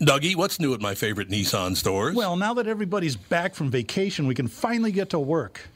[0.00, 2.16] Dougie, what's new at my favorite Nissan stores?
[2.16, 5.68] Well, now that everybody's back from vacation, we can finally get to work.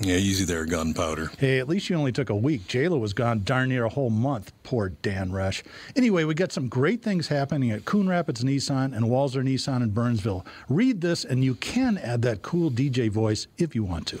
[0.00, 1.30] yeah, easy there, gunpowder.
[1.38, 2.68] Hey, at least you only took a week.
[2.68, 4.52] JLo was gone darn near a whole month.
[4.64, 5.64] Poor Dan Rush.
[5.96, 9.90] Anyway, we got some great things happening at Coon Rapids Nissan and Walser Nissan in
[9.90, 10.44] Burnsville.
[10.68, 14.20] Read this, and you can add that cool DJ voice if you want to.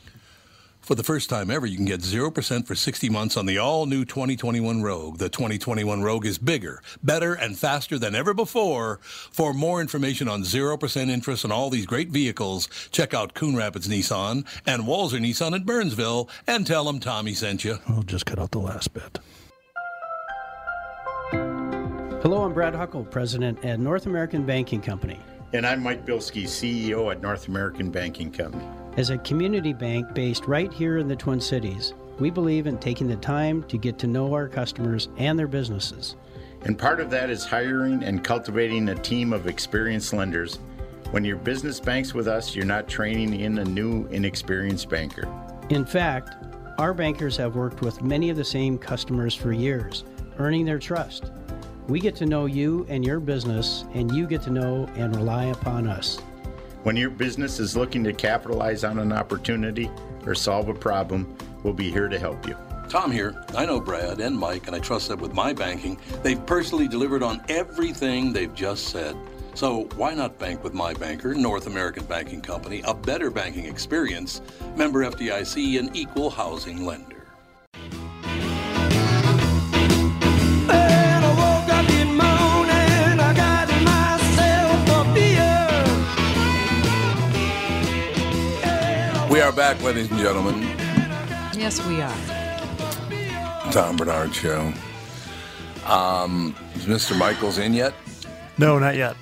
[0.91, 3.85] For the first time ever, you can get 0% for 60 months on the all
[3.85, 5.19] new 2021 Rogue.
[5.19, 8.99] The 2021 Rogue is bigger, better, and faster than ever before.
[9.01, 13.87] For more information on 0% interest on all these great vehicles, check out Coon Rapids
[13.87, 17.77] Nissan and Walser Nissan at Burnsville and tell them Tommy sent you.
[17.87, 19.17] I'll just cut out the last bit.
[22.21, 25.21] Hello, I'm Brad Huckle, President at North American Banking Company.
[25.53, 28.67] And I'm Mike Bilski, CEO at North American Banking Company.
[28.97, 33.07] As a community bank based right here in the Twin Cities, we believe in taking
[33.07, 36.17] the time to get to know our customers and their businesses.
[36.63, 40.59] And part of that is hiring and cultivating a team of experienced lenders.
[41.11, 45.25] When your business banks with us, you're not training in a new, inexperienced banker.
[45.69, 46.35] In fact,
[46.77, 50.03] our bankers have worked with many of the same customers for years,
[50.37, 51.31] earning their trust.
[51.87, 55.45] We get to know you and your business, and you get to know and rely
[55.45, 56.19] upon us.
[56.83, 59.91] When your business is looking to capitalize on an opportunity
[60.25, 62.57] or solve a problem, we'll be here to help you.
[62.89, 63.35] Tom here.
[63.55, 67.21] I know Brad and Mike, and I trust that with my banking, they've personally delivered
[67.21, 69.15] on everything they've just said.
[69.53, 74.41] So why not bank with my banker, North American Banking Company, a better banking experience,
[74.75, 77.20] member FDIC, and equal housing lender.
[89.51, 90.61] Are back, ladies and gentlemen.
[91.53, 92.15] Yes, we are.
[93.73, 94.71] Tom Barnard Show.
[95.85, 97.17] Um, is Mr.
[97.17, 97.93] Michaels in yet?
[98.57, 99.17] No, not yet.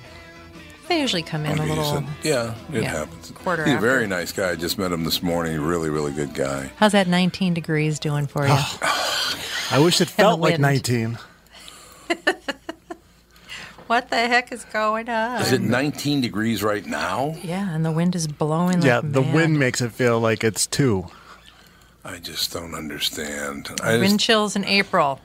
[0.86, 1.84] They usually come in a Okay, you little.
[1.94, 3.32] said- yeah, it yeah, happens.
[3.32, 4.50] quarter He's a very nice guy.
[4.50, 5.60] I just met him this morning.
[5.60, 6.70] Really, really good guy.
[6.76, 8.54] How's that 19 degrees doing for you?
[9.72, 11.18] I wish it felt like 19.
[13.90, 15.42] what the heck is going on?
[15.42, 17.34] Is it 19 degrees right now?
[17.42, 18.82] yeah, and the wind is blowing.
[18.82, 19.34] Yeah, like the mad.
[19.34, 21.08] wind makes it feel like it's two.
[22.04, 23.68] I just don't understand.
[23.82, 25.18] I Wind just, chills in April.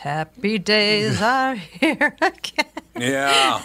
[0.00, 2.66] Happy days are here again.
[2.98, 3.62] yeah.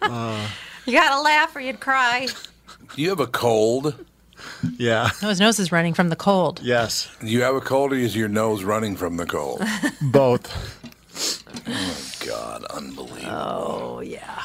[0.86, 2.28] You gotta laugh or you'd cry.
[2.94, 4.06] Do you have a cold?
[4.78, 5.10] Yeah.
[5.20, 6.60] No, his nose is running from the cold.
[6.62, 7.10] Yes.
[7.20, 9.60] Do you have a cold or is your nose running from the cold?
[10.00, 10.77] Both.
[11.66, 13.26] Oh God, unbelievable.
[13.30, 14.42] Oh yeah.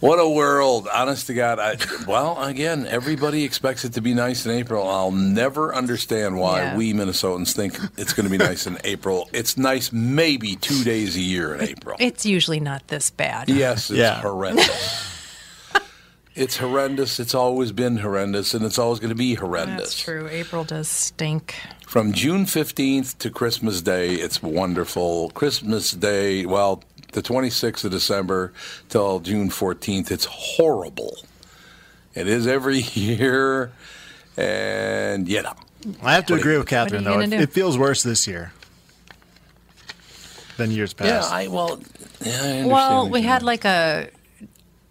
[0.00, 0.86] What a world.
[0.94, 1.58] Honest to God.
[1.58, 1.76] I,
[2.06, 4.88] well, again, everybody expects it to be nice in April.
[4.88, 6.76] I'll never understand why Yeah.
[6.76, 9.28] we Minnesotans think it's going to be nice in April.
[9.32, 11.96] It's nice maybe two days a year in April.
[11.98, 13.48] It's usually not this bad.
[13.48, 14.20] Yes, it's Yeah.
[14.20, 15.04] horrendous.
[16.36, 17.18] It's horrendous.
[17.18, 19.88] It's always been horrendous, and it's always going to be horrendous.
[19.94, 20.28] That's true.
[20.30, 21.56] April does stink.
[21.88, 25.30] From June 15th to Christmas Day, it's wonderful.
[25.30, 26.82] Christmas Day, well,
[27.12, 28.52] the 26th of December
[28.90, 31.16] till June 14th, it's horrible.
[32.14, 33.72] It is every year,
[34.36, 35.54] and you know.
[36.02, 37.20] I have to What agree you- with Catherine, though.
[37.20, 38.52] It, it feels worse this year
[40.58, 41.32] than years Yeah, past.
[41.32, 41.80] I well,
[42.20, 43.46] yeah, I understand Well, we had mean.
[43.46, 44.10] like a.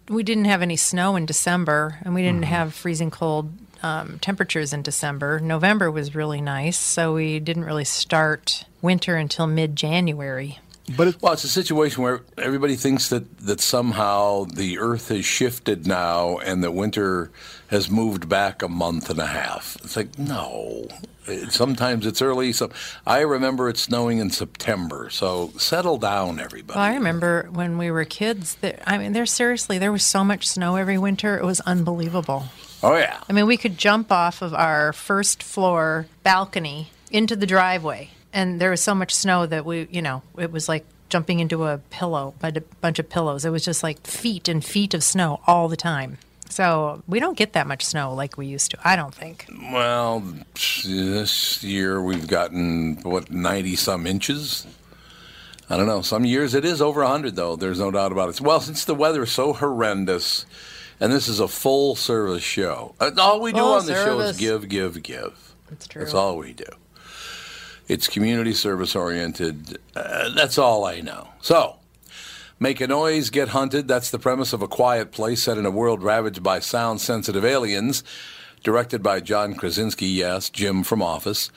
[0.08, 2.54] We didn't have any snow in December, and we didn't Mm-hmm.
[2.54, 3.52] have freezing cold
[3.82, 5.40] um, temperatures in December.
[5.40, 10.58] November was really nice, so we didn't really start winter until mid January.
[10.96, 15.24] but it, Well, it's a situation where everybody thinks that, that somehow the Earth has
[15.24, 17.30] shifted now and that winter
[17.68, 19.76] has moved back a month and a half.
[19.84, 20.86] It's like, no.
[21.26, 22.54] It- Sometimes it's early.
[22.54, 22.70] Some,
[23.06, 25.10] I remember it snowing in September.
[25.10, 26.78] So settle down, everybody.
[26.78, 28.54] Well, I remember when we were kids.
[28.62, 31.36] That, I mean, there's seriously there was so much snow every winter.
[31.36, 32.46] It was unbelievable.
[32.82, 33.20] Oh, yeah.
[33.28, 38.60] I mean, we could jump off of our first floor balcony into the driveway, and
[38.60, 41.78] there was so much snow that we, you know, it was like jumping into a
[41.90, 43.44] pillow, a bunch of pillows.
[43.44, 46.18] It was just like feet and feet of snow all the time.
[46.50, 48.78] So we don't get that much snow like we used to.
[48.82, 49.46] I don't think.
[49.72, 50.22] Well,
[50.54, 54.66] this year we've gotten, what, 90 some inches?
[55.68, 56.00] I don't know.
[56.00, 57.56] Some years it is over 100, though.
[57.56, 58.40] There's no doubt about it.
[58.40, 60.46] Well, since the weather is so horrendous,
[61.00, 64.36] and this is a full service show, all we do Full on the show is
[64.36, 65.54] give, give, give.
[65.68, 66.02] That's true.
[66.02, 66.64] That's all we do.
[67.86, 69.78] It's community service oriented.
[69.96, 71.28] Uh, that's all I know.
[71.40, 71.76] So,
[72.60, 73.88] make a noise, get hunted.
[73.88, 77.44] That's the premise of A Quiet Place set in a world ravaged by sound sensitive
[77.44, 78.04] aliens.
[78.62, 81.50] Directed by John Krasinski, yes, Jim from Office.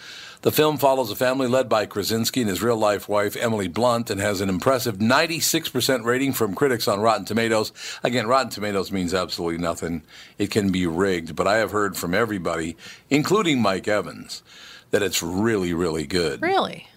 [0.43, 4.09] The film follows a family led by Krasinski and his real life wife, Emily Blunt,
[4.09, 7.71] and has an impressive 96% rating from critics on Rotten Tomatoes.
[8.01, 10.01] Again, Rotten Tomatoes means absolutely nothing.
[10.39, 12.75] It can be rigged, but I have heard from everybody,
[13.11, 14.41] including Mike Evans,
[14.89, 16.41] that it's really, really good.
[16.41, 16.87] Really?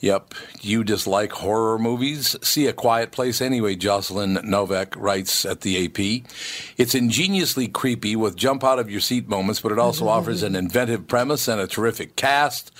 [0.00, 0.34] Yep.
[0.60, 2.36] You dislike horror movies?
[2.42, 6.30] See A Quiet Place anyway, Jocelyn Noveck writes at the AP.
[6.76, 10.54] It's ingeniously creepy with jump out of your seat moments, but it also offers an
[10.54, 12.72] inventive premise and a terrific cast.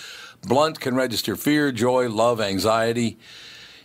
[0.43, 3.19] Blunt can register fear, joy, love, anxiety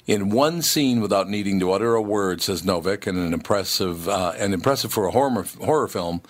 [0.06, 4.34] in one scene without needing to utter a word, says Novak, and an impressive, uh,
[4.38, 6.22] and impressive for a horror, horror film.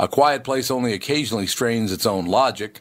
[0.00, 2.80] A Quiet Place only occasionally strains its own logic.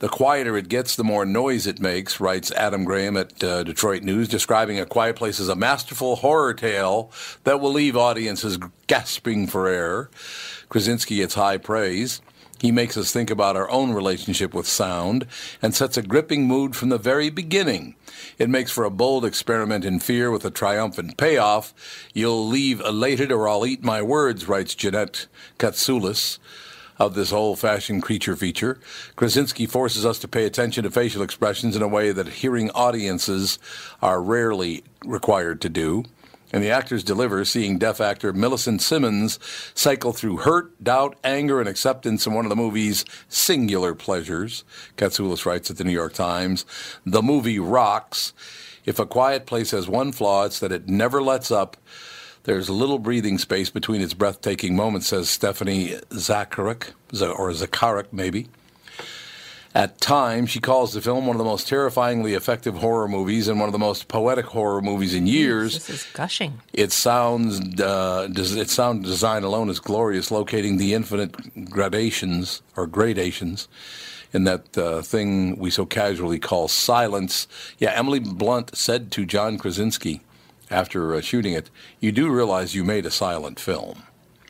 [0.00, 4.02] The quieter it gets, the more noise it makes, writes Adam Graham at uh, Detroit
[4.02, 7.10] News, describing A Quiet Place as a masterful horror tale
[7.44, 8.58] that will leave audiences
[8.88, 10.10] gasping for air.
[10.68, 12.20] Krasinski gets high praise.
[12.60, 15.26] He makes us think about our own relationship with sound
[15.60, 17.94] and sets a gripping mood from the very beginning.
[18.38, 21.74] It makes for a bold experiment in fear with a triumphant payoff.
[22.14, 25.26] You'll leave elated or I'll eat my words, writes Jeannette
[25.58, 26.38] Catsoulis
[26.98, 28.78] of this old-fashioned creature feature.
[29.16, 33.58] Krasinski forces us to pay attention to facial expressions in a way that hearing audiences
[34.00, 36.04] are rarely required to do.
[36.52, 39.40] And the actors deliver, seeing deaf actor Millicent Simmonds
[39.74, 44.62] cycle through hurt, doubt, anger, and acceptance in one of the movie's singular pleasures.
[44.96, 46.64] Catsoulis writes at the New York Times.
[47.04, 48.32] The movie rocks.
[48.84, 51.76] If A Quiet Place has one flaw, it's that it never lets up.
[52.44, 58.48] There's little breathing space between its breathtaking moments, says Stephanie Zacharek, or Zacharek maybe.
[59.74, 63.58] At times, she calls the film one of the most terrifyingly effective horror movies and
[63.58, 65.74] one of the most poetic horror movies in years.
[65.74, 66.60] This is gushing.
[66.72, 73.66] It sounds, uh, its sound design alone is glorious, locating the infinite gradations or gradations
[74.32, 77.48] in that uh, thing we so casually call silence.
[77.78, 80.20] Yeah, Emily Blunt said to John Krasinski
[80.74, 84.02] after uh, shooting it, "You do realize you made a silent film."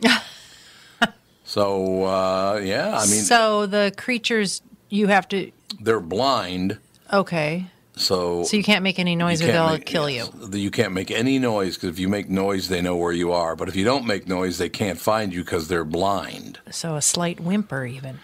[1.45, 5.50] so uh, yeah, I mean so the creatures you have to.
[5.81, 6.78] they're blind,
[7.12, 7.66] Okay.
[7.97, 10.59] so So you can't make any noise or they'll make- kill yes, you.
[10.59, 13.57] You can't make any noise because if you make noise, they know where you are.
[13.57, 16.59] But if you don't make noise, they can't find you because they're blind.
[16.71, 18.19] So a slight whimper, even.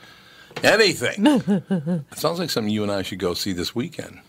[0.62, 1.26] Anything.
[2.11, 4.21] it sounds like something you and I should go see this weekend.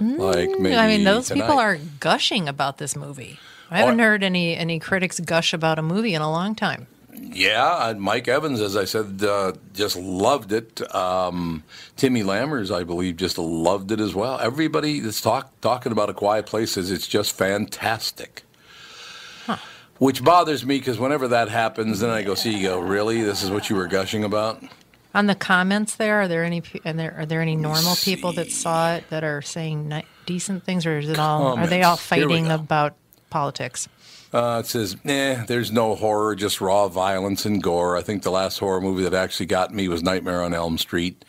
[0.00, 0.74] Like maybe.
[0.74, 3.38] Mm, I mean, those people are gushing about this movie.
[3.70, 6.86] I haven't heard any any critics gush about a movie in a long time.
[7.12, 10.94] Yeah, Mike Evans, as I said, uh, just loved it.
[10.94, 11.62] Um,
[11.96, 14.38] Timmy Lammers, I believe, just loved it as well.
[14.40, 18.42] Everybody that's talk, talking about A Quiet Place says it's just fantastic.
[19.98, 23.22] Which bothers me because whenever that happens, then I go see you go, really?
[23.22, 24.62] This is what you were gushing about?
[25.14, 28.50] On the comments there, are there any and there are there any normal people that
[28.50, 31.96] saw it that are saying ni- decent things, or is it all are they all
[31.96, 32.10] Comments.
[32.10, 32.94] Here we fighting about
[33.30, 33.88] politics?
[34.32, 37.96] Uh, it says, eh, there's no horror, just raw violence and gore.
[37.96, 41.24] I think the last horror movie that actually got me was Nightmare on Elm Street.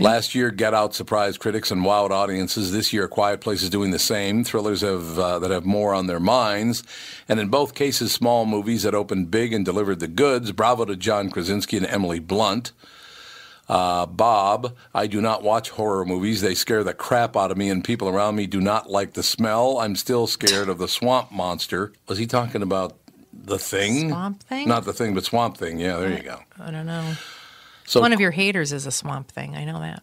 [0.00, 2.72] Last year, Get Out surprised critics and wowed audiences.
[2.72, 4.42] This year, Quiet Place is doing the same.
[4.42, 6.82] Thrillers have uh, that have more on their minds,
[7.28, 10.52] and in both cases, small movies that opened big and delivered the goods.
[10.52, 12.72] Bravo to John Krasinski and Emily Blunt.
[13.68, 16.42] Uh, Bob, I do not watch horror movies.
[16.42, 19.22] They scare the crap out of me, and people around me do not like the
[19.22, 19.78] smell.
[19.78, 21.92] I'm still scared of the swamp monster.
[22.08, 22.96] Was he talking about
[23.32, 24.10] the thing?
[24.10, 24.68] Swamp Thing?
[24.68, 25.78] Not the thing, but swamp thing.
[25.78, 26.40] Yeah, there you go.
[26.60, 27.14] I don't know.
[27.86, 29.54] So, One of your haters is a swamp thing.
[29.56, 30.02] I know that.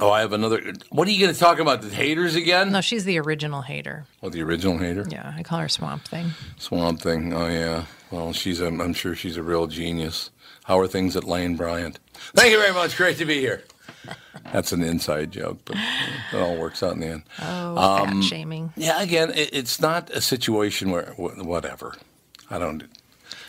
[0.00, 0.72] oh, I have another.
[0.90, 1.82] What are you going to talk about?
[1.82, 2.72] The haters again?
[2.72, 4.06] No, she's the original hater.
[4.22, 5.04] Oh, the original hater?
[5.08, 6.30] Yeah, I call her Swamp Thing.
[6.58, 7.32] Swamp Thing.
[7.34, 7.84] Oh yeah.
[8.10, 8.60] Well, she's.
[8.60, 10.30] I'm, I'm sure she's a real genius.
[10.64, 11.98] How are things at Lane Bryant?
[12.34, 12.96] Thank you very much.
[12.96, 13.64] Great to be here.
[14.52, 15.76] That's an inside joke, but
[16.32, 17.22] it all works out in the end.
[17.42, 18.72] Oh, Um, shaming.
[18.76, 19.02] Yeah.
[19.02, 21.94] Again, it, it's not a situation where whatever.
[22.48, 22.84] I don't.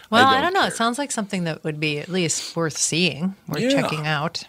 [0.09, 0.59] Well, I don't don't, know.
[0.61, 0.69] care.
[0.69, 3.69] It sounds like something that would be at least worth seeing, worth Yeah.
[3.69, 4.43] checking out.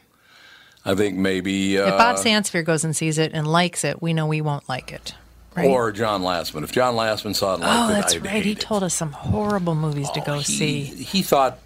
[0.85, 1.79] I think maybe.
[1.79, 4.69] Uh, if Bob Sansevere goes and sees it and likes it, we know we won't
[4.69, 5.15] like it.
[5.55, 5.69] Right?
[5.69, 6.63] Or John Lastman.
[6.63, 8.45] If John Lastman saw it oh, it, that's I'd right.
[8.45, 8.61] He it.
[8.61, 10.83] told us some horrible movies to go he, see.
[10.85, 11.59] He thought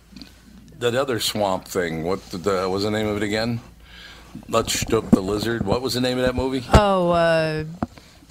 [0.79, 2.03] that other swamp thing.
[2.03, 3.61] What the, the was the name of it again?
[4.49, 5.65] Let's Stoop the Lizard.
[5.65, 6.65] What was the name of that movie?
[6.73, 7.65] Oh, uh,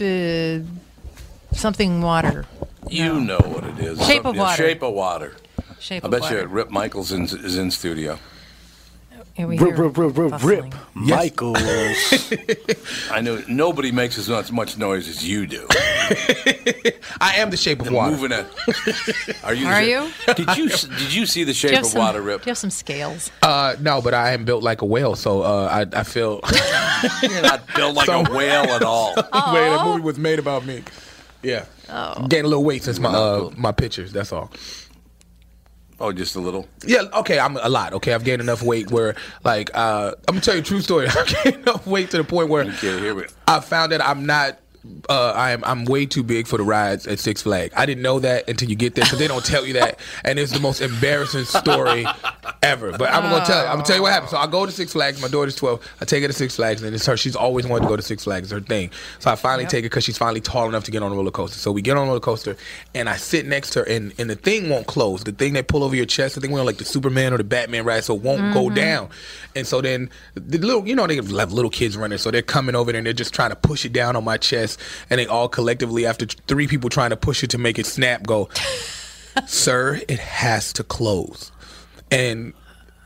[0.03, 0.60] uh,
[1.53, 2.46] something water.
[2.89, 4.05] You know what it is.
[4.05, 4.58] Shape Some- of Water.
[4.58, 5.36] Shape of Water.
[5.83, 6.41] Shape I of bet water.
[6.41, 8.17] you Rip Michaels in, is in studio.
[9.33, 10.69] Here we Rip, hear rip, rip, rip, bustling.
[10.69, 10.73] rip.
[10.93, 11.57] Michaels.
[13.11, 15.67] I know nobody makes as much, much noise as you do.
[17.19, 18.11] I am the shape of water.
[18.15, 18.45] Moving it.
[19.43, 19.67] Are you?
[19.67, 20.09] Are you?
[20.35, 22.43] Did you did you see the Do Shape you have of some, Water, Rip?
[22.43, 23.29] do you have some scales?
[23.41, 26.39] Uh, no, but I am built like a whale, so uh, I, I feel.
[27.23, 29.15] You're not built like a whale at all.
[29.15, 30.83] Wait, that movie was made about me.
[31.41, 31.65] Yeah.
[31.89, 32.27] Oh.
[32.27, 34.13] Gained a little weight since my uh, my pictures.
[34.13, 34.51] That's all.
[36.00, 36.67] Oh, just a little.
[36.85, 37.93] Yeah, okay, I'm a lot.
[37.93, 41.07] Okay, I've gained enough weight where, like, uh, I'm gonna tell you a true story.
[41.09, 43.25] I gained enough weight to the point where Okay, here we.
[43.47, 44.59] I found that I'm not.
[45.09, 47.73] Uh, I'm I'm way too big for the rides at Six Flags.
[47.75, 50.37] I didn't know that until you get there, because they don't tell you that, and
[50.37, 52.05] it's the most embarrassing story
[52.61, 52.91] ever.
[52.97, 53.67] But I'm gonna tell you.
[53.67, 54.31] I'm gonna tell you what happened.
[54.31, 55.21] So I go to Six Flags.
[55.21, 55.95] My daughter's 12.
[56.01, 57.15] I take her to Six Flags, and it's her.
[57.15, 58.51] She's always wanted to go to Six Flags.
[58.51, 58.91] It's her thing.
[59.19, 61.31] So I finally take her because she's finally tall enough to get on a roller
[61.31, 61.59] coaster.
[61.59, 62.57] So we get on a roller coaster,
[62.93, 65.23] and I sit next to her, and, and the thing won't close.
[65.23, 67.43] The thing they pull over your chest, the thing where like the Superman or the
[67.43, 69.09] Batman ride, so it won't go down.
[69.55, 72.75] And so then the little, you know, they have little kids running, so they're coming
[72.75, 74.72] over there and they're just trying to push it down on my chest,
[75.09, 78.25] and they all collectively, after three people trying to push it to make it snap,
[78.25, 78.49] go,
[79.47, 81.51] "Sir, it has to close."
[82.11, 82.53] And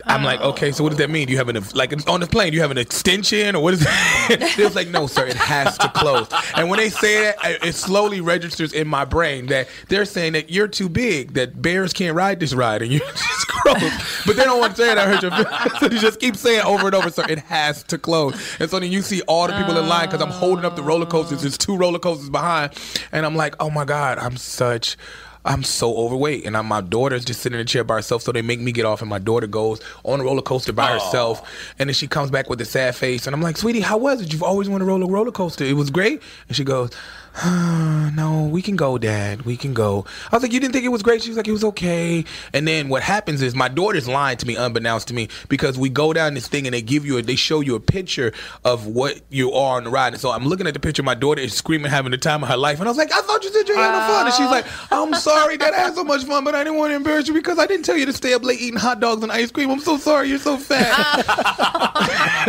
[0.08, 0.50] I'm like, oh.
[0.50, 1.28] okay, so what does that mean?
[1.28, 2.52] Do you have an like on the plane?
[2.52, 4.56] Do you have an extension or what is that?
[4.58, 6.28] it was like, no, sir, it has to close.
[6.56, 10.50] And when they say that, it slowly registers in my brain that they're saying that
[10.50, 14.24] you're too big, that bears can't ride this ride, and you're just gross.
[14.26, 14.98] But they don't want to say it.
[14.98, 15.32] I heard your
[15.80, 18.34] so you just keep saying over and over, sir, it has to close.
[18.60, 20.84] And so then you see all the people in line because I'm holding up the
[20.84, 21.42] roller coasters.
[21.42, 22.74] There's two roller coasters behind,
[23.12, 24.98] and I'm like, oh my god, I'm such.
[25.46, 28.22] I'm so overweight, and I'm, my daughter's just sitting in a chair by herself.
[28.22, 30.92] So they make me get off, and my daughter goes on a roller coaster by
[30.92, 31.48] herself,
[31.80, 34.22] and then she comes back with a sad face, and I'm like, "Sweetie, how was
[34.22, 34.34] it?
[34.34, 35.64] You've always wanted to roll a roller coaster.
[35.64, 36.92] It was great." And she goes,
[37.46, 39.44] "No, we can go, Dad.
[39.44, 41.48] We can go." I was like, "You didn't think it was great?" She was like,
[41.48, 45.14] "It was okay." And then what happens is my daughter's lying to me, unbeknownst to
[45.14, 47.76] me, because we go down this thing and they give you a, they show you
[47.76, 48.34] a picture
[48.66, 51.04] of what you are on the ride, and so I'm looking at the picture.
[51.04, 53.22] My daughter is screaming, having the time of her life, and I was like, "I
[53.22, 55.94] thought you said you had no fun," and she's like, "I'm sorry that I had
[55.94, 58.08] so much fun, but I didn't want to embarrass you because I didn't tell you
[58.08, 59.70] to stay up late eating hot dogs and ice cream.
[59.70, 61.26] I'm so sorry, you're so fat."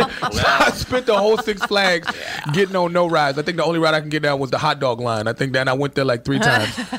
[0.31, 2.07] So I spent the whole Six Flags
[2.53, 3.37] getting on no rides.
[3.37, 5.27] I think the only ride I can get down was the hot dog line.
[5.27, 6.77] I think then I went there like three times.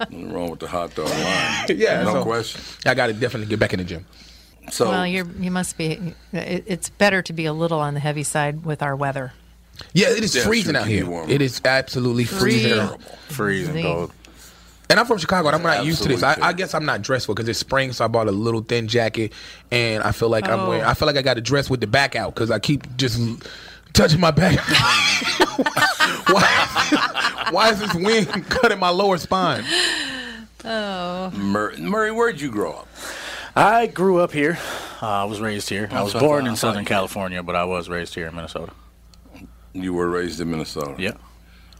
[0.00, 1.66] Nothing wrong with the hot dog line.
[1.78, 2.60] Yeah, no so- question.
[2.86, 4.06] I got to definitely get back in the gym.
[4.70, 6.14] So Well, you're you must be.
[6.32, 9.32] It, it's better to be a little on the heavy side with our weather.
[9.94, 11.06] Yeah, it is Yeah, freezing out here.
[11.06, 11.28] warm.
[11.30, 12.74] It is absolutely freezing.
[12.74, 12.98] Freezing.
[13.28, 14.12] Freezing cold.
[14.90, 16.22] And I'm from Chicago, and I'm not used to this.
[16.24, 18.60] I, I guess I'm not dressed for because it's spring, so I bought a little
[18.60, 19.32] thin jacket,
[19.70, 20.68] and I feel like I'm Oh.
[20.68, 20.84] wearing.
[20.84, 23.20] I feel like I got to dress with the back out because I keep just
[23.92, 24.58] touching my back.
[26.28, 29.64] why, why is this wind cutting my lower spine?
[30.64, 32.88] Mur- Murray, where'd you grow up?
[33.56, 34.58] I grew up here.
[35.02, 35.88] Uh, I was raised here.
[35.90, 38.34] I was so I born thought- in Southern California, but I was raised here in
[38.34, 38.72] Minnesota.
[39.72, 40.96] You were raised in Minnesota.
[40.98, 41.12] Yeah.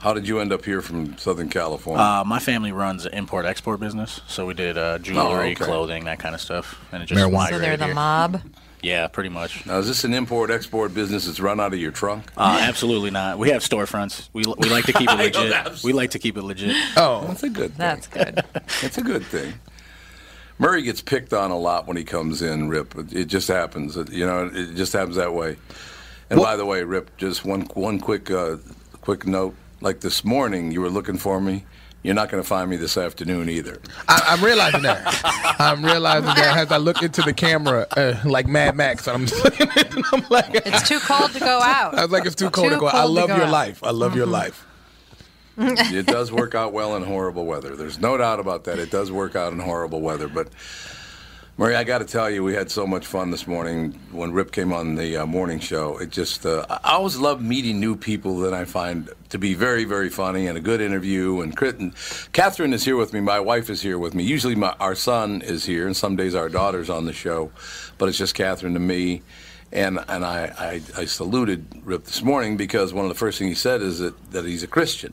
[0.00, 2.02] How did you end up here from Southern California?
[2.02, 5.64] Uh, my family runs an import export business, so we did uh, jewelry, okay.
[5.64, 7.50] clothing, that kind of stuff, and it just Marijuana.
[7.50, 7.94] So they're migrated the here.
[7.94, 8.40] mob.
[8.82, 9.66] Yeah, pretty much.
[9.66, 12.24] now, is this an import export business that's run out of your trunk?
[12.34, 13.38] Uh, absolutely not.
[13.38, 14.30] We have storefronts.
[14.32, 15.84] We, we like to keep it legit.
[15.84, 16.74] We like to keep it legit.
[16.96, 17.78] Oh, That's a good thing.
[17.78, 18.42] That's good.
[18.82, 19.52] It's a good thing.
[20.58, 22.96] Murray gets picked on a lot when he comes in, Rip.
[22.96, 23.96] It- It just happens.
[24.10, 25.56] You know, it just happens that way.
[26.30, 28.56] And by the way, Rip, just one one quick uh,
[29.02, 29.54] quick note.
[29.80, 31.64] Like this morning, you were looking for me.
[32.02, 33.78] You're not going to find me this afternoon either.
[34.08, 35.02] I, I'm realizing that.
[35.58, 39.38] I'm realizing that as I look into the camera, uh, like Mad Max, and I'm
[39.44, 41.94] looking at it, and I'm like, It's too cold to go out.
[41.98, 42.86] I was like, it's too cold to Too go.
[42.86, 43.50] I cold to love your out.
[43.52, 43.84] life.
[43.84, 44.66] I love your life.
[45.58, 47.76] it does work out well in horrible weather.
[47.76, 48.78] There's no doubt about that.
[48.78, 50.26] It does work out in horrible weather.
[50.26, 50.48] But,
[51.60, 54.50] Murray, I got to tell you, we had so much fun this morning when Rip
[54.50, 55.98] came on the uh, morning show.
[55.98, 59.84] It just, uh, I always love meeting new people that I find to be very,
[59.84, 61.42] very funny and a good interview.
[61.42, 61.94] And, and
[62.32, 63.20] Catherine is here with me.
[63.20, 64.24] My wife is here with me.
[64.24, 67.52] Usually my, our son is here, and some days our daughter's on the show.
[67.98, 69.20] But it's just Catherine and me.
[69.70, 73.50] And and I, I, I saluted Rip this morning because one of the first things
[73.50, 75.12] he said is that, that he's a Christian.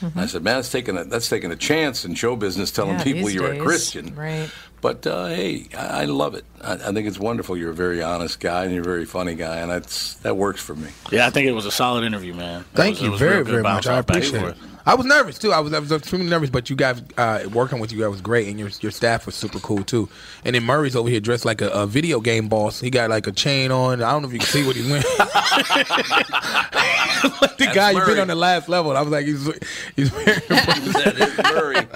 [0.00, 2.98] And I said, man, that's taking a that's taking a chance in show business telling
[2.98, 3.60] Yeah, people you're days.
[3.60, 4.14] a Christian.
[4.14, 4.50] Right.
[4.84, 6.44] But uh, hey, I, I love it.
[6.60, 7.56] I, I think it's wonderful.
[7.56, 10.60] You're a very honest guy and you're a very funny guy, and that's that works
[10.60, 10.90] for me.
[11.10, 12.60] Yeah, I think it was a solid interview, man.
[12.60, 13.86] It Thank was- you very, very much.
[13.86, 14.56] I off back and appreciate it.
[14.58, 14.70] forth.
[14.84, 15.52] I was nervous too.
[15.52, 18.20] I was, I was extremely nervous, but you guys uh, working with you guys was
[18.20, 20.06] great, and your your staff was super cool too.
[20.44, 22.78] And then Murray's over here dressed like a, a video game boss.
[22.78, 24.02] He got like a chain on.
[24.02, 25.02] I don't know if you can see what he's wearing.
[25.18, 25.28] like
[27.56, 28.94] the guy you've been on the last level.
[28.94, 29.50] I was like, he's
[29.96, 30.42] he's wearing.
[30.48, 31.86] that is Murray.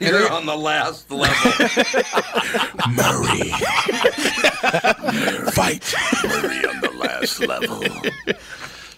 [0.00, 1.52] You're on the last level.
[2.92, 3.50] Murray.
[5.52, 5.94] Fight.
[6.24, 7.82] Murray on the last level.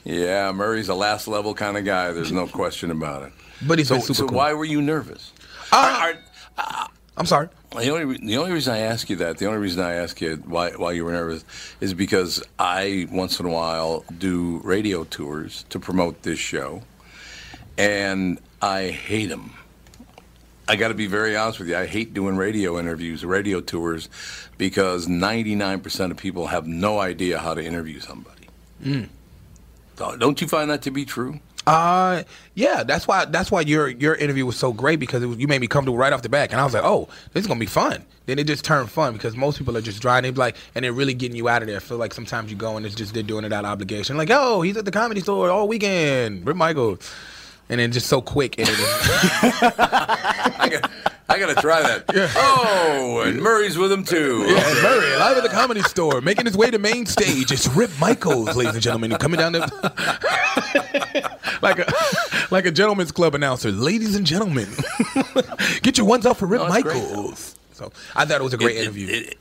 [0.05, 2.13] Yeah, Murray's a last level kind of guy.
[2.13, 3.33] There's no question about it.
[3.67, 4.37] But he's So, super so cool.
[4.39, 5.33] why were you nervous?
[5.73, 6.13] Uh,
[6.59, 7.49] Are- I'm sorry.
[7.77, 10.21] The only re- the only reason I ask you that, the only reason I ask
[10.21, 11.45] you why why you were nervous,
[11.81, 16.83] is because I once in a while do radio tours to promote this show,
[17.79, 19.53] and I hate them.
[20.71, 21.77] I got to be very honest with you.
[21.77, 24.09] I hate doing radio interviews, radio tours,
[24.57, 28.47] because 99% of people have no idea how to interview somebody.
[29.97, 31.41] So Don't you find that to be true?
[31.67, 32.23] Uh,
[32.55, 35.49] yeah, that's why that's why your your interview was so great because it was, you
[35.49, 37.61] made me comfortable right off the back, and I was like, oh, this is gonna
[37.61, 38.07] be fun.
[38.27, 40.21] Then it just turned fun because most people are just dry.
[40.21, 41.77] driving, like, and they're really getting you out of there.
[41.79, 44.17] I feel like sometimes you go and it's just they're doing it out of obligation,
[44.17, 46.99] like, oh, he's at the comedy store all weekend, Rip Michael,
[47.71, 48.81] and then just so quick, and it is,
[49.63, 50.91] I got,
[51.29, 52.05] I got to try that.
[52.37, 54.45] Oh, and Murray's with him too.
[54.47, 57.53] yeah, Murray live at the comedy store, making his way to main stage.
[57.53, 59.61] It's Rip Michaels, ladies and gentlemen, coming down the
[61.63, 61.93] like a
[62.51, 64.69] like a gentleman's club announcer, ladies and gentlemen,
[65.83, 66.97] get your ones up for Rip No, it's great.
[66.97, 67.57] Michaels.
[67.73, 69.09] So I thought it was a great It- it- interview.
[69.09, 69.39] it-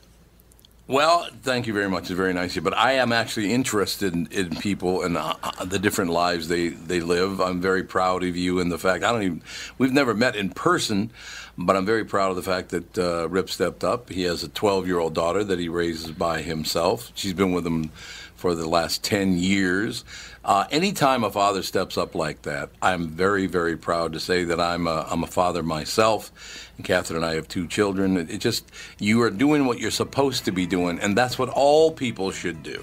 [0.90, 2.02] well, thank you very much.
[2.02, 2.62] It's very nice of you.
[2.62, 6.70] But I am actually interested in, in people and uh, uh, the different lives they,
[6.70, 7.40] they live.
[7.40, 9.42] I'm very proud of you and the fact I don't even
[9.78, 11.12] we've never met in person,
[11.56, 14.10] but I'm very proud of the fact that uh, Rip stepped up.
[14.10, 17.12] He has a 12 year old daughter that he raises by himself.
[17.14, 17.92] She's been with him
[18.40, 20.02] for the last 10 years.
[20.42, 24.58] Uh, anytime a father steps up like that, I'm very, very proud to say that
[24.58, 26.32] I'm a, I'm a father myself.
[26.78, 28.16] And Catherine and I have two children.
[28.16, 31.50] It, it just, you are doing what you're supposed to be doing, and that's what
[31.50, 32.82] all people should do.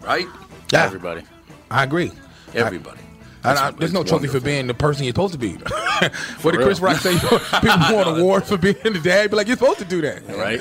[0.00, 0.26] Right?
[0.72, 0.84] Yeah.
[0.84, 1.22] Everybody.
[1.70, 2.10] I agree.
[2.52, 3.00] Everybody.
[3.44, 5.52] I, I, That's- there's no it's trophy for being the person you're supposed to be.
[6.42, 7.12] what did Chris Rock say?
[7.60, 9.30] People want an award for being the dad.
[9.30, 10.26] Be like, you're supposed to do that.
[10.26, 10.60] Right?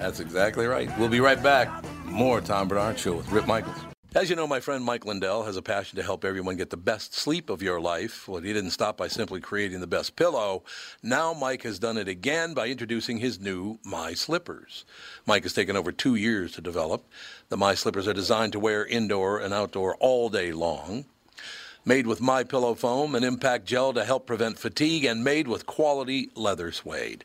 [0.00, 0.90] That's exactly right.
[0.98, 1.68] We'll be right back.
[2.06, 3.76] More Tom Barnard Show with Rip Michaels.
[4.14, 6.76] As you know, my friend Mike Lindell has a passion to help everyone get the
[6.76, 8.26] best sleep of your life.
[8.26, 10.64] Well, he didn't stop by simply creating the best pillow.
[11.02, 14.84] Now Mike has done it again by introducing his new My Slippers.
[15.26, 17.04] Mike has taken over two years to develop.
[17.50, 21.04] The My Slippers are designed to wear indoor and outdoor all day long.
[21.84, 25.66] Made with My Pillow foam and impact gel to help prevent fatigue, and made with
[25.66, 27.24] quality leather suede.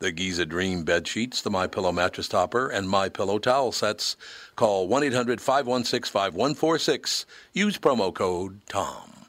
[0.00, 4.16] the Giza Dream bed sheets, the My Pillow mattress topper, and My Pillow towel sets.
[4.56, 7.26] Call 1 800 516 5146.
[7.52, 9.26] Use promo code TOM.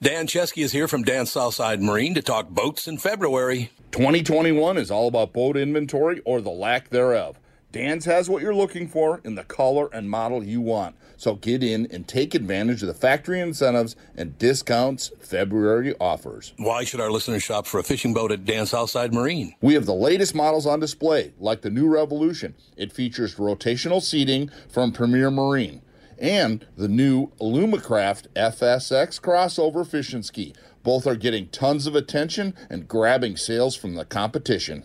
[0.00, 3.70] Dan Chesky is here from Dan Southside Marine to talk boats in February.
[3.90, 7.38] 2021 is all about boat inventory or the lack thereof.
[7.72, 10.94] Dan's has what you're looking for in the color and model you want.
[11.24, 16.52] So get in and take advantage of the factory incentives and discounts February offers.
[16.58, 19.54] Why should our listeners shop for a fishing boat at Dan Southside Marine?
[19.62, 22.54] We have the latest models on display, like the new Revolution.
[22.76, 25.80] It features rotational seating from Premier Marine
[26.18, 30.52] and the new Alumacraft FSX crossover fishing ski.
[30.82, 34.84] Both are getting tons of attention and grabbing sales from the competition.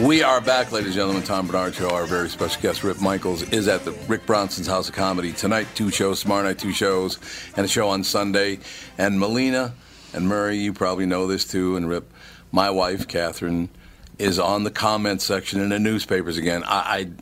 [0.00, 1.22] We are back, ladies and gentlemen.
[1.22, 1.88] Tom Barnard Show.
[1.88, 5.68] Our very special guest, Rip Michaels, is at the Rick Bronson's House of Comedy tonight.
[5.76, 7.20] Two shows, tomorrow night, two shows,
[7.56, 8.58] and a show on Sunday.
[8.98, 9.72] And Melina
[10.12, 11.76] and Murray, you probably know this too.
[11.76, 12.12] And Rip,
[12.50, 13.68] my wife, Catherine,
[14.18, 16.64] is on the comment section in the newspapers again.
[16.66, 17.12] I,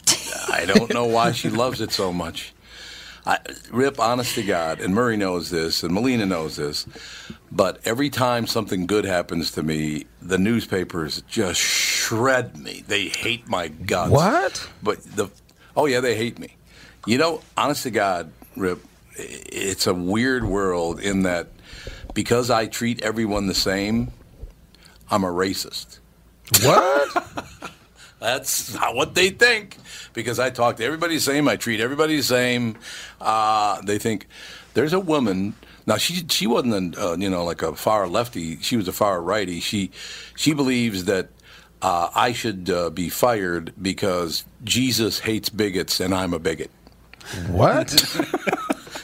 [0.49, 2.55] I, I don't know why she loves it so much.
[3.27, 3.39] I,
[3.71, 6.87] Rip, honest to God, and Murray knows this, and Melina knows this,
[7.55, 12.83] but every time something good happens to me, the newspapers just shred me.
[12.89, 14.11] They hate my guts.
[14.11, 14.71] What?
[14.83, 15.29] But the,
[15.77, 16.57] oh yeah, they hate me.
[17.07, 18.83] You know, honest to God, Rip,
[19.17, 21.49] it's a weird world in that
[22.15, 24.13] because I treat everyone the same,
[25.11, 25.99] I'm a racist.
[26.63, 27.51] What?
[28.19, 29.77] That's not what they think.
[30.15, 32.79] Because I talk to everybody the same, I treat everybody the same.
[33.21, 34.27] Uh, they think
[34.73, 35.55] there's a woman.
[35.87, 38.59] Now she she wasn't a, uh, you know like a far lefty.
[38.61, 39.61] She was a far righty.
[39.61, 39.91] She
[40.37, 41.29] she believes that
[41.83, 46.71] uh, I should uh, be fired because Jesus hates bigots and I'm a bigot.
[47.49, 47.91] What?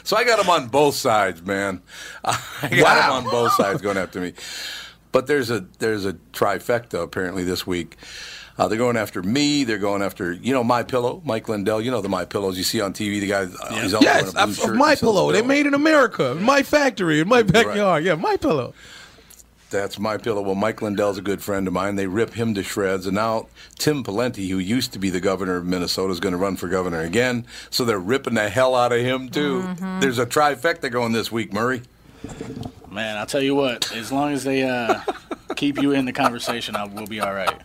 [0.01, 1.83] So I got them on both sides, man.
[2.23, 3.13] I got them Wow.
[3.17, 4.33] on both sides going after me.
[5.11, 7.95] But there's a there's a trifecta apparently this week.
[8.59, 9.63] Uh, they're going after me.
[9.63, 11.81] They're going after you know my pillow, Mike Lindell.
[11.81, 13.21] You know the my pillows you see on TV.
[13.21, 14.75] The guy uh, he's always yes, wearing a blue I'm- shirt.
[14.75, 15.31] my pillow.
[15.31, 18.03] They made in America, in my factory, in my backyard.
[18.03, 18.73] Yeah, my pillow.
[19.69, 20.41] That's my pillow.
[20.41, 21.95] Well, Mike Lindell's a good friend of mine.
[21.95, 25.57] They rip him to shreds, and now Tim Pawlenty, who used to be the governor
[25.57, 27.45] of Minnesota, is going to run for governor again.
[27.69, 29.61] So they're ripping the hell out of him too.
[29.61, 29.99] Mm-hmm.
[29.99, 31.83] There's a trifecta going this week, Murray.
[32.89, 33.95] Man, I'll tell you what.
[33.95, 35.01] As long as they uh,
[35.55, 37.61] keep you in the conversation, I will be all right.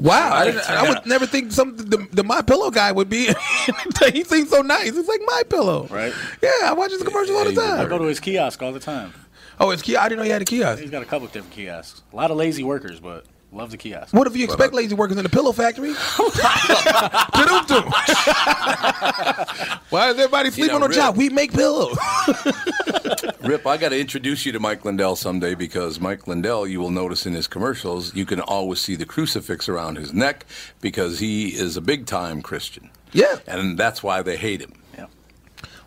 [0.00, 3.28] Wow, I, I would never think some the, the my pillow guy would be.
[4.12, 4.96] he seems so nice.
[4.96, 6.12] It's like my pillow, Right?
[6.42, 7.80] Yeah, I watch his commercials all the time.
[7.80, 9.12] I go to his kiosk all the time.
[9.60, 10.04] Oh, it's kiosk.
[10.04, 10.80] I didn't know he had a kiosk.
[10.80, 12.02] He's got a couple of different kiosks.
[12.12, 14.14] A lot of lazy workers, but love the kiosk.
[14.14, 15.92] What if you expect lazy workers in the pillow factory?
[19.90, 21.16] Why is everybody sleeping know, on the job?
[21.16, 21.96] We make pillows.
[23.42, 26.90] Rip, I got to introduce you to Mike Lindell someday because Mike Lindell, you will
[26.90, 30.44] notice in his commercials, you can always see the crucifix around his neck
[30.80, 32.90] because he is a big time Christian.
[33.12, 33.36] Yeah.
[33.46, 34.72] And that's why they hate him.
[34.96, 35.06] Yeah.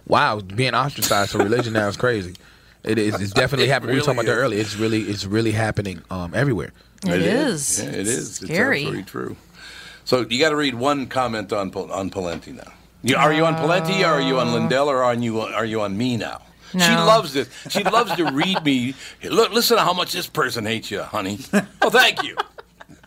[0.07, 2.35] Wow, being ostracized for religion now is crazy.
[2.83, 3.21] It is.
[3.21, 3.93] It's definitely It happening.
[3.93, 4.43] we were talking really about that is.
[4.43, 4.59] earlier.
[4.61, 6.73] It's really, it's really happening um, everywhere.
[7.05, 7.81] It is.
[7.81, 8.81] Yeah, it It's scary.
[8.81, 9.35] It's absolutely true.
[10.05, 12.71] So you got to read one comment on on Pawlenty now.
[13.03, 15.81] You, are you on Pawlenty or are you on Lindell or are you are you
[15.81, 16.41] on me now?
[16.71, 17.49] She loves this.
[17.69, 18.93] She loves to read me.
[19.23, 21.39] Look, listen to how much this person hates you, honey.
[21.81, 22.37] Oh, thank you.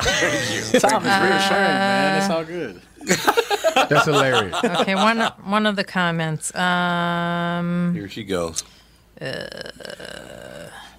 [0.01, 0.81] Thank you.
[0.81, 2.21] Tom is reassuring, man.
[2.21, 2.83] It's all good.
[3.89, 4.57] That's hilarious.
[4.63, 6.55] okay, one one of the comments.
[6.55, 8.63] Um, Here she goes.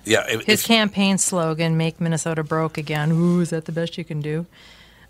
[0.06, 3.98] Yeah, if, his if- campaign slogan: "Make Minnesota broke again." Ooh, is that the best
[3.98, 4.46] you can do?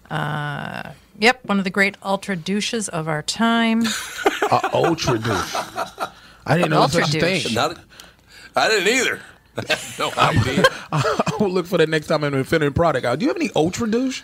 [0.10, 3.84] Uh, yep, one of the great ultra douches of our time.
[4.52, 5.56] Uh, ultra douche.
[6.46, 7.46] I didn't know Ultra such a douche.
[7.46, 7.56] thing.
[7.56, 7.80] not,
[8.56, 9.20] I didn't either.
[9.98, 10.66] no idea.
[10.92, 13.18] I will look for the next time I'm in a product out.
[13.18, 14.22] Do you have any ultra douche?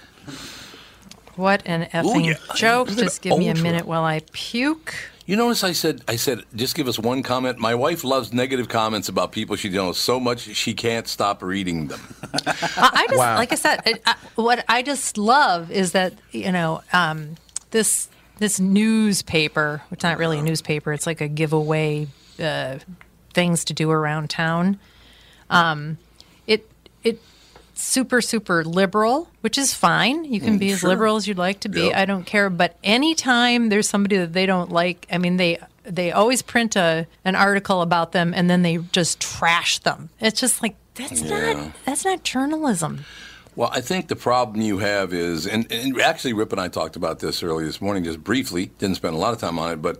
[1.37, 2.55] What an Ooh, effing yeah.
[2.55, 2.89] joke.
[2.89, 4.93] Just give me a minute while I puke.
[5.25, 7.57] You notice I said I said just give us one comment.
[7.59, 11.87] My wife loves negative comments about people she knows so much she can't stop reading
[11.87, 12.01] them.
[12.33, 13.35] I I just, Wow.
[13.37, 17.35] like I said, I, I, what I just love is that you know um,
[17.69, 22.07] this this newspaper, which not really a newspaper, it's like a giveaway
[22.39, 22.79] uh,
[23.33, 24.79] things to do around town.
[25.49, 26.10] Um, it it
[27.81, 30.25] super super liberal, which is fine.
[30.25, 31.81] You can Mm, be as liberal as you'd like to be.
[31.83, 31.95] Yep.
[31.95, 32.49] I don't care.
[32.49, 37.07] But anytime there's somebody that they don't like, I mean they they always print a
[37.25, 40.09] an article about them and then they just trash them.
[40.19, 41.53] It's just like that's Yeah.
[41.53, 43.05] not that's not journalism.
[43.55, 46.95] Well, I think the problem you have is, and, and actually, Rip and I talked
[46.95, 48.67] about this earlier this morning, just briefly.
[48.77, 49.99] Didn't spend a lot of time on it, but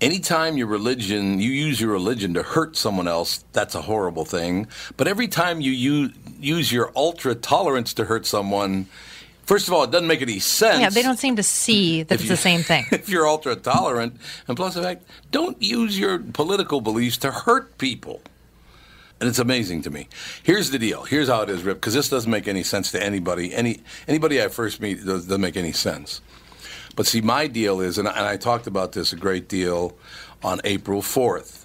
[0.00, 4.66] anytime your religion, you use your religion to hurt someone else, that's a horrible thing.
[4.96, 8.86] But every time you use, use your ultra tolerance to hurt someone,
[9.44, 10.80] first of all, it doesn't make any sense.
[10.80, 12.86] Yeah, they don't seem to see that it's you- the same thing.
[12.92, 17.78] if you're ultra tolerant, and plus the fact, don't use your political beliefs to hurt
[17.78, 18.20] people.
[19.20, 20.06] And it's amazing to me.
[20.44, 21.02] Here's the deal.
[21.02, 23.52] Here's how it is, Rip, because this doesn't make any sense to anybody.
[23.52, 26.20] Any anybody I first meet doesn't make any sense.
[26.98, 29.96] But see, my deal is, and I, and I talked about this a great deal
[30.42, 31.64] on April 4th.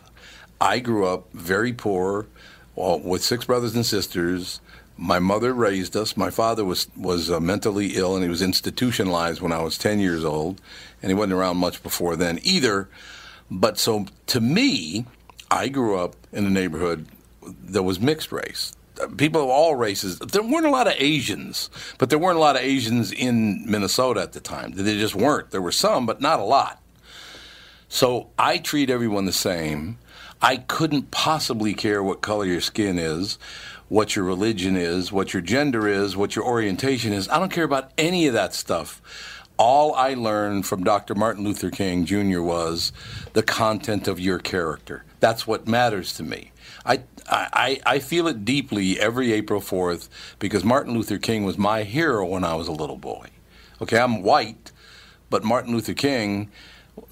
[0.61, 2.27] I grew up very poor,
[2.75, 4.61] well, with six brothers and sisters.
[4.95, 6.15] My mother raised us.
[6.15, 9.99] My father was was uh, mentally ill, and he was institutionalized when I was 10
[9.99, 10.61] years old,
[11.01, 12.87] and he wasn't around much before then either.
[13.49, 15.07] But so to me,
[15.49, 17.07] I grew up in a neighborhood
[17.41, 18.75] that was mixed race.
[19.09, 20.19] People of all races.
[20.19, 24.21] There weren't a lot of Asians, but there weren't a lot of Asians in Minnesota
[24.21, 24.71] at the time.
[24.73, 25.51] There just weren't.
[25.51, 26.81] There were some, but not a lot.
[27.89, 29.99] So I treat everyone the same.
[30.41, 33.37] I couldn't possibly care what color your skin is,
[33.87, 37.29] what your religion is, what your gender is, what your orientation is.
[37.29, 39.01] I don't care about any of that stuff.
[39.57, 41.13] All I learned from Dr.
[41.13, 42.41] Martin Luther King Jr.
[42.41, 42.91] was
[43.33, 45.03] the content of your character.
[45.19, 46.52] That's what matters to me.
[46.85, 51.83] I, I, I feel it deeply every April 4th because Martin Luther King was my
[51.83, 53.27] hero when I was a little boy.
[53.81, 54.71] Okay, I'm white,
[55.29, 56.49] but Martin Luther King,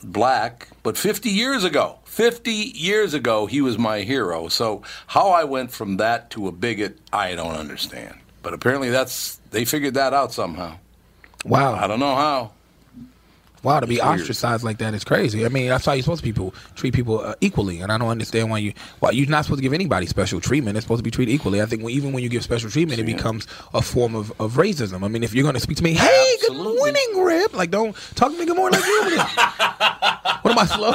[0.03, 4.47] black, but 50 years ago, 50 years ago, he was my hero.
[4.47, 8.15] So how I went from that to a bigot, I don't understand.
[8.43, 10.77] But apparently that's, they figured that out somehow.
[11.45, 11.73] Wow.
[11.73, 12.51] I don't know how.
[13.63, 14.19] Wow, to be It's weird.
[14.21, 15.45] ostracized like that is crazy.
[15.45, 18.09] I mean, that's how you're supposed to people treat people uh, equally, and I don't
[18.09, 20.77] understand why you why you're not supposed to give anybody special treatment.
[20.77, 21.61] It's supposed to be treated equally.
[21.61, 24.53] I think when, even when you give special treatment, it becomes a form of, of
[24.53, 25.03] racism.
[25.03, 27.95] I mean, if you're going to speak to me, hey, good morning, Rip, like don't
[28.15, 29.17] talk to me good morning like you.
[30.41, 30.91] what am I slow?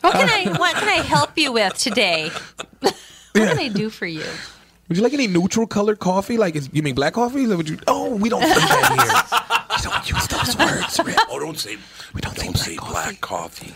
[0.00, 2.30] What can I what can I help you with today?
[2.80, 2.94] what
[3.34, 4.24] can I do for you?
[4.88, 6.36] Would you like any neutral colored coffee?
[6.36, 7.44] Like, is, you mean black coffee?
[7.50, 7.78] Or would you?
[7.88, 9.76] Oh, we don't say that here.
[9.76, 11.16] We don't use those words, Rip.
[11.28, 11.76] Oh, don't say,
[12.14, 13.74] we don't, say, black, coffee.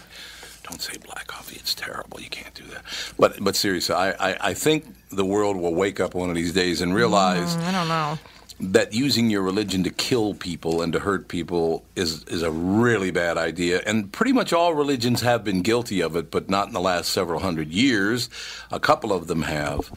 [0.63, 1.57] Don't say black coffee.
[1.57, 2.21] It's terrible.
[2.21, 2.85] You can't do that.
[3.19, 6.53] But but seriously, I, I, I think the world will wake up one of these
[6.53, 8.19] days and realize Mm, I don't know.
[8.61, 13.11] That using your religion to kill people and to hurt people is is a really
[13.11, 13.83] bad idea.
[13.87, 17.11] And pretty much all religions have been guilty of it, but not in the last
[17.11, 18.29] several hundred years.
[18.71, 19.91] A couple of them have.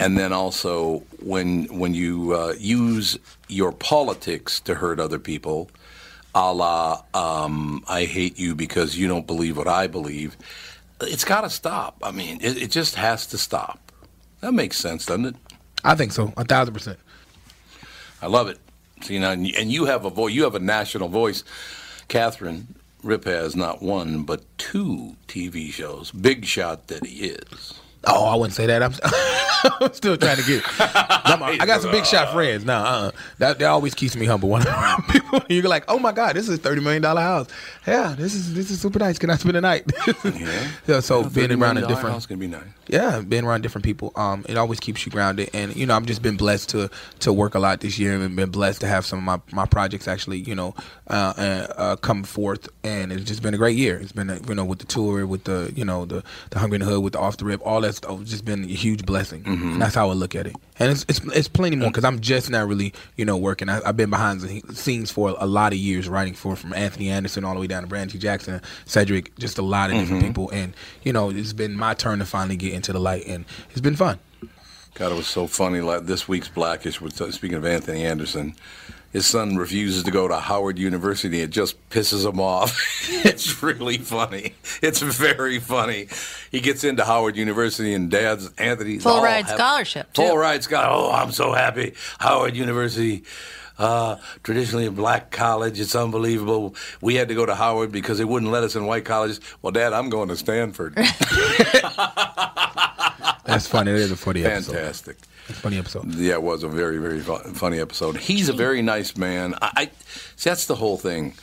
[0.00, 3.18] And then also when when you uh, use
[3.48, 5.70] your politics to hurt other people,
[6.34, 10.36] a la um, I hate you because you don't believe what I believe.
[11.00, 11.98] It's got to stop.
[12.02, 13.92] I mean, it, it just has to stop.
[14.40, 15.36] That makes sense, doesn't it?
[15.84, 16.98] I think so, a thousand percent.
[18.22, 18.58] I love it.
[19.02, 20.32] See now, and you- and you have a voice.
[20.34, 21.44] You have a national voice.
[22.08, 26.10] Catherine Rip has not one but two TV shows.
[26.10, 27.74] Big shot that he is.
[28.04, 28.80] Oh, I wouldn't say that.
[28.82, 28.92] I'm,
[29.82, 30.62] I'm still trying to get.
[30.80, 32.64] I got some big shot friends.
[32.64, 34.48] No, uh, that, that always keeps me humble.
[34.48, 37.20] When I'm around people, you're like, oh my god, this is a thirty million dollar
[37.20, 37.48] house.
[37.86, 39.18] Yeah, this is this is super nice.
[39.18, 39.84] Can I spend the night?
[40.86, 41.00] yeah.
[41.00, 42.62] So being around a different house can be nice.
[42.88, 45.50] Yeah, being around different people, um, it always keeps you grounded.
[45.52, 48.36] And you know, I've just been blessed to to work a lot this year, and
[48.36, 50.74] been blessed to have some of my, my projects actually, you know,
[51.08, 52.68] uh, uh, uh, come forth.
[52.82, 53.98] And it's just been a great year.
[53.98, 56.76] It's been, a, you know, with the tour, with the, you know, the the hungry
[56.76, 58.22] in the hood, with the off the rip, all that stuff.
[58.24, 59.42] Just been a huge blessing.
[59.46, 60.56] And that's how I look at it.
[60.80, 63.68] And it's it's, it's plenty more because I'm just not really, you know, working.
[63.68, 67.08] I, I've been behind the scenes for a lot of years, writing for from Anthony
[67.10, 68.18] Anderson all the way down to Brandon T.
[68.18, 70.26] Jackson, Cedric, just a lot of different Mhm.
[70.26, 70.50] people.
[70.50, 73.80] And you know, it's been my turn to finally get into the light, and it's
[73.80, 74.18] been fun.
[74.94, 75.80] God, it was so funny.
[75.80, 77.00] Like this week's Blackish.
[77.00, 78.54] Was, speaking of Anthony Anderson,
[79.12, 81.40] his son refuses to go to Howard University.
[81.40, 82.78] It just pisses him off.
[83.24, 84.54] it's really funny.
[84.82, 86.08] It's very funny.
[86.50, 90.14] He gets into Howard University, and Dad's Anthony Full all ride have- scholarship.
[90.14, 90.36] Full too.
[90.36, 90.92] ride scholarship.
[90.92, 91.94] Oh, I'm so happy.
[92.18, 93.24] Howard University.
[93.78, 95.78] uh, traditionally a black college.
[95.78, 96.74] It's unbelievable.
[97.00, 99.40] We had to go to Howard because they wouldn't let us in white colleges.
[99.62, 100.94] Well, Dad, I'm going to Stanford.
[103.44, 103.92] That's funny.
[103.92, 104.72] It is a funny episode.
[104.74, 105.16] Fantastic.
[105.16, 106.14] It's a funny episode.
[106.14, 108.16] Yeah, it was a very, very fu- funny episode.
[108.16, 109.54] He's a very nice man.
[109.60, 109.90] I, I
[110.36, 111.34] see that's the whole thing.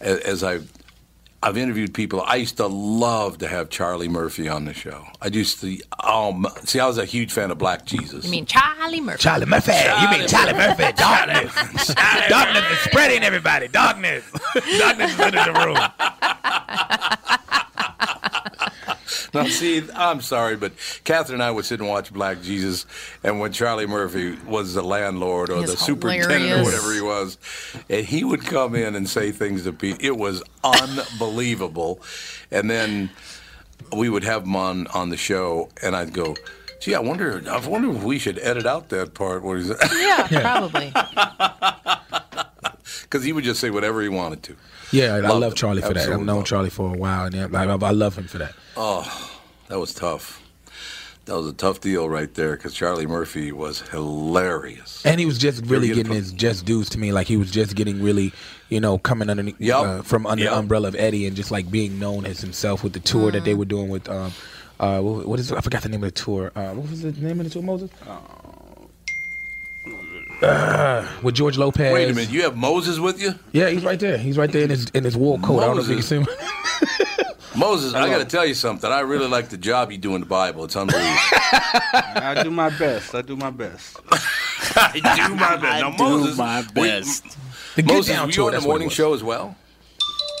[0.00, 0.70] As, as I've
[1.40, 2.20] I've interviewed people.
[2.20, 5.06] I used to love to have Charlie Murphy on the show.
[5.22, 5.78] I used to.
[6.02, 8.24] Um, see, I was a huge fan of Black Jesus.
[8.24, 9.18] You mean Charlie Murphy?
[9.22, 9.72] Charlie Murphy.
[9.72, 10.92] you mean Charlie Murphy?
[10.96, 11.94] Darkness.
[12.28, 13.68] Darkness is spreading everybody.
[13.68, 14.24] Darkness.
[14.78, 15.78] Darkness is in the room.
[19.34, 20.72] Now, see, I'm sorry, but
[21.04, 22.86] Catherine and I would sit and watch Black Jesus,
[23.22, 27.36] and when Charlie Murphy was the landlord or He's the superintendent or whatever he was,
[27.90, 32.00] and he would come in and say things to people, it was unbelievable.
[32.50, 33.10] And then
[33.94, 36.34] we would have him on on the show, and I'd go,
[36.80, 39.68] "Gee, I wonder, I wonder if we should edit out that part where he's."
[40.00, 40.92] Yeah, probably.
[43.02, 44.56] Because he would just say whatever he wanted to.
[44.92, 45.54] Yeah, I love.
[45.54, 46.08] Charlie for that.
[46.08, 48.54] I've known Charlie for a while, and yeah, I, I love him for that.
[48.76, 49.30] Oh,
[49.68, 50.42] that was tough.
[51.26, 55.04] That was a tough deal right there because Charlie Murphy was hilarious.
[55.04, 57.12] And he was just really get getting his just dues to me.
[57.12, 58.32] Like he was just getting really,
[58.70, 59.84] you know, coming underneath Yup.
[59.86, 60.54] uh, from under Yup.
[60.54, 63.44] the umbrella of Eddie and just like being known as himself with the tour that
[63.44, 64.32] they were doing with um
[64.80, 65.58] uh what what is it?
[65.58, 66.50] I forgot the name of the tour.
[66.56, 67.90] Uh, what was the name of the tour, Moses?
[70.42, 71.92] Uh, with George Lopez.
[71.92, 73.34] Wait a minute, you have Moses with you?
[73.52, 74.16] Yeah, he's right there.
[74.18, 75.60] He's right there in his in his wool coat.
[75.60, 76.26] I don't know if you can see him.
[77.56, 78.88] Moses, I got to tell you something.
[78.90, 80.64] I really like the job you do in the Bible.
[80.64, 81.08] It's unbelievable.
[81.92, 83.14] I do my best.
[83.16, 83.96] I do my best.
[84.76, 84.92] I
[85.28, 85.62] do my best.
[85.82, 87.24] Now, do Moses, my we- best.
[87.74, 89.56] The Moses, Down were you tour, on the that's what it morning show as well?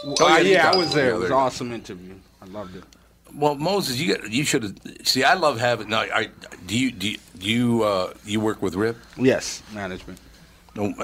[0.04, 1.08] Oh, yeah, yeah, I was there.
[1.10, 2.14] Yeah, It was an awesome interview.
[2.40, 2.84] I loved it.
[3.34, 4.76] Well, Moses, you got, you should have.
[5.04, 5.88] See, I love having.
[5.88, 6.28] Now, I,
[6.66, 8.96] do you do you, do you uh, you work with Rip?
[9.16, 10.18] Yes, management.
[10.74, 10.94] No,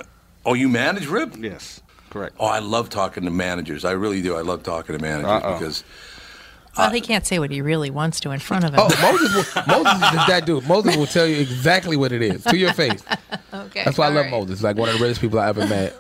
[0.46, 1.36] oh, you manage Rip?
[1.36, 2.36] Yes, correct.
[2.38, 3.84] Oh, I love talking to managers.
[3.84, 4.36] I really do.
[4.36, 5.52] I love talking to managers Uh-oh.
[5.58, 5.84] because
[6.76, 8.80] Well, he can't say what he really wants to in front of him.
[8.82, 10.66] Oh, Moses, will, Moses is that dude.
[10.66, 13.02] Moses will tell you exactly what it is to your face.
[13.54, 13.84] okay.
[13.84, 14.30] That's why I love right.
[14.30, 14.62] Moses.
[14.62, 15.94] Like one of the greatest people I ever met.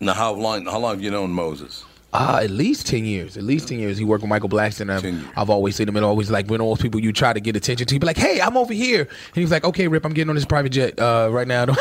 [0.00, 1.84] now how long how long have you known Moses?
[2.18, 3.36] Uh, at least 10 years.
[3.36, 3.98] At least 10 years.
[3.98, 4.88] He worked with Michael Blackson.
[4.90, 5.04] I've,
[5.36, 7.56] I've always seen him and always like one of those people you try to get
[7.56, 7.94] attention to.
[7.94, 9.02] He'd be like, hey, I'm over here.
[9.02, 11.66] And he was like, okay, Rip, I'm getting on this private jet uh, right now.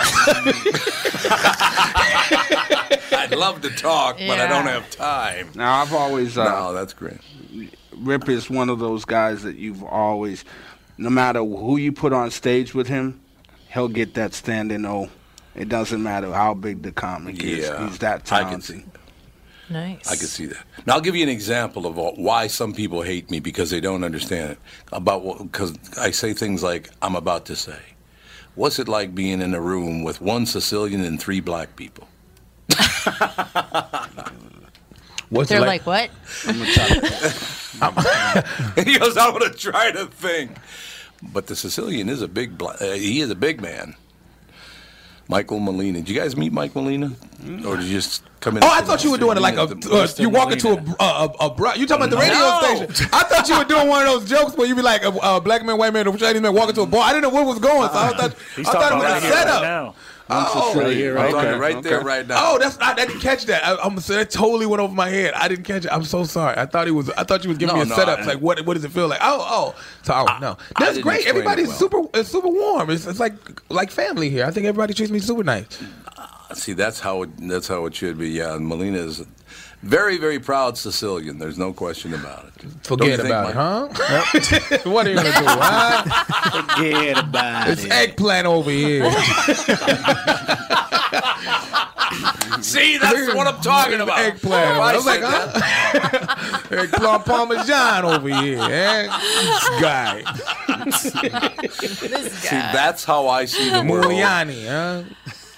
[3.11, 5.51] I'd love to talk, but I don't have time.
[5.55, 7.19] Now I've always uh, no, that's great.
[7.95, 10.43] Rip is one of those guys that you've always,
[10.97, 13.21] no matter who you put on stage with him,
[13.73, 15.09] he'll get that standing O.
[15.55, 17.67] It doesn't matter how big the comic is.
[17.67, 18.83] Yeah, He's that I can talented.
[19.67, 19.73] See.
[19.73, 20.07] Nice.
[20.07, 20.63] I can see that.
[20.85, 24.03] Now I'll give you an example of why some people hate me because they don't
[24.03, 24.59] understand it.
[24.91, 27.79] About what because I say things like I'm about to say.
[28.55, 32.07] What's it like being in a room with one Sicilian and three black people?
[35.29, 36.09] What's They're it like, what?
[36.47, 36.55] And
[38.87, 40.51] he goes, "I'm going to try to think."
[41.33, 42.57] But the Sicilian is a big.
[42.57, 43.95] Bla- uh, he is a big man.
[45.27, 45.99] Michael Molina.
[45.99, 47.11] Did you guys meet Mike Molina,
[47.65, 48.63] or did you just come in?
[48.63, 49.61] Oh, I thought you were doing it like a.
[49.63, 52.85] Uh, you walk into a a, a, a bro- You talking about the radio No.
[52.87, 53.09] station?
[53.11, 55.41] I thought you were doing one of those jokes where you'd be like a, a
[55.41, 57.01] black man, white man, or Chinese man walk into a bar.
[57.03, 58.97] I didn't know what it was going, so I thought He's I thought it talking
[58.99, 59.95] was right a here, right setup.
[60.27, 61.57] Oh, Right here, right now.
[61.59, 62.05] right there, Okay.
[62.05, 62.35] right now.
[62.39, 63.63] Oh, that's I, I didn't catch that.
[63.63, 65.33] I, I'm so that totally went over my head.
[65.35, 65.91] I didn't catch it.
[65.91, 66.57] I'm so sorry.
[66.57, 67.11] I thought he was.
[67.11, 68.19] I thought you was giving No, me a no, setup.
[68.19, 68.65] I- like what?
[68.65, 69.19] What does it feel like?
[69.21, 69.81] Oh, oh.
[70.01, 71.27] So oh, no, I that's didn't great.
[71.27, 71.77] Everybody's well.
[71.77, 72.01] super.
[72.15, 72.89] It's super warm.
[72.89, 73.35] It's, it's like
[73.69, 74.45] like family here.
[74.45, 75.67] I think everybody treats me super nice.
[76.17, 78.29] Uh, see, that's how it, that's how it should be.
[78.29, 79.23] Yeah, Molina is
[79.85, 81.37] very, very proud Sicilian.
[81.37, 82.53] There's no question about it.
[82.83, 83.87] Forget about it, huh?
[84.89, 85.45] what are you gonna do?
[85.45, 86.65] Huh?
[86.75, 87.91] Forget about It's it.
[87.91, 89.03] eggplant over here.
[92.61, 94.19] See, that's what I'm talking about.
[94.19, 94.71] Eggplant.
[94.71, 96.65] If I was like, huh?
[96.75, 98.59] Eggplant parmesan over here.
[98.59, 99.03] Eh?
[99.03, 100.23] This guy.
[102.07, 104.05] this See, that's how I see the world.
[104.05, 105.03] Muliani, huh?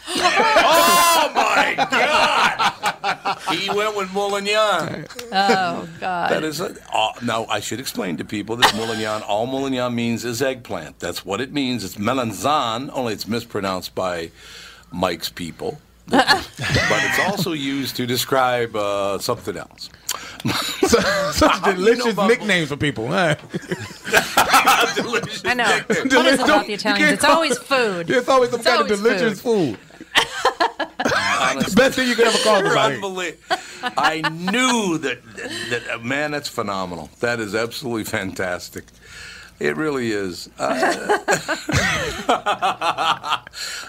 [0.09, 3.37] Oh my God!
[3.55, 5.07] He went with Molignan.
[5.31, 6.31] oh God.
[6.31, 6.77] That is it.
[6.93, 9.23] Uh, now I should explain to people that Molignan.
[9.27, 10.99] All Molignan means is eggplant.
[10.99, 11.83] That's what it means.
[11.83, 14.31] It's melanzan, only it's mispronounced by
[14.91, 15.79] Mike's people.
[16.07, 19.89] but it's also used to describe uh, something else.
[21.33, 23.07] Such delicious about- nicknames for people.
[23.07, 23.35] Huh?
[24.95, 25.65] Delicious I know.
[25.77, 26.09] nickname.
[26.15, 27.11] What is it Don't- about the you Italians?
[27.13, 28.09] It's always food.
[28.09, 29.77] It's always some It's kind of always delicious food.
[31.39, 32.95] Honest- Best thing you could ever call You're somebody.
[32.95, 33.57] unbelievable.
[33.97, 36.03] I knew that, that, that.
[36.03, 37.09] Man, that's phenomenal.
[37.19, 38.85] That is absolutely fantastic.
[39.59, 40.49] It really is.
[40.59, 41.17] Uh,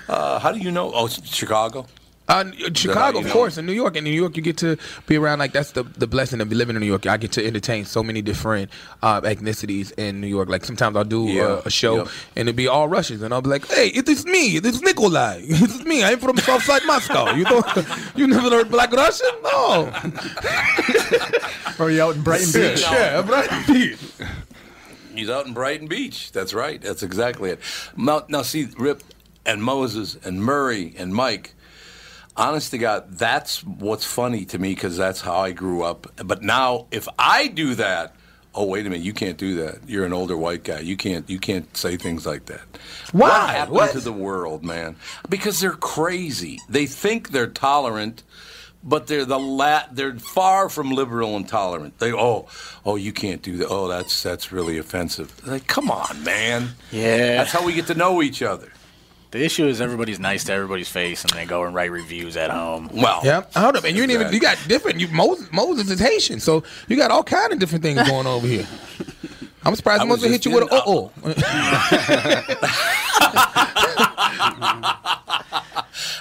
[0.09, 0.91] uh, how do you know?
[0.95, 1.87] Oh, Chicago.
[2.29, 3.57] Uh, Chicago, of course.
[3.57, 4.77] In New York, in New York, you get to
[5.07, 7.07] be around like that's the the blessing of living in New York.
[7.07, 8.71] I get to entertain so many different
[9.03, 10.49] uh, ethnicities in New York.
[10.51, 12.09] Like sometimes I'll do Yeah, uh, a show yep.
[12.37, 14.57] and it'll be all Russians, and I'll be like, "Hey, it is me.
[14.57, 15.41] It is Nikolai.
[15.49, 16.05] It is me.
[16.05, 17.33] I'm from Southside Moscow.
[17.35, 17.67] You don't,
[18.17, 19.31] you never heard Black Russian?
[19.43, 19.93] No.
[21.79, 22.81] Or you out in Brighton Beach?
[22.83, 23.99] yeah, Brighton Beach.
[25.15, 26.33] He's out in Brighton Beach.
[26.33, 26.81] That's right.
[26.83, 27.61] That's exactly it.
[27.97, 29.03] Now, now see, Rip
[29.47, 31.55] and Moses and Murray and Mike.
[32.39, 36.07] Honest to God, that's what's funny to me because that's how I grew up.
[36.25, 38.15] But now, if I do that,
[38.55, 39.81] oh wait a minute, you can't do that.
[39.89, 40.81] You're an older white guy.
[40.81, 41.29] You can't.
[41.29, 42.61] You can't say things like that.
[43.13, 43.29] Why?
[43.29, 43.91] What happened What?
[43.93, 44.95] to the world, man?
[45.29, 46.61] Because they're crazy.
[46.69, 48.23] They think they're tolerant,
[48.85, 51.99] but they're the la- They're far from liberal and tolerant.
[51.99, 52.47] They oh
[52.87, 53.67] oh you can't do that.
[53.69, 55.45] Oh that's that's really offensive.
[55.45, 56.71] Like come on, man.
[56.93, 57.39] Yeah.
[57.39, 58.71] That's how we get to know each other.
[59.31, 62.51] The issue is everybody's nice to everybody's face, and they go and write reviews at
[62.51, 62.89] home.
[62.93, 65.01] Well, Yeah, hold up, and you ain't even you got different.
[65.01, 68.47] You Moses, Moses is Haitian, so you got all kind of different things going over
[68.47, 68.67] here.
[69.65, 71.13] I'm surprised I was Moses hit you with in- a uh oh.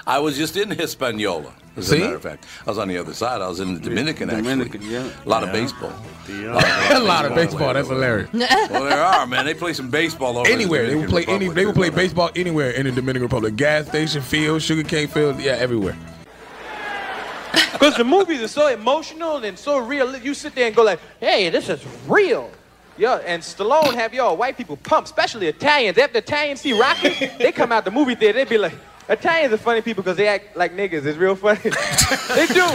[0.09, 1.53] I was just in Hispaniola.
[1.75, 1.97] As See?
[1.97, 3.41] a matter of fact, I was on the other side.
[3.41, 4.29] I was in the Dominican.
[4.29, 4.93] Dominican, actually.
[4.93, 5.11] yeah.
[5.25, 5.91] A lot of baseball.
[6.29, 7.73] Uh, a lot of baseball.
[7.73, 8.29] That's hilarious.
[8.33, 9.45] well, there are man.
[9.45, 11.75] They play some baseball over in the Anywhere they will play Dominican any, they would
[11.75, 11.93] Republic.
[11.93, 13.55] play baseball anywhere in the Dominican Republic.
[13.55, 15.95] Gas station, field, sugarcane field, yeah, everywhere.
[17.73, 20.15] Because the movies are so emotional and so real.
[20.17, 22.49] You sit there and go like, hey, this is real.
[22.97, 25.97] Yeah, and Stallone have y'all white people pump, especially Italians.
[25.97, 28.73] After Italians see Rocky, they come out the movie theater, they be like,
[29.09, 31.05] Italians are funny people because they act like niggas.
[31.05, 31.59] It's real funny.
[31.63, 32.67] they do.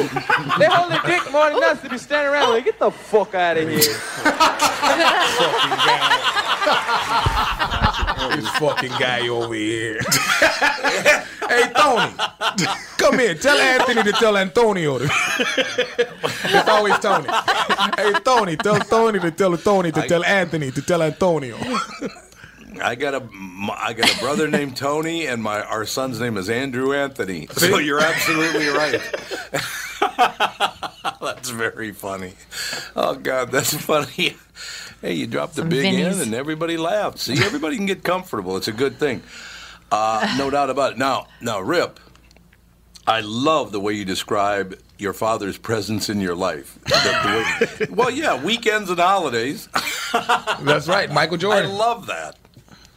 [0.59, 3.35] They hold their dick more than us to be standing around like, get the fuck
[3.35, 3.79] out of here.
[8.37, 10.01] this fucking guy over here.
[11.49, 12.13] hey, Tony,
[12.97, 13.35] come here.
[13.35, 14.99] Tell Anthony to tell Antonio.
[14.99, 17.29] to- it's always Tony.
[17.97, 21.57] Hey, Tony, tell Tony to tell Tony to tell Anthony to tell Antonio.
[22.81, 23.29] I got a
[23.79, 27.49] I got a brother named Tony, and my our son's name is Andrew Anthony.
[27.57, 29.01] So you're absolutely right.
[31.21, 32.35] that's very funny.
[32.97, 34.37] Oh God, that's funny.
[35.01, 36.15] Hey, you dropped the Some big Vinnies.
[36.15, 37.19] in, and everybody laughed.
[37.19, 38.57] See, everybody can get comfortable.
[38.57, 39.23] It's a good thing.
[39.91, 40.99] Uh, no doubt about it.
[40.99, 41.99] Now, now, Rip,
[43.07, 46.79] I love the way you describe your father's presence in your life.
[46.85, 49.69] The- the way- well, yeah, weekends and holidays.
[50.63, 51.69] That's right, Michael Jordan.
[51.71, 52.37] I love that.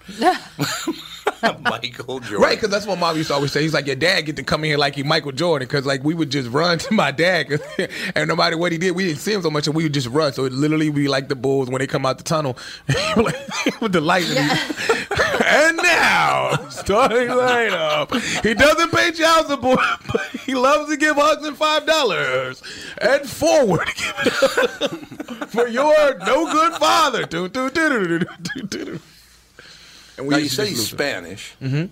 [1.62, 2.42] Michael Jordan.
[2.42, 3.62] Right, because that's what mom used to always say.
[3.62, 6.04] He's like, your dad get to come in here like he Michael Jordan, because like
[6.04, 7.62] we would just run to my dad,
[8.16, 9.94] and no matter what he did, we didn't see him so much, and we would
[9.94, 10.34] just run.
[10.34, 12.58] So it literally be like the Bulls when they come out the tunnel
[13.18, 14.26] with the light.
[15.46, 19.80] and now, starting lineup, he doesn't pay child support,
[20.12, 22.62] but he loves to give hugs and five dollars
[23.02, 23.90] and forward
[25.50, 27.26] for your no good father.
[27.26, 28.26] Do, do, do, do, do,
[28.68, 29.00] do, do,
[30.16, 30.22] do.
[30.22, 30.96] And now you used say he's lose it.
[30.96, 31.56] Spanish.
[31.62, 31.90] Mhm.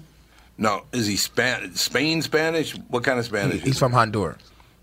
[0.58, 2.72] No, is he Span- Spain Spanish?
[2.90, 3.62] What kind of Spanish?
[3.62, 4.38] He's from Honduras.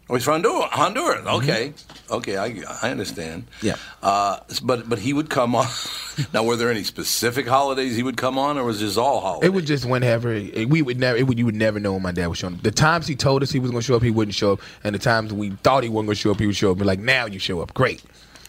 [0.09, 0.69] Oh, he's from Honduras.
[0.73, 1.25] Honduras.
[1.25, 1.73] Okay,
[2.11, 3.45] okay, I, I understand.
[3.63, 3.77] Yeah.
[4.03, 5.69] Uh, but but he would come on.
[6.35, 9.47] now, were there any specific holidays he would come on, or was this all holidays?
[9.47, 11.17] It was just whenever it- we would never.
[11.17, 12.63] It would, you would never know when my dad was showing up.
[12.65, 14.61] The times he told us he was going to show up, he wouldn't show up,
[14.83, 16.79] and the times we thought he wasn't going to show up, he would show up.
[16.79, 18.03] Be like, now you show up, great.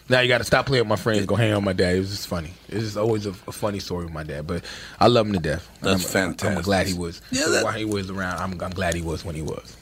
[0.08, 1.24] Now you got to stop playing with my friends.
[1.26, 1.96] Go hang out with my dad.
[1.96, 2.52] It was just funny.
[2.68, 4.64] It's just always a, a funny story with my dad, but
[5.00, 5.68] I love him to death.
[5.80, 7.22] That's I'm, I'm glad he was.
[7.30, 9.76] Yeah, that- while he was around, I'm, I'm glad he was when he was.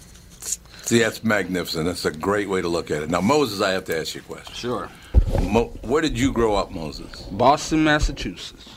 [0.82, 1.86] See, that's magnificent.
[1.86, 3.10] That's a great way to look at it.
[3.10, 4.54] Now, Moses, I have to ask you a question.
[4.54, 4.88] Sure.
[5.42, 7.22] Mo- where did you grow up, Moses?
[7.30, 8.68] Boston, Massachusetts.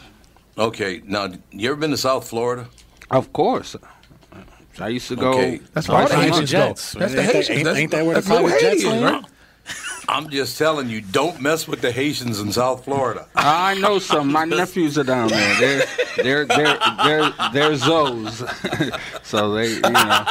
[0.57, 1.01] Okay.
[1.05, 2.67] Now, you ever been to South Florida?
[3.09, 3.75] Of course.
[4.79, 5.33] I used to go.
[5.33, 5.61] Okay.
[5.73, 6.59] That's why all the Private Haitians go.
[6.59, 7.49] That's the Ain't Haitians.
[7.49, 9.23] ain't- That's, ain't that where the that's little private jets Haitians, land?
[9.23, 9.25] right?
[10.07, 13.27] I'm just telling you, don't mess with the Haitians in South Florida.
[13.35, 14.31] I know some.
[14.31, 15.55] My nephews are down there.
[15.59, 15.85] They're
[16.17, 18.99] they're they're they're they're Zoes.
[19.23, 20.25] so they you know.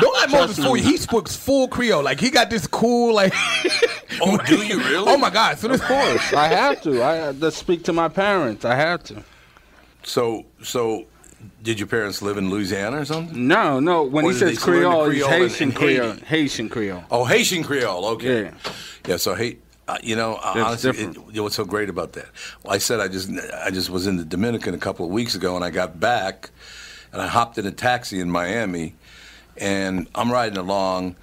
[0.00, 0.80] Don't let Trust Moses fool me.
[0.80, 0.86] you.
[0.86, 2.02] He speaks full Creole.
[2.02, 3.32] Like he got this cool like.
[4.20, 5.04] oh, do you really?
[5.08, 5.58] Oh my God!
[5.58, 7.02] So Of course, I have to.
[7.02, 8.64] I have to speak to my parents.
[8.64, 9.22] I have to.
[10.04, 11.04] So, so,
[11.62, 13.46] did your parents live in Louisiana or something?
[13.46, 14.02] No, no.
[14.04, 16.14] When Or he says the Creole, he's Haitian Creole.
[16.14, 17.04] Haitian Creole.
[17.10, 18.06] Oh, Haitian Creole.
[18.06, 18.44] Okay.
[18.44, 18.72] Yeah.
[19.06, 19.16] Yeah.
[19.16, 22.26] so, hey, uh, you know, uh, honestly, it, you know what's so great about that?
[22.62, 23.30] Well, I said I just,
[23.64, 26.50] I just was in the Dominican a couple of weeks ago, and I got back,
[27.12, 28.94] and I hopped in a taxi in Miami,
[29.56, 31.16] and I'm riding along,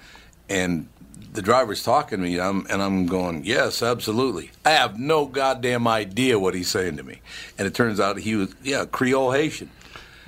[0.48, 0.88] and
[1.32, 4.50] the driver's talking to me, and I'm, and I'm going, yes, absolutely.
[4.64, 7.20] I have no goddamn idea what he's saying to me,
[7.58, 9.70] and it turns out he was, yeah, Creole Haitian.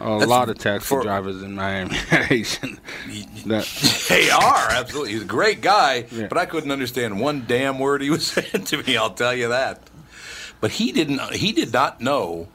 [0.00, 2.78] A That's lot of taxi for- drivers in Miami are Haitian.
[3.46, 3.66] That-
[4.08, 5.12] They are absolutely.
[5.14, 8.82] He's a great guy, but I couldn't understand one damn word he was saying to
[8.84, 8.96] me.
[8.96, 9.80] I'll tell you that.
[10.60, 11.20] But he didn't.
[11.34, 12.48] He did not know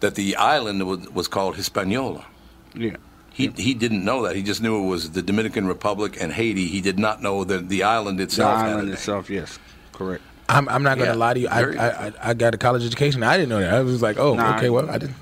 [0.00, 2.26] that the island was, was called Hispaniola.
[2.74, 2.96] Yeah.
[3.32, 4.36] He he didn't know that.
[4.36, 6.66] He just knew it was the Dominican Republic and Haiti.
[6.68, 9.58] He did not know that the island itself had island a itself, yes,
[9.92, 10.22] correct.
[10.48, 11.48] I'm, I'm not gonna Yeah, lie to you.
[11.48, 13.22] I, I, I I got a college education.
[13.22, 13.72] I didn't know that.
[13.74, 15.16] I was like, oh, Nah, okay, well, I didn't.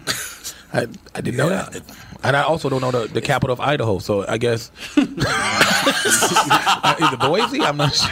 [0.73, 1.83] I, I didn't know that.
[2.25, 7.13] And I also don't know the, the capital of Idaho, so I guess Uh, is
[7.13, 7.61] it Boise?
[7.63, 8.09] I'm not sure.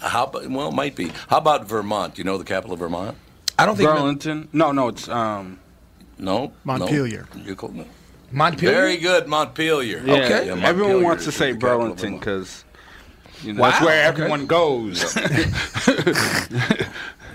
[0.00, 1.10] How about, well, it might be.
[1.28, 2.14] How about Vermont?
[2.14, 3.16] Do you know the capital of Vermont?
[3.58, 4.48] I don't think Burlington.
[4.52, 5.58] No, no, it's um.
[6.18, 6.52] No.
[6.64, 7.26] Montpelier.
[7.34, 7.42] No.
[7.42, 7.84] You call- no.
[8.30, 8.74] Montpelier.
[8.74, 10.02] Very good, Montpelier.
[10.04, 10.46] Yeah, Okay.
[10.46, 12.64] Yeah, everyone wants to say the capital of Burlington because
[13.42, 14.22] you know, that's Wow, where okay.
[14.22, 15.16] everyone goes.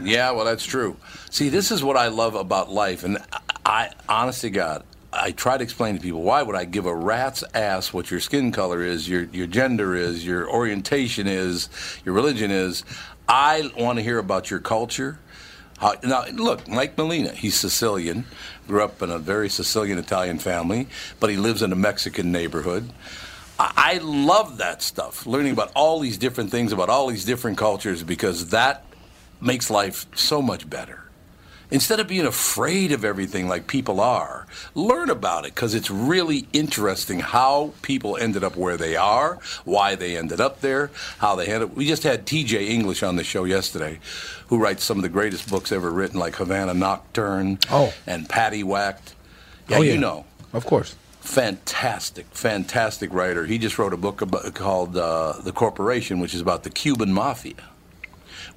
[0.04, 0.98] Yeah, well, that's true.
[1.30, 3.20] See, this is what I love about life, and
[3.72, 6.94] I, honest to God, I try to explain to people why would I give a
[6.94, 11.70] rat's ass what your skin color is, your your gender is, your orientation is,
[12.04, 12.84] your religion is.
[13.30, 15.20] I want to hear about your culture.
[15.78, 18.26] How, now, look, Mike Molina, he's Sicilian,
[18.68, 20.90] grew up in a very Sicilian Italian family,
[21.22, 22.90] but he lives in a Mexican neighborhood.
[23.58, 27.58] I I love that stuff, learning about all these different things, about all these different
[27.58, 28.84] cultures, because that
[29.40, 31.01] makes life so much better.
[31.72, 34.46] Instead of being afraid of everything like people are,
[34.76, 39.96] learn about it because it's really interesting how people ended up where they are, why
[39.96, 41.74] they ended up there, how they had it.
[41.74, 44.00] We just had TJ English on the show yesterday,
[44.48, 47.94] who writes some of the greatest books ever written, like Havana Nocturne Oh.
[48.06, 49.16] and Paddy Whacked.
[49.70, 49.94] Yeah, Oh, yeah.
[49.94, 50.96] you know Of course.
[51.22, 53.46] fantastic, fantastic writer.
[53.46, 57.14] He just wrote a book about, called uh, The Corporation, which is about the Cuban
[57.14, 57.54] Mafia,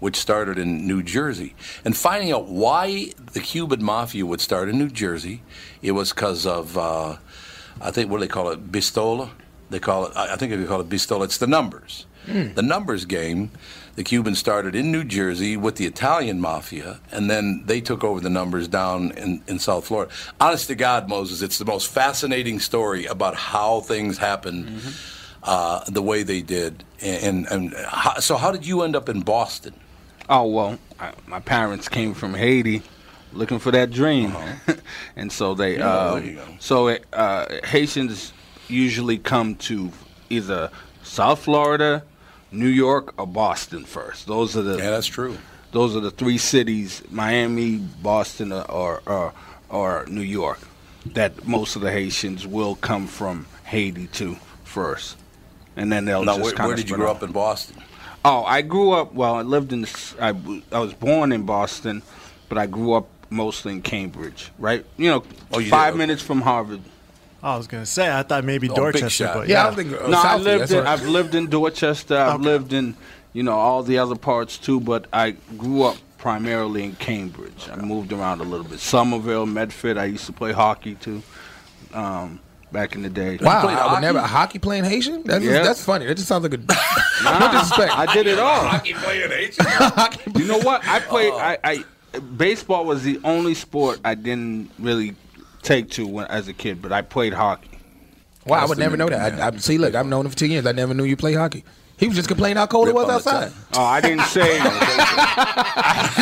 [0.01, 1.55] which started in New Jersey.
[1.85, 5.43] And finding out why the Cuban Mafia would start in New Jersey,
[5.83, 7.17] it was because of, uh,
[7.81, 8.71] I think, what do they call it?
[8.71, 9.31] Bistola?
[9.71, 11.25] They call it, I think they call it Bistola.
[11.25, 12.07] It's the numbers.
[12.55, 13.51] The numbers game,
[13.97, 18.19] the Cubans started in New Jersey with the Italian mafia, and then they took over
[18.19, 20.11] the numbers down in, in South Florida.
[20.41, 24.81] Honest to God, Moses, it's the most fascinating story about how things happened
[25.43, 26.83] uh, the way they did.
[27.03, 29.75] And, and, and how, so, how did you end up in Boston?
[30.29, 32.83] Oh well, I, my parents came from Haiti,
[33.33, 34.35] looking for that dream,
[35.17, 35.79] and so they.
[35.79, 36.47] Yeah, uh, go.
[36.61, 38.33] So uh, Haitians
[38.69, 39.93] usually come to
[40.31, 40.71] either
[41.03, 42.05] South Florida,
[42.51, 44.27] New York, or Boston first.
[44.27, 44.79] Those are the.
[44.79, 45.37] Yeah, that's true.
[45.73, 49.35] Those are the three cities: Miami, Boston, or or, or,
[49.69, 50.61] or New York.
[51.07, 55.19] That most of the Haitians will come from Haiti to first,
[55.77, 57.83] and then they'll Now, just where, where did you grow up in Boston?
[58.25, 59.13] Oh, I grew up.
[59.13, 59.83] Well, I lived in.
[59.83, 62.03] the- I, w- I was born in Boston,
[62.49, 64.51] but I grew up mostly in Cambridge.
[64.59, 65.71] Right, you know, Oh, you did?
[65.71, 65.99] five Okay.
[65.99, 66.81] minutes from Harvard.
[67.43, 69.99] I was gonna say I thought maybe Oh, Dorchester, but Yeah, yeah, I was thinking.
[69.99, 70.61] uh, no, I Southie, lived.
[70.63, 70.87] that's In, right.
[70.89, 72.17] I've lived in Dorchester.
[72.17, 72.45] I've Okay.
[72.45, 72.97] lived in,
[73.35, 74.81] you know, all the other parts too.
[74.81, 77.69] But I grew up primarily in Cambridge.
[77.71, 78.81] I moved around a little bit.
[78.81, 79.99] Somerville, Medford.
[79.99, 81.23] I used to play hockey too.
[81.93, 82.41] Um,
[82.75, 83.39] back in the day.
[83.41, 84.01] Wow, played I would hockey?
[84.03, 85.23] never hockey playing Haitian.
[85.25, 85.63] That's Yeah.
[85.63, 86.05] that's funny.
[86.05, 86.59] That just sounds like a
[87.25, 87.97] Nah, no disrespect.
[87.97, 88.67] I did it all.
[88.67, 89.65] Hockey playing Haitian.
[90.37, 90.87] You know what?
[90.87, 91.33] I played.
[91.33, 91.39] Oh.
[91.39, 91.85] I, I
[92.37, 95.15] baseball was the only sport I didn't really
[95.63, 97.71] take to when, as a kid, but I played hockey.
[98.47, 99.41] Wow, I That's would never know that.
[99.41, 100.67] I, I, see, look, I've known him for ten years.
[100.67, 101.65] I never knew you play hockey.
[102.05, 103.51] He was just complaining how cold Rip it was outside.
[103.73, 104.59] Oh, I didn't say.
[104.61, 106.13] I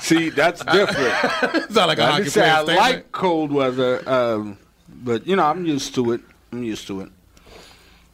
[0.00, 0.20] say.
[0.22, 1.70] See, that's different.
[1.72, 2.78] Sound like a I hockey didn't say I statement.
[2.78, 4.56] like cold weather, um,
[4.88, 6.22] but you know I'm used to it.
[6.52, 7.10] I'm used to it.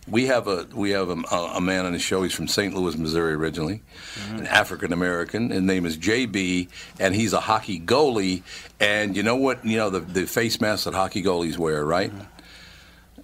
[0.08, 2.24] We have a we have a, a man on the show.
[2.24, 2.74] He's from St.
[2.74, 3.82] Louis, Missouri, originally,
[4.30, 5.50] an African American.
[5.50, 8.42] His name is JB, and he's a hockey goalie.
[8.80, 9.64] And you know what?
[9.64, 12.12] You know the the face mask that hockey goalies wear, right?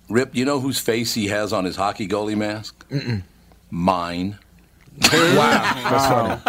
[0.08, 2.88] Rip, you know whose face he has on his hockey goalie mask?
[2.88, 3.22] Mm-mm.
[3.70, 4.38] Mine.
[5.12, 6.40] Wow, that's funny.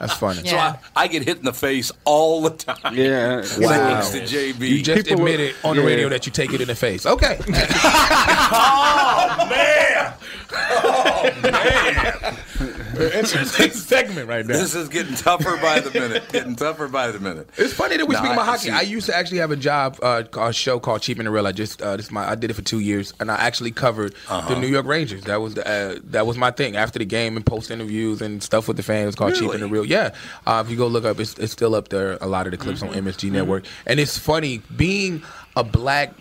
[0.00, 0.44] That's funny.
[0.46, 2.94] So I, I get hit in the face all the time.
[2.94, 3.40] Yeah.
[3.42, 4.68] Thanks to JB.
[4.68, 5.88] You just People will- admitted on the yeah.
[5.88, 7.06] radio that you take it in the face.
[7.06, 7.38] Okay.
[7.48, 10.12] oh man!
[10.52, 12.36] Oh man!
[12.60, 14.54] Interesting segment right now.
[14.54, 16.22] This is getting tougher by the minute.
[16.30, 17.48] Getting tougher by the minute.
[17.56, 18.70] It's funny that we No, speak about hockey.
[18.70, 21.46] I used to actually have a job, uh, a show called Cheap and the Real.
[21.46, 23.70] I just uh, this is my I did it for two years, and I actually
[23.72, 24.48] covered Uh-huh.
[24.54, 25.22] the New York Rangers.
[25.24, 26.76] That was the, uh, that was my thing.
[26.76, 29.62] After the game and post interviews and stuff with the fans, it's called Cheap and
[29.62, 29.84] the Real.
[29.84, 30.14] Yeah,
[30.46, 32.18] uh, if you go look up, it's, it's still up there.
[32.20, 32.98] A lot of the clips Mm-hmm.
[32.98, 35.22] on MSG Network, and it's funny being
[35.56, 36.12] a black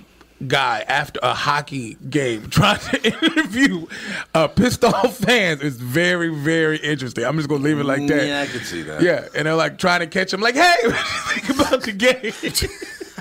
[0.44, 3.86] guy after a hockey game trying to interview
[4.34, 7.24] uh, pissed off fans is very very interesting.
[7.26, 8.28] I'm just gonna leave it like that.
[8.28, 9.02] Yeah, I could see that.
[9.02, 10.98] Yeah, and they're like trying to catch him, like, "Hey, what do
[11.36, 12.34] you think about the game?"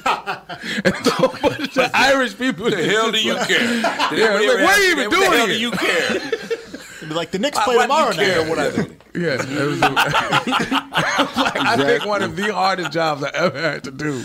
[0.04, 2.68] and so a bunch of Irish people.
[2.70, 3.48] The hell do you care?
[3.74, 5.54] Yeah, Did I'm anybody like, what are you you, even what the doing hell here?
[5.54, 6.16] do you care?
[6.96, 8.48] It'd be like the Knicks play why do tomorrow care night.
[8.48, 8.96] what I do?
[9.14, 13.84] Yeah, it was a, like, I think one of the hardest jobs I ever had
[13.84, 14.24] to do.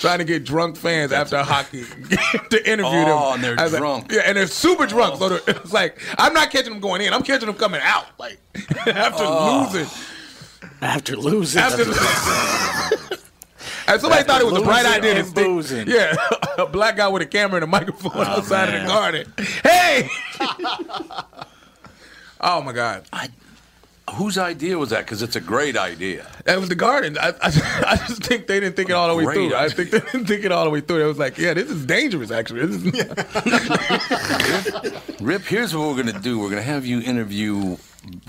[0.00, 1.84] Trying to get drunk fans after a hockey
[2.50, 3.08] to interview them.
[3.10, 4.10] Oh, and they're I was like- drunk.
[4.12, 4.86] yeah, and they're super oh.
[4.86, 5.16] drunk.
[5.18, 7.12] So it's like I'm not catching them going in.
[7.12, 8.06] I'm catching them coming out.
[8.18, 8.38] Like
[8.86, 9.68] after Oh.
[9.72, 9.86] losing.
[10.80, 11.60] After losing.
[11.60, 11.82] After
[13.88, 15.44] And somebody thought it was a bright losing idea to and stick.
[15.44, 15.88] boozing.
[15.88, 16.14] Yeah,
[16.58, 19.32] a black guy with a camera and a microphone outside oh, of the garden.
[19.62, 20.08] Hey!
[22.40, 23.04] oh my God.
[24.14, 25.04] Whose idea was that?
[25.06, 26.26] Because it's a great idea.
[26.44, 27.16] That was the garden.
[27.18, 27.34] I, I,
[27.86, 29.54] I just think they didn't think it all the way Great through.
[29.54, 31.02] I think they didn't think it all the way through.
[31.04, 32.30] It was like, yeah, this is dangerous.
[32.30, 32.92] Actually, this is.
[35.20, 36.38] Rip, here's what we're going to do.
[36.38, 37.76] We're going to have you interview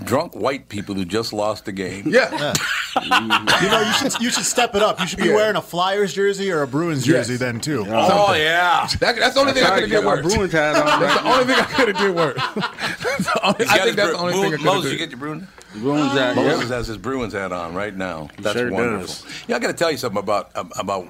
[0.04, 2.04] drunk white people who just lost the game.
[2.06, 2.52] Yeah.
[3.02, 5.00] you know, you should you should step it up.
[5.00, 5.34] You should be Yeah.
[5.34, 7.26] wearing a Flyers jersey or a Bruins Yes.
[7.28, 7.86] jersey then too.
[7.88, 8.86] Oh, yeah.
[9.00, 10.34] That, that's the only thing I could have did My worse.
[10.34, 11.00] Bruins hat on.
[11.00, 12.36] That's the only thing I could have did worse.
[13.02, 14.98] That's the only- He's I think that's the only thing I could have Moses, you
[14.98, 15.04] did.
[15.04, 15.48] get your Bruins?
[15.74, 16.36] Bruins hat.
[16.36, 18.28] Moses has his Bruins hat on right now.
[18.38, 19.06] That's sure wonderful.
[19.06, 19.24] does.
[19.46, 21.06] Yeah, I got to tell you something about about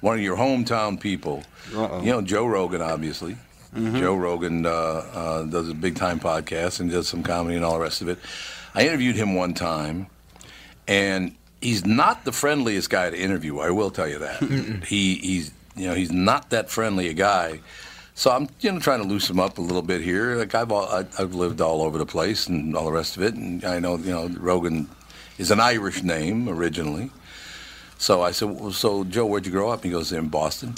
[0.00, 1.44] one of your hometown people.
[1.74, 2.02] Uh-oh.
[2.02, 3.36] You know Joe Rogan, obviously.
[3.74, 4.00] Mm-hmm.
[4.00, 7.74] Joe Rogan uh, uh, does a big time podcast and does some comedy and all
[7.74, 8.18] the rest of it.
[8.74, 10.08] I interviewed him one time,
[10.88, 13.58] and he's not the friendliest guy to interview.
[13.60, 14.42] I will tell you that.
[14.86, 17.60] he he's you know he's not that friendly a guy.
[18.20, 20.34] So I'm you know trying to loosen him up a little bit here.
[20.36, 23.22] Like I've all, I, I've lived all over the place and all the rest of
[23.22, 24.90] it, and I know you know Rogan
[25.38, 27.10] is an Irish name originally.
[27.96, 29.84] So I said, well, so Joe, where'd you grow up?
[29.84, 30.74] He goes in Boston.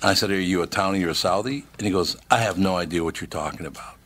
[0.00, 1.64] And I said, are you a townie or a Southie?
[1.76, 3.96] And he goes, I have no idea what you're talking about.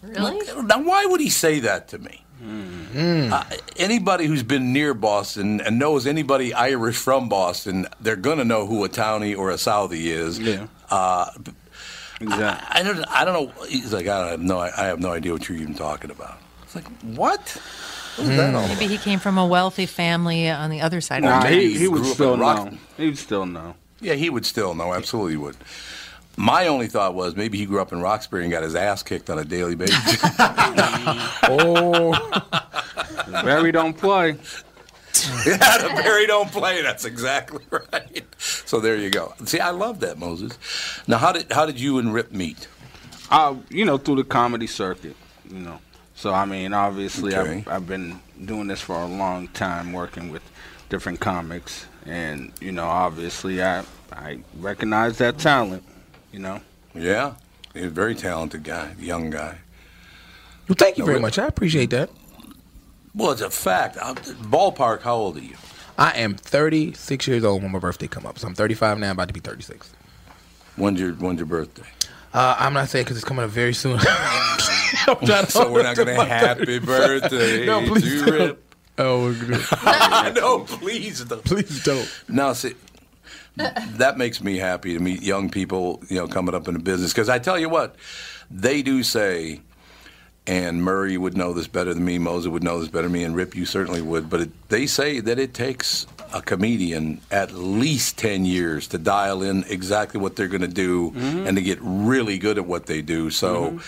[0.00, 0.46] Really?
[0.62, 2.24] Now, why would he say that to me?
[3.32, 3.44] Uh,
[3.78, 8.64] anybody who's been near Boston and knows anybody Irish from Boston, they're going to know
[8.66, 10.38] who a townie or a Southie is.
[10.38, 10.68] Yeah.
[10.88, 11.30] Uh,
[12.20, 12.68] Exactly.
[12.70, 13.04] I, I don't.
[13.08, 13.64] I don't know.
[13.66, 14.58] He's like, I have no.
[14.58, 16.38] I have no idea what you're even talking about.
[16.62, 17.60] It's like, what?
[18.16, 18.56] What is that hmm.
[18.56, 18.78] all about?
[18.78, 21.64] Maybe he came from a wealthy family on the other side Nah, of the maybe
[21.66, 22.78] he, he he would still in know.
[22.96, 23.74] He would still know.
[24.00, 24.94] Yeah, he would still know.
[24.94, 25.56] Absolutely would.
[26.38, 29.30] My only thought was maybe he grew up in Roxbury and got his ass kicked
[29.30, 30.22] on a daily basis.
[31.48, 32.12] Oh,
[33.44, 34.36] Barry don't play.
[35.46, 36.82] yeah, the Barry don't play.
[36.82, 38.24] That's exactly right.
[38.38, 39.34] So there you go.
[39.44, 40.58] See, I love that Moses.
[41.06, 42.68] Now, how did how did you and Rip meet?
[43.30, 45.16] Uh, you know, through the comedy circuit,
[45.50, 45.80] you know.
[46.14, 47.58] So I mean, obviously, Okay.
[47.58, 50.42] I've, I've been doing this for a long time, working with
[50.88, 55.82] different comics, and you know, obviously, I I recognize that talent.
[56.32, 56.60] You know,
[56.94, 57.34] Yeah,
[57.74, 59.58] he's a very talented guy, young guy.
[60.68, 61.38] well, thank you No, very much.
[61.38, 62.10] I appreciate that.
[63.16, 63.96] Well, it's a fact.
[64.00, 65.00] Uh, Ballpark.
[65.00, 65.56] How old are you?
[65.98, 68.38] I am 36 years old when my birthday come up.
[68.38, 69.06] So I'm 35 now.
[69.06, 69.90] I'm about to be 36.
[70.76, 71.84] When's your When's your birthday?
[72.34, 73.98] Uh, I'm not saying because it's coming up very soon.
[75.08, 78.34] I'm trying to So we're not going to happy birthday No, please to don't.
[78.34, 78.74] Rip.
[78.98, 79.64] Oh, we're good.
[80.36, 81.44] no, please don't.
[81.44, 82.22] please don't.
[82.28, 82.74] Now, see,
[83.56, 87.12] that makes me happy to meet young people, you know, coming up in the business.
[87.12, 87.96] Because I tell you what,
[88.50, 89.60] they do say,
[90.46, 93.24] and Murray would know this better than me, Moser would know this better than me,
[93.24, 94.30] and Rip, you certainly would.
[94.30, 99.42] But it, they say that it takes a comedian at least 10 years to dial
[99.42, 103.02] in exactly what they're going to do and to get really good at what they
[103.02, 103.30] do.
[103.30, 103.80] So.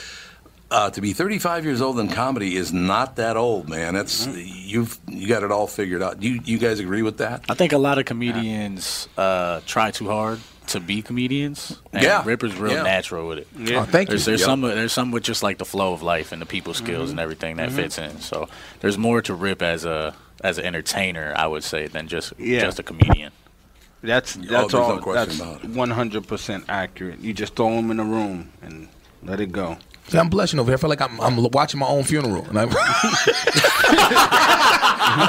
[0.71, 3.95] Uh, to be 35 years old in comedy is not that old, man.
[3.95, 6.23] That's you've you got it all figured out.
[6.23, 7.43] You you guys agree with that?
[7.49, 11.79] I think a lot of comedians uh, try too hard to be comedians.
[11.93, 12.23] And Yeah.
[12.25, 12.83] Ripper's real Yeah.
[12.83, 13.49] natural with it.
[13.75, 14.13] Oh, thank you.
[14.13, 14.47] There's, there's Yep.
[14.47, 17.19] some there's some with just like the flow of life and the people skills and
[17.19, 17.25] mm-hmm.
[17.25, 17.77] everything that mm-hmm.
[17.77, 18.21] fits in.
[18.21, 18.49] So
[18.81, 22.61] there's more to Rip as a as an entertainer, I would say, than just Yeah.
[22.61, 23.33] just a comedian.
[24.03, 24.99] that's Oh, that's there's no all.
[24.99, 27.21] question that's 100 percent accurate.
[27.21, 28.89] You just throw them in a room and
[29.23, 29.79] let it go.
[30.09, 30.77] See, I'm blushing over here.
[30.77, 32.47] I feel like I'm, I'm watching my own funeral.
[32.49, 32.69] And I'm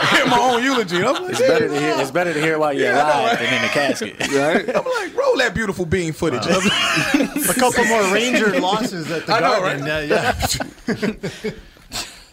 [0.10, 0.98] hear my own eulogy.
[1.04, 3.20] I'm like, It's better to hear it's better to hear while you're Yeah, I know,
[3.22, 3.40] alive right?
[3.40, 4.16] than in the casket.
[4.40, 4.70] Right?
[4.76, 6.46] I'm like, roll that beautiful bean footage.
[7.50, 9.82] A couple more Ranger losses at the I know, Garden.
[9.82, 9.92] right?
[9.92, 10.48] Uh, yeah,
[11.46, 11.52] yeah.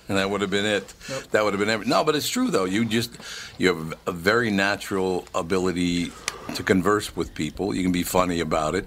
[0.09, 0.93] And that would have been it.
[1.33, 1.87] That would have been every.
[1.87, 2.65] No, but it's true though.
[2.65, 3.17] You just
[3.59, 6.13] you have a very natural ability
[6.55, 7.75] to converse with people.
[7.75, 8.87] You can be funny about it.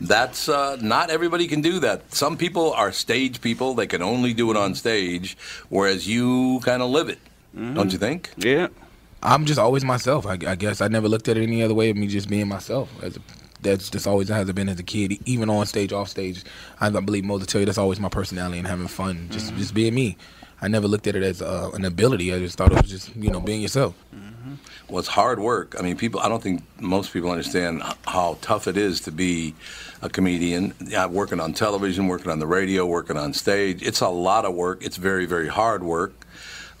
[0.00, 2.14] That's uh, not everybody can do that.
[2.14, 3.74] Some people are stage people.
[3.74, 5.36] They can only do it on stage,
[5.68, 7.18] whereas you kind of live it.
[7.74, 8.30] Don't you think?
[8.36, 8.68] Yeah.
[9.22, 10.24] I'm just always myself.
[10.24, 12.48] I, I guess I never looked at it any other way of me just being
[12.48, 12.88] myself.
[13.02, 13.20] As a,
[13.60, 16.44] that's just always has been as a kid, even on stage, off stage.
[16.80, 19.54] I, I believe Mo to tell you that's always my personality and having fun, just
[19.56, 20.16] just being me.
[20.62, 22.32] I never looked at it as uh, an ability.
[22.34, 23.94] I just thought it was just you know being yourself.
[24.88, 25.76] Well, it's hard work.
[25.78, 26.20] I mean, people.
[26.20, 29.54] I don't think most people understand how tough it is to be
[30.02, 30.74] a comedian.
[30.84, 33.82] Yeah, working on television, working on the radio, working on stage.
[33.82, 34.84] It's a lot of work.
[34.84, 36.12] It's very, very hard work.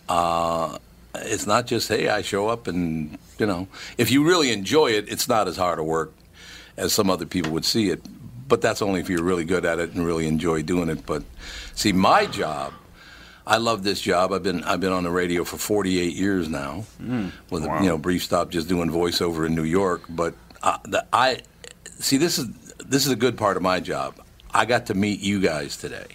[0.08, 0.78] Uh,
[1.14, 3.68] it's not just hey, I show up and you know.
[3.96, 6.12] If you really enjoy it, it's not as hard a work
[6.76, 8.02] as some other people would see it.
[8.48, 11.06] But that's only if you're really good at it and really enjoy doing it.
[11.06, 11.22] But
[11.74, 12.72] see, my job.
[13.50, 14.32] I love this job.
[14.32, 16.84] I've been I've been on the radio for 48 years now,
[17.50, 20.02] with a you know brief stop just doing voiceover in New York.
[20.08, 21.40] But uh, the, I
[21.98, 22.46] see this is
[22.78, 24.14] this is a good part of my job.
[24.54, 26.06] I got to meet you guys today,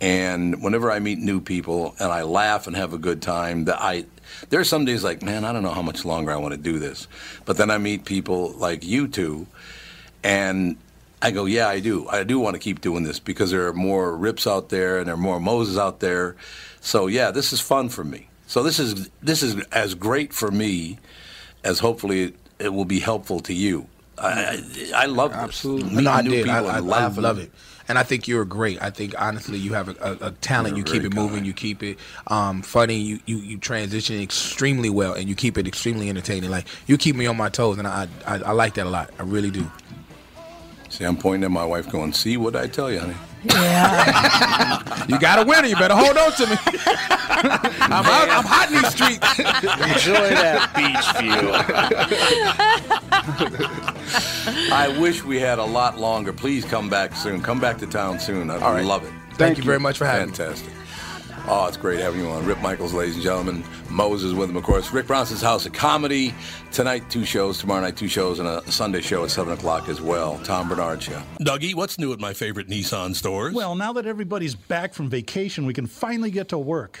[0.00, 3.80] and whenever I meet new people and I laugh and have a good time, that
[3.80, 4.06] I
[4.48, 6.60] there are some days like man I don't know how much longer I want to
[6.60, 7.06] do this,
[7.44, 9.46] but then I meet people like you two,
[10.24, 10.76] and
[11.22, 12.08] I go, yeah, I do.
[12.08, 15.06] I do want to keep doing this because there are more rips out there and
[15.06, 16.36] there are more Moses out there.
[16.80, 18.28] So yeah, this is fun for me.
[18.46, 20.98] So this is this is as great for me
[21.62, 23.86] as hopefully it, it will be helpful to you.
[24.18, 24.62] I
[24.94, 25.40] I, I love this.
[25.40, 26.44] Absolutely, no, I new did.
[26.46, 27.52] people I, and I, I love it.
[27.86, 28.80] And I think you're great.
[28.80, 30.76] I think honestly, you have a, a, a talent.
[30.76, 31.44] You're you keep it moving.
[31.44, 31.98] You keep it
[32.28, 32.96] um, funny.
[32.96, 36.50] You, you you transition extremely well, and you keep it extremely entertaining.
[36.50, 39.10] Like you keep me on my toes, and I I, I like that a lot.
[39.18, 39.68] I really do.
[40.90, 43.14] See, I'm pointing at my wife, going, "See what I tell you, honey."
[43.44, 45.06] Yeah.
[45.08, 45.66] you got a winner.
[45.68, 46.56] You better hold on to me.
[47.30, 48.28] I'm out.
[48.28, 49.38] I'm hot in these streets.
[49.38, 51.50] Enjoy that beach view.
[54.74, 56.32] I wish we had a lot longer.
[56.32, 57.40] Please come back soon.
[57.40, 58.50] Come back to town soon.
[58.50, 58.84] I'd All right.
[58.84, 59.12] love it.
[59.34, 60.36] Thank you very much for having me.
[60.36, 60.72] Fantastic.
[61.48, 62.44] Oh, it's great having you on.
[62.46, 63.64] Rip Micheals, ladies and gentlemen.
[63.88, 64.92] Moses with him, of course.
[64.92, 66.32] Rick Bronson's House of Comedy.
[66.70, 67.58] Tonight, two shows.
[67.58, 68.38] Tomorrow night, two shows.
[68.38, 70.38] And a Sunday show at 7 o'clock as well.
[70.44, 71.20] Tom Barnard Show.
[71.40, 73.52] Dougie, what's new at my favorite Nissan stores?
[73.54, 77.00] Well, now that everybody's back from vacation, we can finally get to work.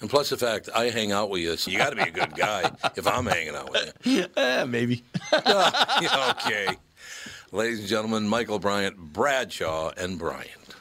[0.00, 2.10] And plus the fact I hang out with you, so you got to be a
[2.10, 4.26] good guy if I'm hanging out with you.
[4.36, 5.02] Eh, maybe.
[5.32, 6.68] okay.
[7.52, 10.74] Ladies and gentlemen, Michael Bryant, Bradshaw, and Bryant.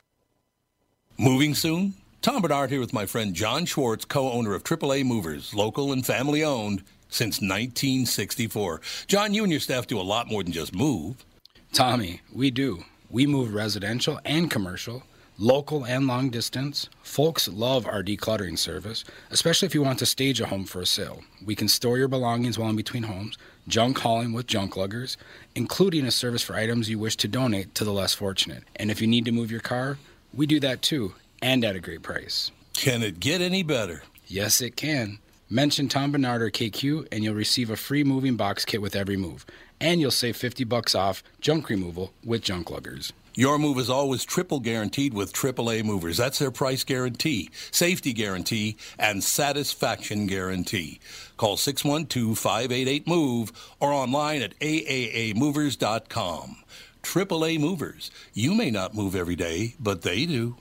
[1.17, 1.95] Moving soon?
[2.21, 6.05] Tom Barnard here with my friend John Schwartz, co owner of AAA Movers, local and
[6.05, 8.81] family owned since 1964.
[9.07, 11.25] John, you and your staff do a lot more than just move.
[11.73, 12.83] Tommy, we do.
[13.09, 15.03] We move residential and commercial,
[15.39, 16.89] local and long distance.
[17.01, 20.85] Folks love our decluttering service, especially if you want to stage a home for a
[20.85, 21.21] sale.
[21.43, 23.37] We can store your belongings while in between homes,
[23.67, 25.15] junk hauling with junk luggers,
[25.55, 28.63] including a service for items you wish to donate to the less fortunate.
[28.75, 29.97] And if you need to move your car,
[30.33, 32.51] we do that too, and at a great price.
[32.73, 34.03] Can it get any better?
[34.27, 35.19] Yes, it can.
[35.49, 39.17] Mention Tom Barnard or KQ and you'll receive a free moving box kit with every
[39.17, 39.45] move.
[39.81, 43.13] And you'll save 50 bucks off junk removal with junk luggers.
[43.35, 46.17] Your move is always triple guaranteed with AAA movers.
[46.17, 50.99] That's their price guarantee, safety guarantee, and satisfaction guarantee.
[51.37, 56.57] Call 612-588-MOVE or online at aaamovers.com.
[57.01, 58.11] AAA Movers.
[58.33, 60.57] You may not move every day, but they do.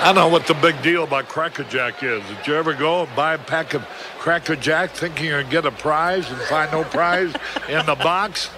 [0.00, 2.22] I know what the big deal about Cracker Jack is.
[2.24, 3.82] Did you ever go and buy a pack of
[4.18, 7.32] Cracker Jack thinking you're going to get a prize and find no prize
[7.68, 8.50] in the box?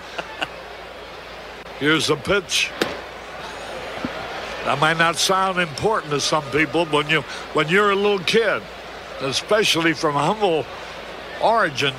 [1.78, 2.70] Here's the pitch.
[4.64, 7.22] That might not sound important to some people when you
[7.54, 8.62] when you're a little kid,
[9.20, 10.66] especially from humble
[11.42, 11.94] origin,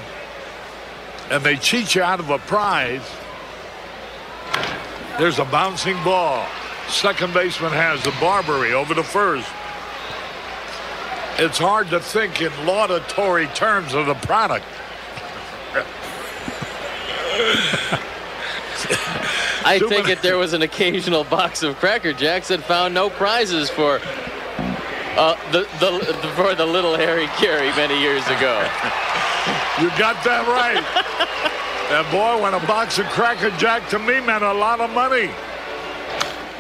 [1.32, 3.02] and they cheat you out of a prize.
[5.18, 6.48] There's a bouncing ball.
[6.88, 9.50] Second baseman has the Barbary over the first.
[11.38, 14.66] It's hard to think in laudatory terms of the product.
[19.64, 23.70] I think if there was an occasional box of Cracker Jacks that found no prizes
[23.70, 24.00] for
[25.18, 28.68] uh, the, the for the little Harry Caray many years ago.
[29.80, 30.78] You got that right.
[31.92, 35.32] and boy, when a box of Cracker Jack to me meant a lot of money.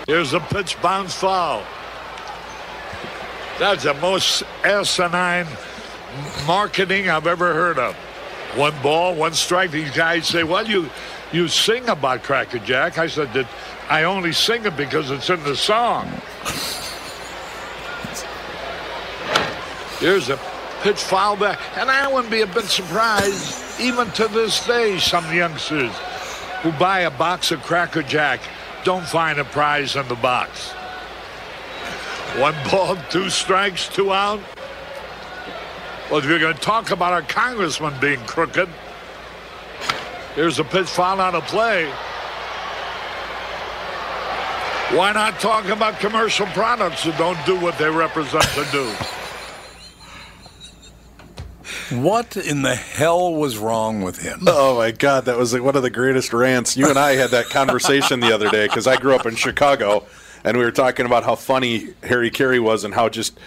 [0.07, 1.63] Here's a pitch bounce foul.
[3.59, 5.45] That's the most asinine
[6.47, 7.95] marketing I've ever heard of.
[8.55, 9.69] One ball, one strike.
[9.69, 10.89] These guys say, "Well, you
[11.31, 13.47] you sing about Cracker Jack." I said that
[13.89, 16.07] I only sing it because it's in the song.
[19.99, 20.39] Here's a
[20.81, 25.31] pitch foul back, and I wouldn't be a bit surprised, even to this day, some
[25.33, 25.95] youngsters
[26.63, 28.39] who buy a box of Cracker Jack
[28.83, 30.71] don't find a prize in the box.
[32.37, 34.39] One ball, two strikes, two out.
[36.09, 38.69] Well, if you're going to talk about our congressman being crooked,
[40.35, 41.91] here's a pitch foul out of play.
[44.95, 48.93] Why not talk about commercial products that don't do what they represent to do?
[51.91, 54.41] What in the hell was wrong with him?
[54.47, 56.75] Oh my God, that was like one of the greatest rants.
[56.75, 60.05] You and I had that conversation the other day because I grew up in Chicago,
[60.43, 63.37] and we were talking about how funny Harry Caray was and how just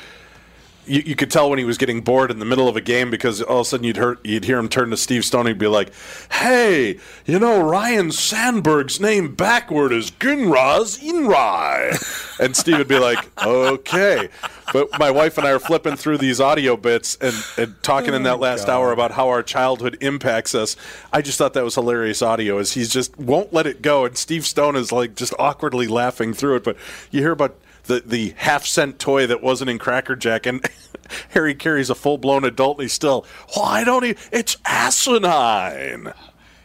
[0.86, 3.10] you, you could tell when he was getting bored in the middle of a game
[3.10, 5.58] because all of a sudden you'd hear you'd hear him turn to Steve Stone and
[5.58, 5.92] be like,
[6.30, 13.18] "Hey, you know Ryne Sandberg's name backward is Gunraz Inrai," and Steve would be like,
[13.44, 14.28] "Okay."
[14.72, 18.22] But my wife and I are flipping through these audio bits and, and talking in
[18.24, 20.74] that oh, last hour about how our childhood impacts us.
[21.12, 22.58] I just thought that was hilarious audio.
[22.58, 26.32] As he's just won't let it go, and Steve Stone is like just awkwardly laughing
[26.32, 26.64] through it.
[26.64, 26.76] But
[27.10, 27.56] you hear about
[27.86, 30.64] the the half cent toy that wasn't in Cracker Jack, and
[31.30, 34.14] Harry Caray's a full blown adult, and he's still why don't he?
[34.32, 36.12] It's asinine.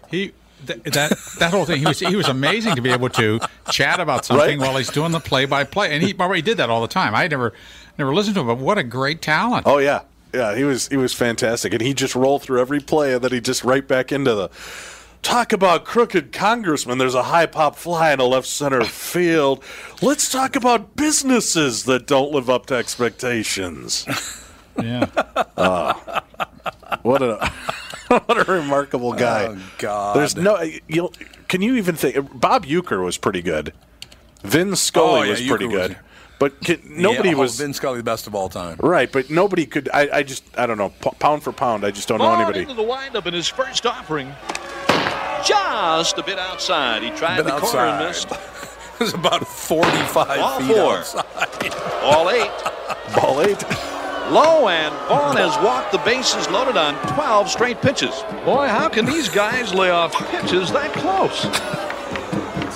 [0.10, 0.32] He
[0.66, 1.80] th- that that whole thing.
[1.80, 3.40] He was he was amazing to be able to
[3.72, 4.68] chat about something Right.
[4.68, 6.70] while he's doing the play by play, and he by the way, he did that
[6.70, 7.14] all the time.
[7.16, 7.54] I never
[7.98, 9.68] never listened to him, but what a great talent.
[9.68, 10.02] Oh yeah,
[10.34, 13.32] yeah, he was he was fantastic, and he just rolled through every play, and then
[13.32, 14.50] he just right back into the.
[15.22, 16.98] Talk about crooked congressmen.
[16.98, 19.64] There's a high pop fly in a left center field.
[20.02, 24.06] Let's talk about businesses that don't live up to expectations.
[24.82, 25.08] Yeah.
[25.58, 26.24] Ah,
[27.02, 27.52] what a
[28.08, 29.48] what a remarkable guy.
[29.48, 30.16] Oh, God.
[30.16, 30.58] There's no
[30.88, 31.12] you
[31.50, 33.74] can you even think Bob Uecker was pretty good.
[34.44, 35.98] Vin Scully Oh, yeah, was pretty Uecker was- good.
[36.40, 38.78] But can, nobody Yeah, oh, was Vin Scully, the best of all time.
[38.80, 39.12] right.
[39.12, 39.90] But nobody could.
[39.94, 40.94] I, I just I don't know.
[41.02, 42.62] P- pound for pound, I just don't know anybody.
[42.62, 44.34] into the windup in his first offering.
[45.46, 47.04] Just a bit outside.
[47.04, 48.30] He tried Bit the corner and missed.
[49.00, 50.98] It was about 45 Ball feet four.
[50.98, 51.72] outside.
[52.02, 52.52] Ball eight.
[53.16, 53.64] Ball eight.
[54.30, 58.14] Low and Vaughn has walked the bases loaded on 12 straight pitches.
[58.44, 61.46] Boy, how can these guys lay off pitches that close?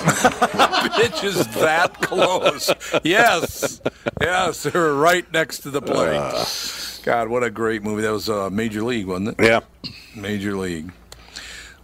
[0.96, 2.72] Pitches that close.
[3.04, 3.80] Yes.
[4.20, 7.00] Yes, they were right next to the plate.
[7.04, 8.02] God, what a great movie.
[8.02, 9.44] That was uh, Major League, wasn't it?
[9.44, 9.60] Yeah.
[10.16, 10.90] Major League.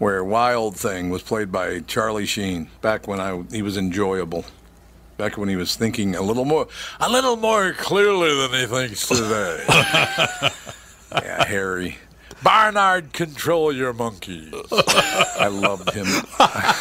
[0.01, 4.47] Where Wild Thing was played by Charlie Sheen back when I he was enjoyable.
[5.19, 9.07] Back when he was thinking a little more a little more clearly than he thinks
[9.07, 9.63] today.
[11.13, 11.99] yeah, Harry.
[12.43, 14.55] Barnard, control your monkeys.
[14.73, 16.07] I loved him.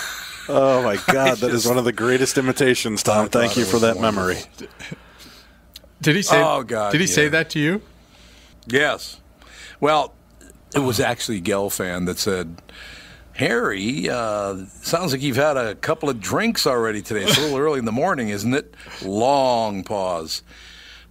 [0.51, 3.29] Oh my God, that is one of the greatest imitations, Tom.
[3.29, 4.37] Thank thought you for was that memory.
[6.01, 6.41] Did he say?
[6.41, 7.83] Oh, God, Did he say that to you?
[8.65, 9.19] Yes.
[9.79, 10.15] Well,
[10.73, 12.63] it was actually Gelfand that said,
[13.39, 17.23] Harry, uh, sounds like you've had a couple of drinks already today.
[17.23, 18.75] It's a little early in the morning, isn't it?
[19.01, 20.43] Long pause.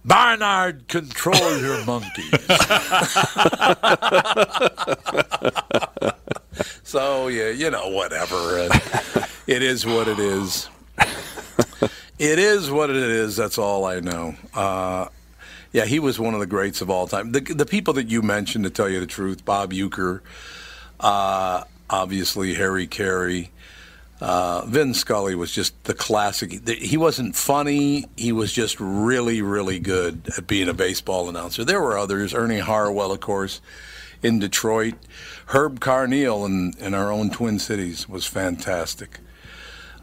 [0.05, 2.29] Barnard, control your monkeys.
[6.83, 8.69] so, yeah, you know, whatever.
[9.47, 10.69] It is what it is.
[12.19, 13.37] It is what it is.
[13.37, 14.35] That's all I know.
[14.53, 15.07] Uh,
[15.73, 17.31] yeah, he was one of the greats of all time.
[17.31, 20.21] The, the people that you mentioned, to tell you the truth, Bob Uecker,
[20.99, 23.49] uh, obviously Harry Caray,
[24.21, 26.67] uh, Vin Scully was just the classic.
[26.67, 28.05] He wasn't funny.
[28.17, 31.63] He was just really, really good at being a baseball announcer.
[31.63, 32.33] There were others.
[32.33, 33.61] Ernie Harwell, of course,
[34.21, 34.95] in Detroit.
[35.47, 39.19] Herb Carneal in, in our own Twin Cities was fantastic.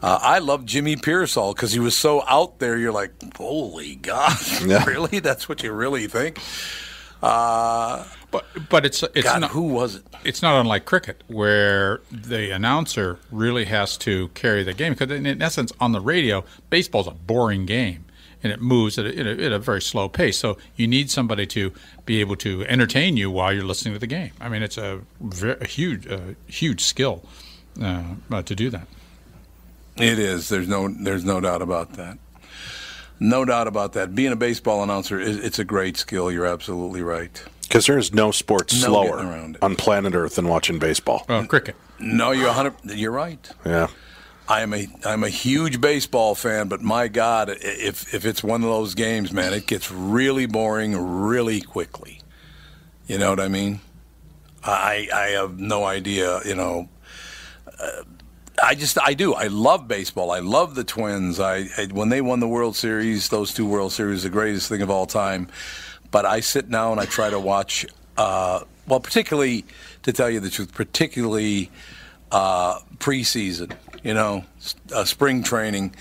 [0.01, 2.77] Uh, I love Jimmy Piersall because he was so out there.
[2.77, 4.35] You're like, holy God,
[4.87, 5.19] really?
[5.19, 6.39] That's what you really think?
[7.21, 10.03] Uh, but but it's it's God, not, who was it?
[10.23, 15.41] It's not unlike cricket, where the announcer really has to carry the game because in,
[15.41, 18.05] essence, on the radio, baseball's a boring game
[18.43, 20.37] and it moves at a, at, a, at a very slow pace.
[20.37, 21.71] So you need somebody to
[22.05, 24.31] be able to entertain you while you're listening to the game.
[24.39, 27.23] I mean, it's a, very, a huge uh, huge skill
[27.81, 28.87] uh, uh, to do that.
[29.97, 30.49] It is.
[30.49, 30.87] There's no.
[30.89, 32.19] There's no doubt about that.
[33.19, 34.13] No doubt about that.
[34.13, 36.31] Being a baseball announcer, is, it's a great skill.
[36.31, 37.43] You're absolutely right.
[37.67, 41.25] Because there is no sport No slower around on planet Earth than watching baseball.
[41.27, 41.75] Oh, cricket.
[41.99, 42.97] No, you're 100.
[42.97, 43.49] You're right.
[43.65, 43.87] Yeah.
[44.49, 48.63] I am a I'm a huge baseball fan, but my God, if if it's one
[48.63, 52.21] of those games, man, it gets really boring really quickly.
[53.07, 53.81] You know what I mean?
[54.63, 56.39] I I have no idea.
[56.45, 56.89] You know,
[57.77, 58.03] uh,
[58.63, 59.33] I just I do.
[59.33, 60.31] I love baseball.
[60.31, 61.41] I love the Twins.
[61.41, 64.81] I, I when they won the World Series, those two World Series, the greatest thing
[64.81, 65.49] of all time.
[66.11, 67.85] But I sit now and I try to watch.
[68.17, 69.65] Uh, well, particularly
[70.03, 71.69] to tell you the truth, particularly
[72.31, 73.75] uh, preseason.
[74.03, 74.45] You know,
[74.93, 75.93] uh, spring training.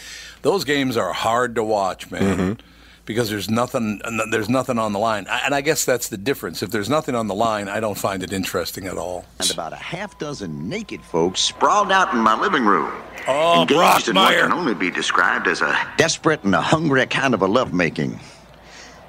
[0.43, 2.59] Those games are hard to watch, man.
[3.05, 4.01] Because there's nothing,
[4.33, 6.61] there's nothing on the line, and I guess that's the difference.
[6.61, 9.25] If there's nothing on the line, I don't find it interesting at all.
[9.39, 12.93] And about a half dozen naked folks sprawled out in my living room.
[13.29, 17.33] Oh, engaged in what can only be described as a desperate and a hungry kind
[17.33, 18.19] of a lovemaking.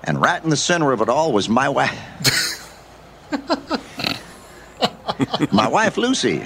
[0.07, 1.99] And right in the center of it all was my wife.
[5.51, 6.45] my wife, Lucy.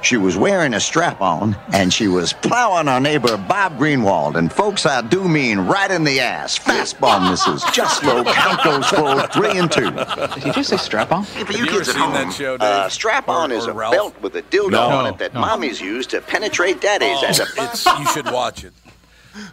[0.00, 4.36] She was wearing a strap on, and she was plowing our neighbor Bob Greenwald.
[4.36, 6.56] And folks, I do mean right in the ass.
[6.56, 7.64] Fastball misses.
[7.74, 8.22] Just low.
[8.22, 9.90] Count those for three and two.
[9.90, 11.24] Did you just say strap on?
[11.24, 13.66] Hey, for you, you kids ever at home, that show, uh, strap on Or- is
[13.66, 13.92] a Ralph?
[13.92, 14.88] belt with a dildo No.
[14.88, 15.42] on it that No.
[15.42, 17.20] mommies use to penetrate daddies.
[17.24, 18.72] as a it's, you should watch it.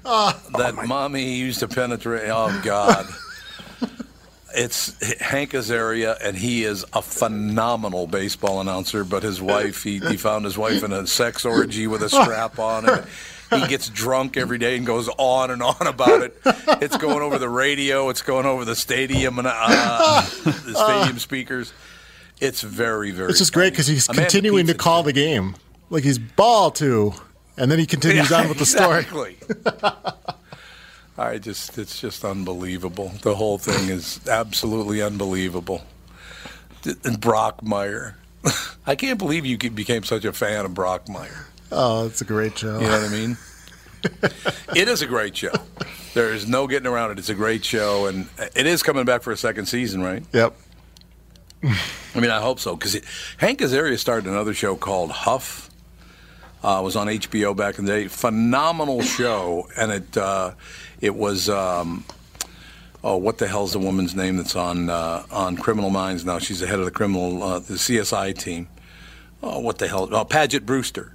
[0.04, 2.30] That mommy used to penetrate.
[2.30, 3.08] Oh God,
[4.56, 9.04] it's Hank Azaria, and he is a phenomenal baseball announcer.
[9.04, 12.60] But his wife, he, he found his wife in a sex orgy with a strap
[12.60, 13.06] on, and
[13.62, 16.38] he gets drunk every day and goes on and on about it.
[16.82, 18.10] It's going over the radio.
[18.10, 21.74] It's going over the stadium and uh, the stadium speakers.
[22.42, 23.30] It's very, very.
[23.30, 25.56] It's just great because he's Amanda continuing to call the game.
[25.90, 27.14] Like he's ball two,
[27.58, 29.00] and then he continues Yeah, on with the story.
[29.00, 29.38] exactly.
[31.18, 33.14] I just, it's just unbelievable.
[33.22, 35.82] The whole thing is absolutely unbelievable.
[36.84, 38.16] And Brockmire.
[38.86, 41.46] I can't believe you became such a fan of Brockmire.
[41.72, 42.80] Oh, it's a great show.
[42.80, 43.38] You know what I mean?
[44.76, 45.52] it is a great show.
[46.14, 47.20] There is no getting around it.
[47.20, 50.24] It's a great show, and it is coming back for a second season, right?
[50.32, 50.56] Yep.
[51.64, 53.02] I mean, I hope so because
[53.38, 55.65] Hank Azaria started another show called Huff.
[56.66, 58.08] Uh, was on HBO back in the day.
[58.08, 60.56] Phenomenal show, and it uh,
[61.00, 61.48] it was.
[61.48, 62.06] Um,
[63.04, 66.40] oh, what the hell's the woman's name that's on uh, on Criminal Minds now?
[66.40, 68.68] She's the head of the criminal uh, the CSI team.
[69.44, 70.10] Oh, what the hell?
[70.12, 71.14] Oh, Paget Brewster.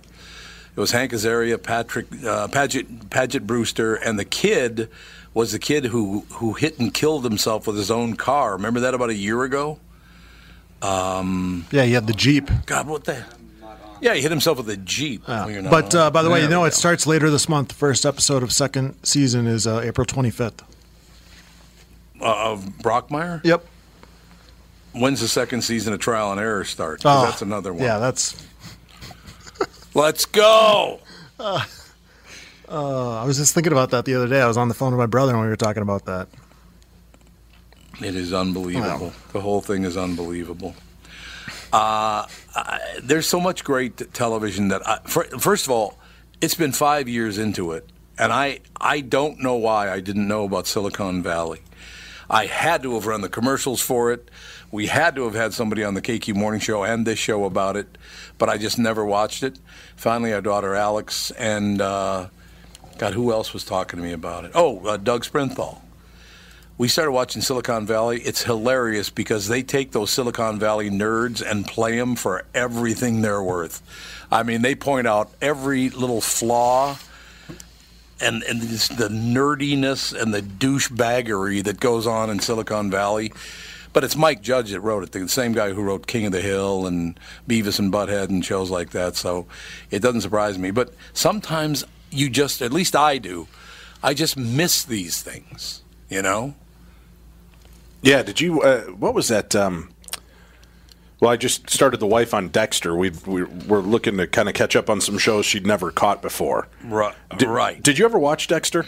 [0.76, 4.88] It was Hank Azaria, Patrick uh, Paget Paget Brewster, and the kid
[5.34, 8.52] was the kid who who hit and killed himself with his own car.
[8.52, 9.80] Remember that about a year ago?
[10.80, 12.48] Um, Yeah, he had the Jeep.
[12.66, 13.24] God, what the?
[14.00, 15.26] Yeah, he hit himself with a jeep.
[15.28, 17.68] Not But uh, by the way, you know it starts later this month.
[17.68, 20.60] The first episode of second season is uh, April 25th.
[22.22, 23.44] uh, of Brockmire.
[23.44, 23.64] Yep.
[24.92, 27.02] When's the second season of Trial and Error start?
[27.02, 27.82] 'Cause Oh, that's another one.
[27.82, 28.34] Yeah, that's.
[29.94, 31.00] Let's go.
[31.38, 31.64] Uh,
[32.68, 34.40] uh, I was just thinking about that the other day.
[34.40, 36.28] I was on the phone with my brother and we were talking about that.
[38.02, 39.12] It is unbelievable.
[39.32, 40.74] The whole thing is unbelievable.
[41.72, 42.26] Uh,
[43.02, 45.98] There's so much great television that, I, fir- first of all,
[46.40, 47.88] it's been five years into it,
[48.18, 51.60] and I I don't know why I didn't know about Silicon Valley.
[52.30, 54.30] I had to have run the commercials for it.
[54.70, 57.76] We had to have had somebody on the KQ Morning Show and this show about
[57.76, 57.98] it,
[58.38, 59.58] but I just never watched it.
[59.96, 62.28] Finally, our daughter Alex and uh,
[62.98, 64.52] God, who else was talking to me about it?
[64.54, 65.80] Oh, uh, Doug Sprinthal
[66.80, 68.22] we started watching Silicon Valley.
[68.22, 73.42] It's hilarious because they take those Silicon Valley nerds and play them for everything they're
[73.42, 73.82] worth.
[74.32, 76.96] I mean, they point out every little flaw
[78.18, 83.30] and and the nerdiness and the douchebaggery that goes on in Silicon Valley.
[83.92, 86.40] But it's Mike Judge that wrote it, the same guy who wrote King of the
[86.40, 89.16] Hill and Beavis and Butthead and shows like that.
[89.16, 89.44] So
[89.90, 90.70] it doesn't surprise me.
[90.70, 93.48] But sometimes you just, at least I do,
[94.02, 95.82] I just miss these things.
[96.08, 96.54] You know?
[98.02, 98.62] Yeah, did you?
[98.62, 99.54] Uh, what was that?
[99.54, 99.90] Um,
[101.20, 102.96] well, I just started the wife on Dexter.
[102.96, 106.22] We we we're looking to kind of catch up on some shows she'd never caught
[106.22, 106.66] before.
[106.84, 107.14] Right.
[107.36, 107.82] Did, right.
[107.82, 108.86] Did you ever watch Dexter?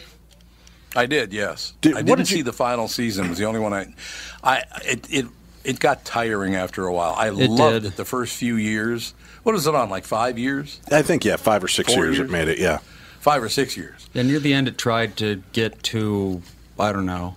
[0.94, 1.72] I did, yes.
[1.80, 3.26] Did- I didn't did you- see the final season.
[3.26, 3.94] It was the only one I,
[4.42, 5.26] I it it
[5.64, 7.14] it got tiring after a while.
[7.16, 7.92] I It loved did.
[7.92, 9.14] it the first few years.
[9.42, 9.90] What was it on?
[9.90, 10.80] Like five years?
[10.90, 12.28] I think yeah, five or six years, years?
[12.28, 12.58] it made it.
[12.58, 12.78] Yeah.
[13.20, 14.08] Five or six years.
[14.14, 16.42] Yeah, near the end, it tried to get to
[16.78, 17.36] I don't know.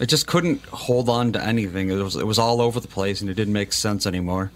[0.00, 1.90] It just couldn't hold on to anything.
[1.90, 4.50] It was it was all over the place, and it didn't make sense anymore.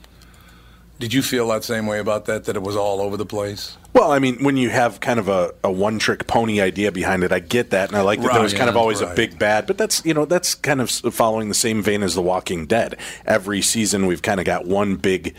[0.99, 2.45] Did you feel that same way about that?
[2.45, 3.77] That it was all over the place?
[3.93, 7.23] Well, I mean, when you have kind of a, a one trick pony idea behind
[7.23, 9.15] it, I get that, and I like that there was kind of yeah, always a
[9.15, 9.67] big bad.
[9.67, 12.97] But that's you know that's kind of following the same vein as The Walking Dead.
[13.25, 15.37] Every season, we've kind of got one big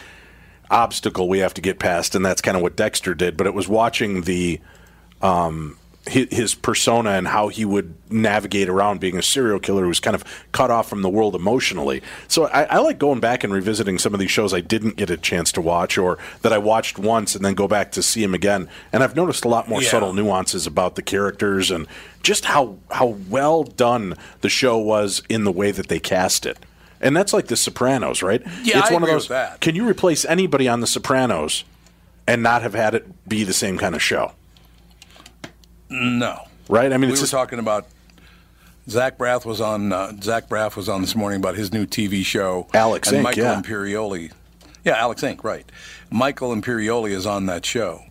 [0.71, 3.35] obstacle we have to get past, and that's kind of what Dexter did.
[3.35, 4.61] But it was watching the
[5.21, 5.77] um,
[6.09, 10.23] his, persona and how he would navigate around being a serial killer who's kind of
[10.51, 12.01] cut off from the world emotionally.
[12.27, 15.09] So I, I like going back and revisiting some of these shows I didn't get
[15.09, 18.23] a chance to watch or that I watched once and then go back to see
[18.23, 18.67] him again.
[18.91, 19.89] And I've noticed a lot more Yeah.
[19.89, 21.87] subtle nuances about the characters and
[22.23, 26.57] just how how well done the show was in the way that they cast it.
[27.01, 28.41] And that's like The Sopranos, right?
[28.63, 29.27] Yeah, it's I one agree of those.
[29.29, 29.61] that.
[29.61, 31.63] Can you replace anybody on The Sopranos
[32.27, 34.33] and not have had it be the same kind of show?
[35.89, 36.47] No.
[36.67, 36.91] Right?
[36.93, 37.87] I mean, we were just- talking about
[38.89, 39.91] Zach Braff was on.
[39.93, 42.67] Uh, Zach Braff was on this morning about his new TV show.
[42.73, 43.61] Alex and Inc., Michael yeah.
[43.61, 44.31] Imperioli.
[44.83, 45.43] Yeah, Alex Inc.
[45.43, 45.69] Right.
[46.09, 48.01] Michael Imperioli is on that show,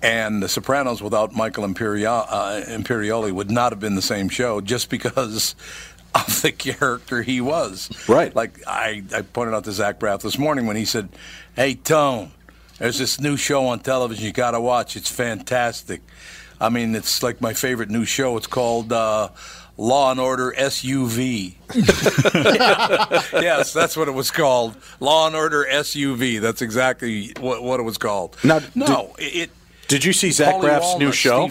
[0.00, 4.60] and The Sopranos without Michael Imperio- uh, Imperioli would not have been the same show
[4.62, 5.54] just because
[6.14, 7.90] of the character he was.
[8.08, 8.34] Right.
[8.34, 11.10] Like I, I pointed out to Zach Braff this morning when he said,
[11.54, 12.30] "Hey Tone,
[12.78, 14.96] there's this new show on television you got to watch.
[14.96, 16.00] It's fantastic.
[16.60, 18.36] I mean, it's like my favorite new show.
[18.36, 19.28] It's called uh,
[19.76, 21.54] Law and Order SUV.
[23.32, 24.76] yes, that's what it was called.
[25.00, 26.40] Law and Order SUV.
[26.40, 28.36] That's exactly what, what it was called.
[28.42, 29.50] Now, no, it.
[29.86, 31.48] Did you see Zach Braff's new show?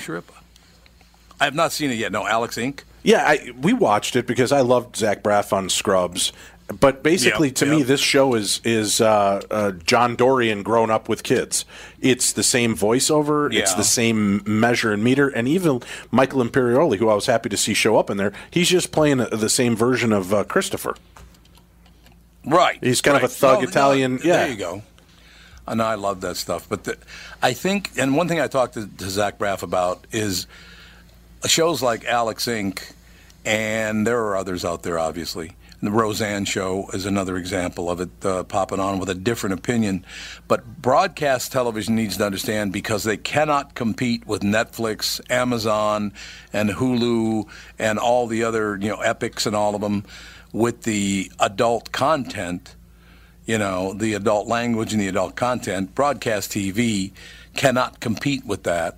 [1.39, 2.11] I have not seen it yet.
[2.11, 2.81] No, Alex Inc.
[3.03, 6.33] Yeah, I, we watched it because I loved Zach Braff on Scrubs.
[6.68, 11.07] But basically, Yep, to me, this show is is uh, uh, John Dorian grown up
[11.07, 11.63] with kids.
[12.01, 17.07] It's the same voiceover, it's the same measure and meter, and even Michael Imperioli, who
[17.07, 19.78] I was happy to see show up in there, he's just playing uh, the same
[19.78, 20.95] version of uh, Christopher.
[22.45, 22.78] Right.
[22.82, 24.20] He's kind of a thug No, no, Italian.
[24.24, 24.82] yeah, There you go.
[25.65, 26.68] And I love that stuff.
[26.70, 26.97] But the,
[27.41, 30.47] I think, and one thing I talked to, to Zach Braff about is
[31.45, 32.93] shows like Alex Inc.
[33.43, 35.55] And there are others out there, obviously.
[35.80, 40.03] The Roseanne Show is another example of it uh, popping on with a different opinion.
[40.47, 46.13] But broadcast television needs to understand because they cannot compete with Netflix, Amazon,
[46.51, 47.47] and Hulu,
[47.78, 50.03] and all the other, you know, Epix and all of them
[50.51, 52.75] with the adult content
[53.45, 57.13] you know, the adult language and the adult content, broadcast TV
[57.55, 58.97] cannot compete with that,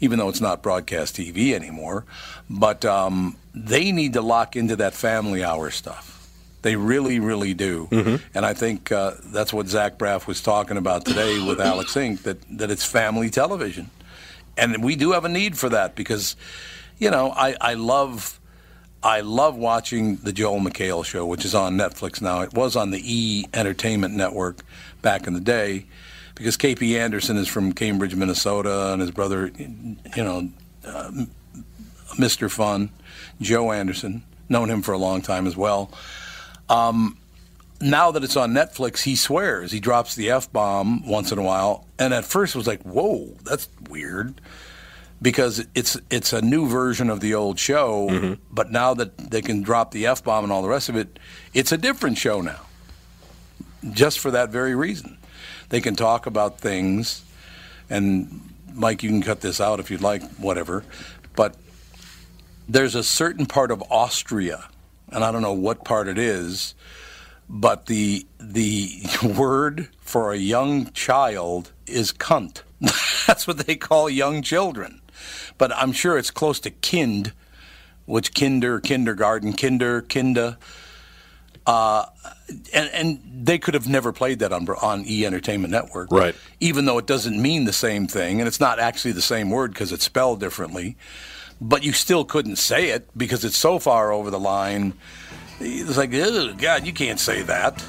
[0.00, 2.06] even though it's not broadcast TV anymore.
[2.48, 6.19] But um, they need to lock into that family hour stuff.
[6.62, 7.88] They really, really do.
[8.34, 12.22] And I think uh, that's what Zach Braff was talking about today with Alex Inc.,
[12.22, 13.90] that, that it's family television.
[14.56, 16.36] And we do have a need for that because,
[16.98, 18.40] you know, I, I love
[19.02, 22.42] I love watching the Joel McHale show, which is on Netflix now.
[22.42, 24.60] It was on the E Entertainment Network
[25.00, 25.86] back in the day,
[26.34, 30.50] because KP Anderson is from Cambridge, Minnesota, and his brother, you know,
[30.86, 31.10] uh,
[32.18, 32.50] Mr.
[32.50, 32.90] Fun,
[33.40, 35.90] Joe Anderson, known him for a long time as well.
[36.70, 37.18] Um,
[37.82, 39.72] now that it's on Netflix, he swears.
[39.72, 41.86] He drops the F bomb once in a while.
[41.98, 44.40] And at first it was like, whoa, that's weird
[45.22, 48.08] because it's it's a new version of the old show,
[48.50, 51.18] but now that they can drop the f bomb and all the rest of it,
[51.52, 52.60] it's a different show now.
[53.90, 55.18] Just for that very reason,
[55.68, 57.22] they can talk about things,
[57.88, 58.40] and
[58.72, 60.84] Mike, you can cut this out if you'd like, whatever.
[61.36, 61.56] But
[62.68, 64.69] there's a certain part of Austria,
[65.12, 66.74] and I don't know what part it is,
[67.48, 69.02] but the the
[69.36, 72.62] word for a young child is cunt.
[73.26, 75.00] That's what they call young children.
[75.58, 77.32] But I'm sure it's close to kind,
[78.06, 80.58] which kinder, kindergarten, kinder, kinda.
[81.66, 82.06] Uh,
[82.72, 86.34] and, and they could have never played that on on E Entertainment Network, Right.
[86.58, 89.72] Even though it doesn't mean the same thing, and it's not actually the same word
[89.72, 90.96] because it's spelled differently.
[91.60, 94.94] But you still couldn't say it because it's so far over the line.
[95.60, 96.10] It's like,
[96.58, 97.84] God, you can't say that,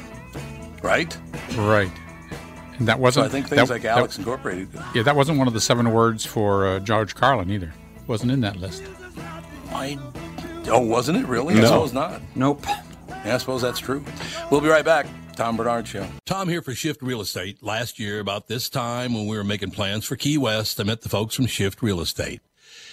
[0.84, 1.16] right?
[1.56, 1.92] Right.
[2.80, 3.28] And that wasn't.
[3.28, 4.68] I think things that- like that- Alex Incorporated.
[4.94, 7.74] Yeah, that wasn't one of the seven words for uh, George Carlin either.
[8.08, 8.84] Wasn't in that list.
[9.70, 9.98] I,
[10.68, 11.54] oh, wasn't it really?
[11.56, 11.66] I No.
[11.68, 12.22] suppose not.
[12.36, 12.66] Nope.
[13.24, 14.04] Yeah, I suppose that's true.
[14.50, 15.06] We'll be right back.
[15.38, 16.06] Tom Barnard Show.
[16.26, 17.64] Tom here for Shift Real Estate.
[17.64, 21.02] Last year, about this time when we were making plans for Key West, I met
[21.02, 22.42] the folks from Shift Real Estate.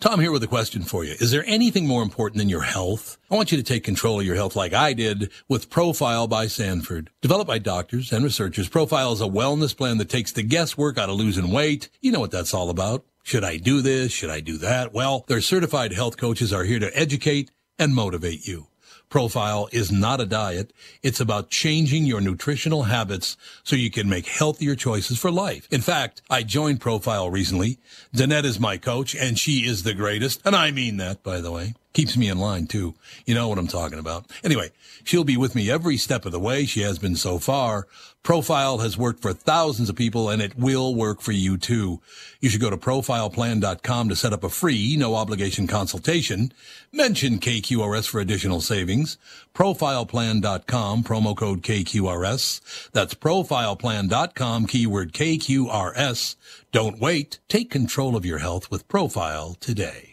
[0.00, 1.12] Tom here with a question for you.
[1.20, 3.18] Is there anything more important than your health?
[3.30, 6.46] I want you to take control of your health like I did with Profile by
[6.46, 7.10] Sanford.
[7.20, 11.10] Developed by doctors and researchers, Profile is a wellness plan that takes the guesswork out
[11.10, 11.90] of losing weight.
[12.00, 13.04] You know what that's all about.
[13.24, 14.10] Should I do this?
[14.10, 14.94] Should I do that?
[14.94, 18.68] Well, their certified health coaches are here to educate and motivate you.
[19.10, 20.72] Profile is not a diet.
[21.02, 25.66] It's about changing your nutritional habits so you can make healthier choices for life.
[25.72, 27.78] In fact, I joined Profile recently.
[28.14, 30.40] Danette is my coach and she is the greatest.
[30.44, 31.74] And I mean that, by the way.
[31.92, 32.94] Keeps me in line too.
[33.26, 34.26] You know what I'm talking about.
[34.44, 34.70] Anyway,
[35.02, 36.64] she'll be with me every step of the way.
[36.64, 37.88] She has been so far.
[38.22, 42.00] Profile has worked for thousands of people and it will work for you too.
[42.38, 46.52] You should go to profileplan.com to set up a free, no obligation consultation.
[46.92, 49.16] Mention KQRS for additional savings.
[49.54, 52.90] Profileplan.com, promo code KQRS.
[52.92, 56.36] That's profileplan.com, keyword KQRS.
[56.70, 57.38] Don't wait.
[57.48, 60.09] Take control of your health with Profile today.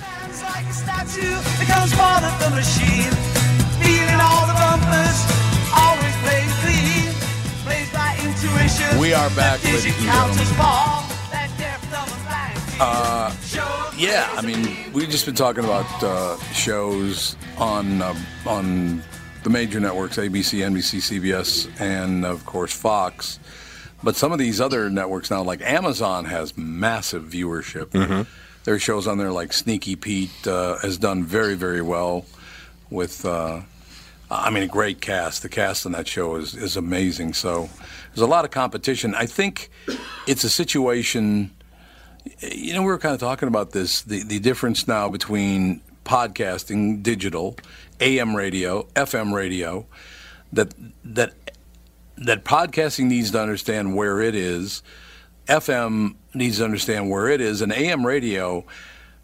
[0.00, 3.12] Stands like a statue, becomes part of the machine.
[3.84, 5.18] Feeling all the bumpers,
[5.76, 7.12] always plays clean.
[7.68, 8.98] Plays by intuition.
[8.98, 10.56] We are back, That ladies digit and counters gentlemen.
[10.56, 11.04] fall.
[11.30, 16.38] That deaf, dumb, and blind Uh, yeah, I mean, we've just been talking about uh,
[16.52, 18.14] shows on uh,
[18.46, 19.02] on
[19.42, 23.38] the major networks: ABC, NBC, CBS, and of course Fox.
[24.02, 27.90] But some of these other networks now, like Amazon, has massive viewership.
[27.90, 28.26] There
[28.66, 32.24] are shows on there like Sneaky Pete uh, has done very, very well
[32.90, 33.24] with.
[33.24, 33.62] Uh,
[34.32, 35.42] I mean, a great cast.
[35.42, 37.32] The cast on that show is, is amazing.
[37.32, 37.68] So
[38.14, 39.12] there's a lot of competition.
[39.14, 39.70] I think
[40.26, 41.50] it's a situation.
[42.40, 47.02] You know, we were kind of talking about this the, the difference now between podcasting,
[47.02, 47.56] digital,
[47.98, 49.86] AM radio, FM radio,
[50.52, 50.74] that
[51.04, 51.32] that
[52.16, 54.82] that podcasting needs to understand where it is,
[55.50, 58.64] FM needs to understand where it is, and AM radio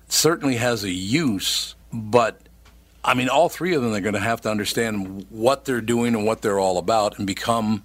[0.08, 2.40] certainly has a use, but
[3.04, 6.16] I mean, all three of them are going to have to understand what they're doing
[6.16, 7.84] and what they're all about and become,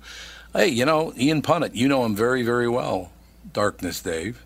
[0.54, 3.12] hey, you know, Ian Punnett, you know him very, very well,
[3.54, 4.44] Darkness Dave.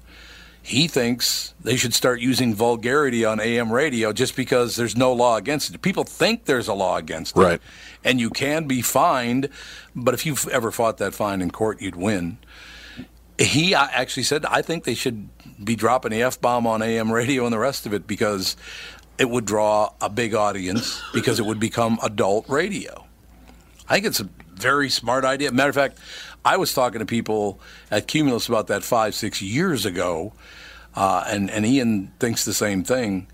[0.62, 5.38] He thinks they should start using vulgarity on AM radio just because there's no law
[5.38, 5.82] against it.
[5.82, 7.40] People think there's a law against it.
[7.40, 7.62] Right.
[8.04, 9.48] And you can be fined,
[9.96, 12.40] but if you've ever fought that fine in court, you'd win.
[13.38, 15.28] He actually said, I think they should
[15.64, 18.56] be dropping the F bomb on AM radio and the rest of it because
[19.18, 23.06] it would draw a big audience because it would become adult radio.
[23.88, 25.52] I think it's a very smart idea.
[25.52, 26.00] Matter of fact,
[26.44, 27.60] I was talking to people
[27.92, 30.34] at Cumulus about that five, six years ago,
[30.96, 33.28] uh, and, and Ian thinks the same thing.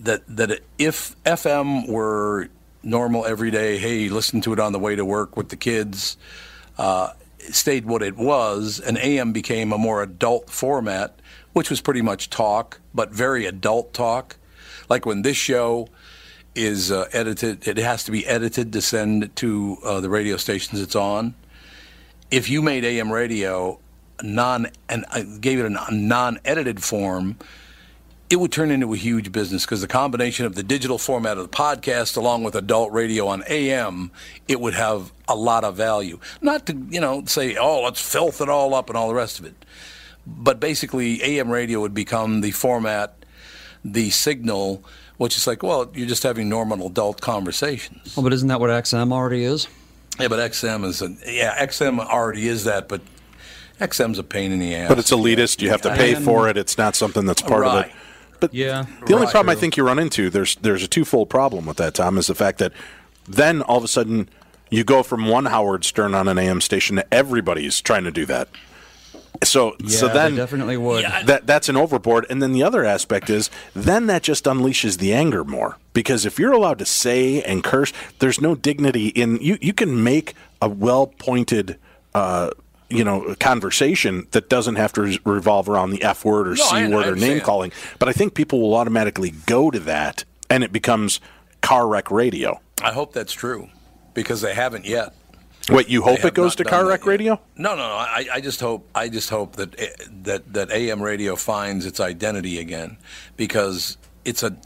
[0.00, 2.48] That that if FM were
[2.82, 6.16] normal every day, hey, listen to it on the way to work with the kids,
[6.76, 7.10] uh,
[7.50, 11.18] stayed what it was, and AM became a more adult format,
[11.52, 14.36] which was pretty much talk, but very adult talk.
[14.88, 15.88] Like when this show
[16.54, 17.66] is uh, edited.
[17.66, 21.34] It has to be edited to send to uh, the radio stations it's on.
[22.30, 23.78] If you made AM radio
[24.22, 27.38] non and I gave it a non-edited form,
[28.32, 31.42] it would turn into a huge business because the combination of the digital format of
[31.42, 34.10] the podcast along with adult radio on AM,
[34.48, 36.18] it would have a lot of value.
[36.40, 39.38] Not to, you know, say, oh, let's filth it all up and all the rest
[39.38, 39.66] of it.
[40.26, 43.22] But basically, AM radio would become the format,
[43.84, 44.82] the signal,
[45.18, 48.16] which is like, well, you're just having normal adult conversations.
[48.16, 49.68] Well, but isn't that what XM already is?
[50.18, 53.02] Yeah, but XM is, a, yeah, XM already is that, but
[53.78, 54.88] XM's a pain in the ass.
[54.88, 55.60] But it's elitist.
[55.60, 56.56] You have to pay for it.
[56.56, 57.92] It's not something that's part of it.
[58.42, 58.50] Right.
[58.50, 59.32] But yeah, the only Right.
[59.32, 62.26] problem I think you run into there's there's a twofold problem with that, Tom, is
[62.26, 62.72] the fact that
[63.28, 64.28] then all of a sudden
[64.70, 68.26] you go from one Howard Stern on an AM station to everybody's trying to do
[68.26, 68.48] that.
[69.44, 71.04] So so Yeah, they then definitely would.
[71.26, 72.26] That that's an overboard.
[72.30, 76.38] And then the other aspect is then that just unleashes the anger more because if
[76.38, 79.58] you're allowed to say and curse, there's no dignity in you.
[79.60, 81.76] You can make a well pointed.
[82.14, 82.50] Uh,
[82.92, 86.50] you know, a conversation that doesn't have to re- revolve around the F word or
[86.54, 87.72] No, C I- I word or name calling.
[87.98, 91.20] But I think people will automatically go to that and it becomes
[91.60, 92.60] car wreck radio.
[92.82, 93.68] I hope that's true
[94.14, 95.14] because they haven't yet.
[95.70, 97.40] Wait, you hope it goes to car wreck radio?
[97.56, 97.94] No, no, no.
[97.94, 99.88] I, I just hope I just hope that eh,
[100.24, 102.96] that that AM radio finds its identity again
[103.36, 104.56] because it's a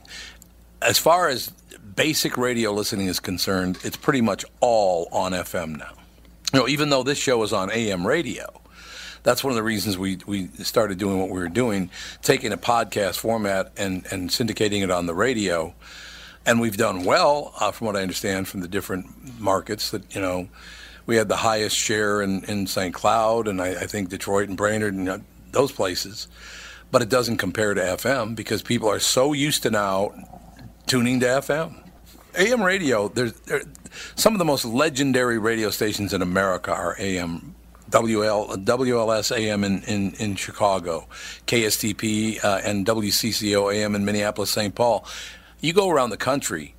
[0.80, 1.52] as far as
[1.94, 5.92] basic radio listening is concerned, it's pretty much all on FM now.
[6.56, 8.62] You know, even though this show is on AM radio,
[9.22, 11.90] that's one of the reasons we, we started doing what we were doing,
[12.22, 15.74] taking a podcast format and, and syndicating it on the radio.
[16.46, 20.20] And we've done well, uh, from what I understand from the different markets, that, you
[20.22, 20.48] know,
[21.04, 22.94] we had the highest share in, in St.
[22.94, 25.18] Cloud and I, I think Detroit and Brainerd and uh,
[25.52, 26.26] those places.
[26.90, 30.14] But it doesn't compare to FM because people are so used to now
[30.86, 31.82] tuning to FM.
[32.34, 33.62] AM radio, there's there,
[34.14, 37.54] some of the most legendary radio stations in America are AM.
[37.90, 41.06] WL, WLS AM in, in, in Chicago,
[41.46, 44.74] KSTP uh, and WCCO AM in Minneapolis, St.
[44.74, 45.06] Paul.
[45.60, 46.74] You go around the country,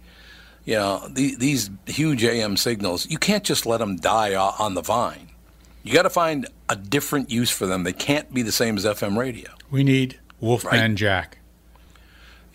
[0.66, 4.82] you know, the, these huge AM signals, you can't just let them die on the
[4.82, 5.30] vine.
[5.84, 7.84] You got to find a different use for them.
[7.84, 9.50] They can't be the same as FM radio.
[9.72, 11.38] We need Wolfman Jack.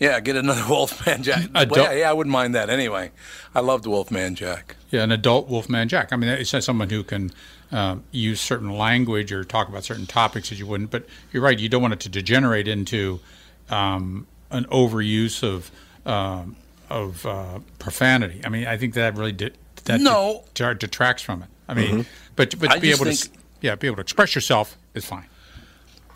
[0.03, 1.45] Yeah, get another Wolfman Jack.
[1.55, 3.11] Adult- yeah, yeah, I wouldn't mind that anyway.
[3.55, 4.75] I loved Wolfman Jack.
[4.91, 6.11] Yeah, an adult Wolfman Jack.
[6.11, 7.31] I mean, it's someone who can
[7.71, 10.91] um, use certain language or talk about certain topics that you wouldn't.
[10.91, 11.57] But you're right.
[11.57, 13.21] You don't want it to degenerate into
[13.69, 15.71] um, an overuse of
[16.05, 16.57] um,
[16.89, 18.41] of uh, profanity.
[18.43, 20.43] I mean, I think that really did that No.
[20.53, 21.49] det- detracts from it.
[21.69, 22.05] I mean, Mhm.
[22.35, 23.29] but but I be able to
[23.61, 25.25] yeah be able to express yourself is fine.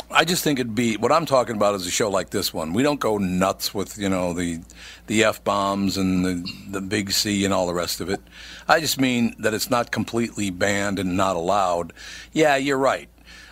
[0.10, 2.72] I just think it'd be what I'm talking about is a show like this one.
[2.74, 4.62] We don't go nuts with you know the
[5.08, 8.22] the f bombs and the the big C and all the rest of it.
[8.68, 11.92] I just mean that it's not completely banned and not allowed.
[12.32, 13.10] Yeah, you're right.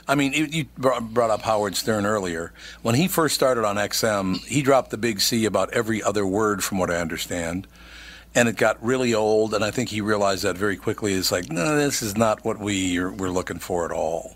[0.07, 2.53] I mean, you- brought up Howard Stern earlier.
[2.84, 6.64] When he first started on XM, he dropped the big C about every other word,
[6.64, 7.65] from what I understand.
[8.36, 11.14] And it got really old, and I think he realized that very quickly.
[11.14, 14.36] It's like, no, this is not what we are, we're looking for at all.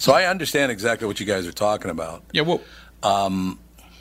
[0.00, 2.24] So I understand exactly what you guys are talking about.
[2.32, 2.62] Yeah, well,
[3.02, 3.58] um,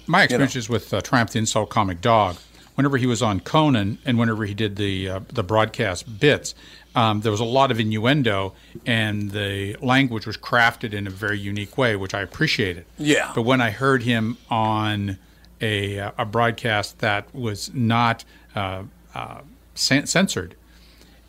[0.07, 2.37] My experiences with uh, Triumph the Insult Comic Dog,
[2.75, 6.55] whenever he was on Conan and whenever he did the uh, the broadcast bits,
[6.95, 8.53] um, there was a lot of innuendo,
[8.85, 12.85] and the language was crafted in a very unique way, which I appreciated.
[12.97, 13.31] Yeah.
[13.35, 15.17] But when I heard him on
[15.59, 18.23] a uh, a broadcast that was not
[18.55, 19.41] uh, uh,
[19.75, 20.55] censored,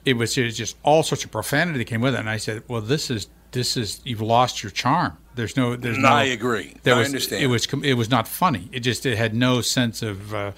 [0.05, 2.37] it was it was just all sorts of profanity that came with it, and I
[2.37, 5.17] said, "Well, this is this is you've lost your charm.
[5.35, 6.77] There's no there's no." I agree.
[6.83, 7.43] There I was, understand.
[7.43, 8.69] It was it was not funny.
[8.73, 10.53] It just it had no sense of uh,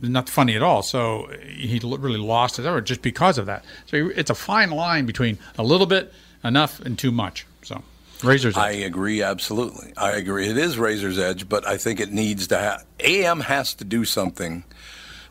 [0.00, 0.82] not funny at all.
[0.82, 3.64] So he really lost his effort just because of that.
[3.86, 6.12] So it's a fine line between a little bit,
[6.44, 7.46] enough, and too much.
[7.62, 7.82] So
[8.22, 8.56] razors.
[8.56, 9.92] I agree absolutely.
[9.96, 10.48] I agree.
[10.48, 14.04] It is razor's edge, but I think it needs to have AM has to do
[14.04, 14.64] something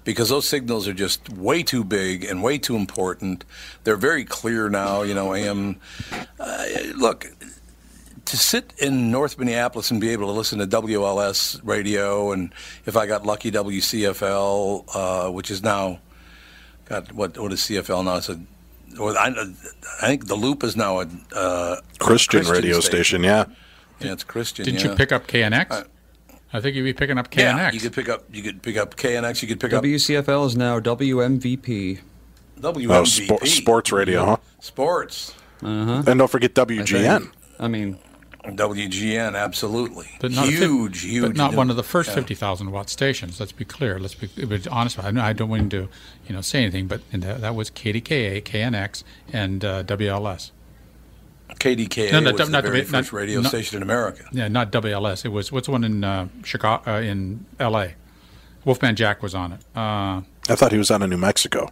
[0.10, 3.46] because those signals are just way too big and way too important.
[3.84, 5.04] They're very clear now.
[5.04, 5.80] You know, AM.
[6.40, 6.66] Uh,
[6.96, 7.28] look,
[8.26, 12.52] to sit in North Minneapolis and be able to listen to WLS radio, and
[12.88, 16.00] if I got lucky, WCFL, uh, which is now,
[16.86, 18.16] God, what what is CFL now?
[18.16, 18.40] It's a,
[19.00, 19.28] or I,
[20.02, 23.46] I think the Loop is now a uh, Christian radio station, yeah.
[24.00, 24.66] Yeah, it's Christian.
[24.66, 24.90] Didn't yeah.
[24.90, 25.70] you pick up KNX?
[25.70, 25.84] Uh,
[26.52, 27.38] I think you'd be picking up KNX.
[27.38, 28.24] Yeah, you could pick up.
[28.32, 29.42] You could pick up KNX.
[29.42, 32.00] You could pick up WCFL is now WMVP.
[32.60, 32.90] WMVP.
[32.90, 34.38] Oh, spo- sports radio, huh?
[34.60, 35.34] Sports.
[35.62, 36.04] Uh-huh.
[36.08, 37.32] And don't forget WGN.
[37.60, 38.00] I mean,
[38.46, 40.08] WGN, absolutely.
[40.20, 41.22] But not a fif- huge, huge.
[41.24, 42.16] But not one of the first yeah.
[42.16, 43.40] 50,000 watt stations.
[43.40, 44.00] Let's be clear.
[44.00, 45.00] Let's be, be honest.
[45.00, 45.90] I, I don't want to,
[46.28, 50.52] you know, say anything, but that, that was KDKA, KNX, and uh, WLS.
[51.56, 54.24] KDKA No, no, was not the very the- not- first radio not- station in America.
[54.32, 55.26] Yeah, not WLS.
[55.26, 57.96] It was what's the one in uh, Chicago, uh, in L.A.
[58.66, 59.62] Wolfman Jack was on it.
[59.76, 61.70] Uh, I thought he was on in New Mexico.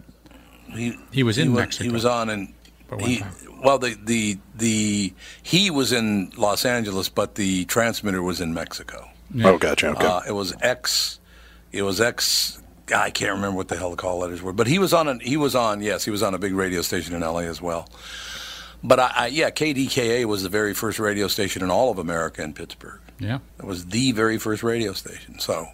[0.74, 1.84] He, He was in wa- Mexico.
[1.86, 2.54] He was on in.
[3.00, 3.22] He,
[3.64, 5.14] well, the, the the
[5.44, 9.10] he was in Los Angeles, but the transmitter was in Mexico.
[9.34, 9.50] Yeah.
[9.50, 10.06] Oh, gotcha, okay.
[10.06, 11.20] Uh, it was X.
[11.74, 12.62] It was X.
[12.96, 15.10] I can't remember what the hell the call letters were, but he was on.
[15.10, 15.82] A, he was on.
[15.82, 17.44] Yes, he was on a big radio station in L.A.
[17.44, 17.90] as well.
[18.84, 22.44] But I, I, yeah, KDKA was the very first radio station in all of America
[22.44, 23.00] in Pittsburgh.
[23.20, 23.40] Yeah.
[23.58, 25.40] It was the very first radio station.
[25.40, 25.68] So,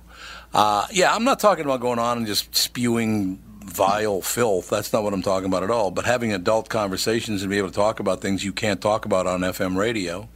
[0.53, 4.69] uh, yeah, I'm not talking about going on and just spewing vile filth.
[4.69, 5.91] That's not what I'm talking about at all.
[5.91, 9.27] But having adult conversations and be able to talk about things you can't talk about
[9.27, 10.29] on FM radio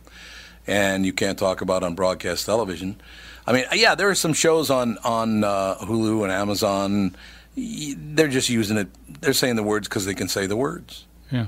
[0.65, 2.99] and you can't talk about on broadcast television.
[3.45, 7.15] I mean, yeah, there are some shows on on uh, Hulu and Amazon.
[7.55, 8.87] They're just using it.
[9.21, 11.05] They're saying the words because they can say the words.
[11.31, 11.47] Yeah.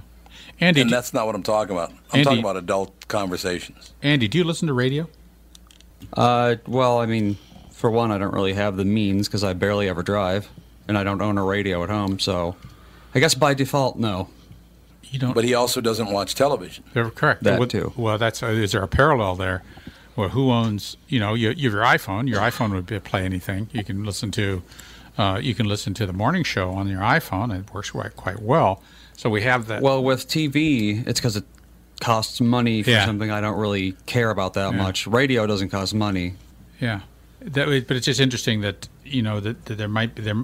[0.59, 1.89] Andy, and that's not what I'm talking about.
[2.11, 3.93] I'm Andy- talking about adult conversations.
[4.01, 5.07] Andy, do you listen to radio?
[6.13, 7.37] Uh, well, I mean,
[7.71, 10.49] for one, I don't really have the means because I barely ever drive,
[10.87, 12.19] and I don't own a radio at home.
[12.19, 12.55] So,
[13.15, 14.29] I guess by default, no.
[15.03, 15.33] You don't.
[15.33, 16.83] But he also doesn't watch television.
[16.93, 17.43] They're correct.
[17.43, 17.93] That What- too.
[17.97, 19.63] Well, that's uh, is there a parallel there?
[20.15, 20.97] Well, who owns?
[21.07, 22.27] You know, you, you have your iPhone.
[22.27, 23.69] Your iPhone would be, play anything.
[23.71, 24.61] You can listen to,
[25.17, 27.57] uh, you can listen to the morning show on your iPhone.
[27.57, 28.83] It works quite quite well.
[29.19, 29.81] So we have that.
[29.81, 31.43] Well, with TV, it's because it
[31.99, 33.05] costs money for Yeah.
[33.05, 34.77] something I don't really care about that Yeah.
[34.81, 35.05] much.
[35.07, 36.35] Radio doesn't cost money.
[36.79, 37.01] Yeah,
[37.41, 40.41] that, but it's just interesting that you know that, that there might be there.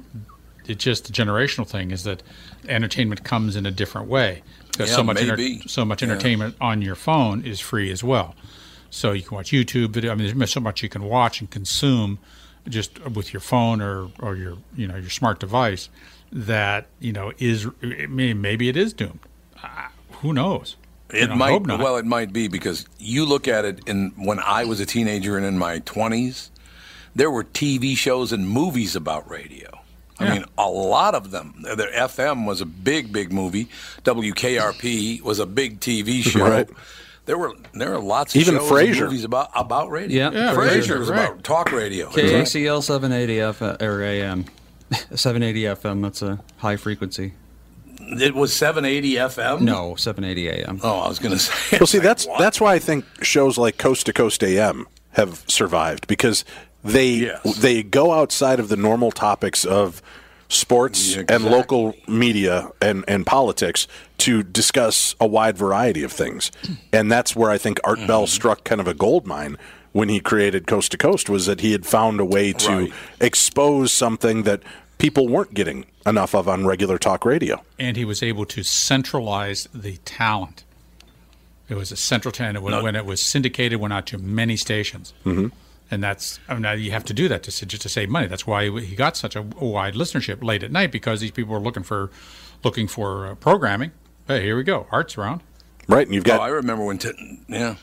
[0.67, 1.91] It's just a generational thing.
[1.91, 2.21] Is that
[2.67, 4.43] entertainment comes in a different way
[4.73, 5.61] because Yeah, so much maybe.
[5.67, 6.09] so much Yeah.
[6.09, 8.35] entertainment on your phone is free as well.
[8.89, 10.11] So you can watch YouTube video.
[10.11, 12.19] I mean, there's so much you can watch and consume
[12.67, 15.87] just with your phone or, or your you know your smart device
[16.35, 19.19] that you know is maybe it is doomed.
[19.63, 19.87] Uh,
[20.21, 20.75] who knows?
[21.13, 21.51] You It know, might.
[21.51, 21.79] hope not.
[21.79, 25.37] Well, it might be because you look at it in when I was a teenager
[25.37, 26.51] and in my twenties,
[27.15, 29.69] there were TV shows and movies about radio.
[30.19, 30.33] I Yeah.
[30.33, 31.53] mean, a lot of them.
[31.63, 33.67] The FM was a big, big movie.
[34.03, 36.47] WKRP was a big TV show.
[36.47, 36.69] Right.
[37.25, 38.91] There were there were lots of Even shows Frasier.
[38.91, 40.29] and movies about about radio.
[40.31, 41.29] Yeah, Yeah, Frasier Frasier, was right.
[41.29, 42.09] about talk radio.
[42.09, 44.45] KACL 780 FM or AM,
[44.91, 46.01] 780 FM.
[46.01, 47.33] That's a high frequency.
[47.99, 49.61] It was 780 FM.
[49.61, 50.79] No, 780 AM.
[50.83, 51.77] Oh, I was going to say.
[51.79, 56.07] Well, see, that's that's why I think shows like Coast to Coast AM have survived
[56.07, 56.45] because
[56.83, 60.01] they they go outside of the normal topics of
[60.49, 63.87] sports Yeah, and local media and, and politics
[64.19, 66.51] to discuss a wide variety of things.
[66.93, 68.07] And that's where I think Art Mm-hmm.
[68.07, 69.57] Bell struck kind of a gold mine
[69.95, 72.93] when he created Coast to Coast was that he had found a way to Right.
[73.21, 74.61] expose something that
[74.97, 77.63] people weren't getting enough of on regular talk radio.
[77.79, 80.65] and he was able to centralize the talent.
[81.69, 82.83] It was a central talent when, No.
[82.83, 85.51] when it was syndicated, went out to many stations, Mhm.
[85.89, 88.27] and that's I mean, now you have to do that to just to save money.
[88.27, 91.61] That's why he got such a wide listenership late at night because these people were
[91.67, 92.11] looking for
[92.65, 93.91] looking for uh, programming.
[94.27, 95.39] Hey, here we go, Art's around.
[95.87, 96.97] Right, and you've got Oh, I remember when.
[96.97, 97.75] T- yeah.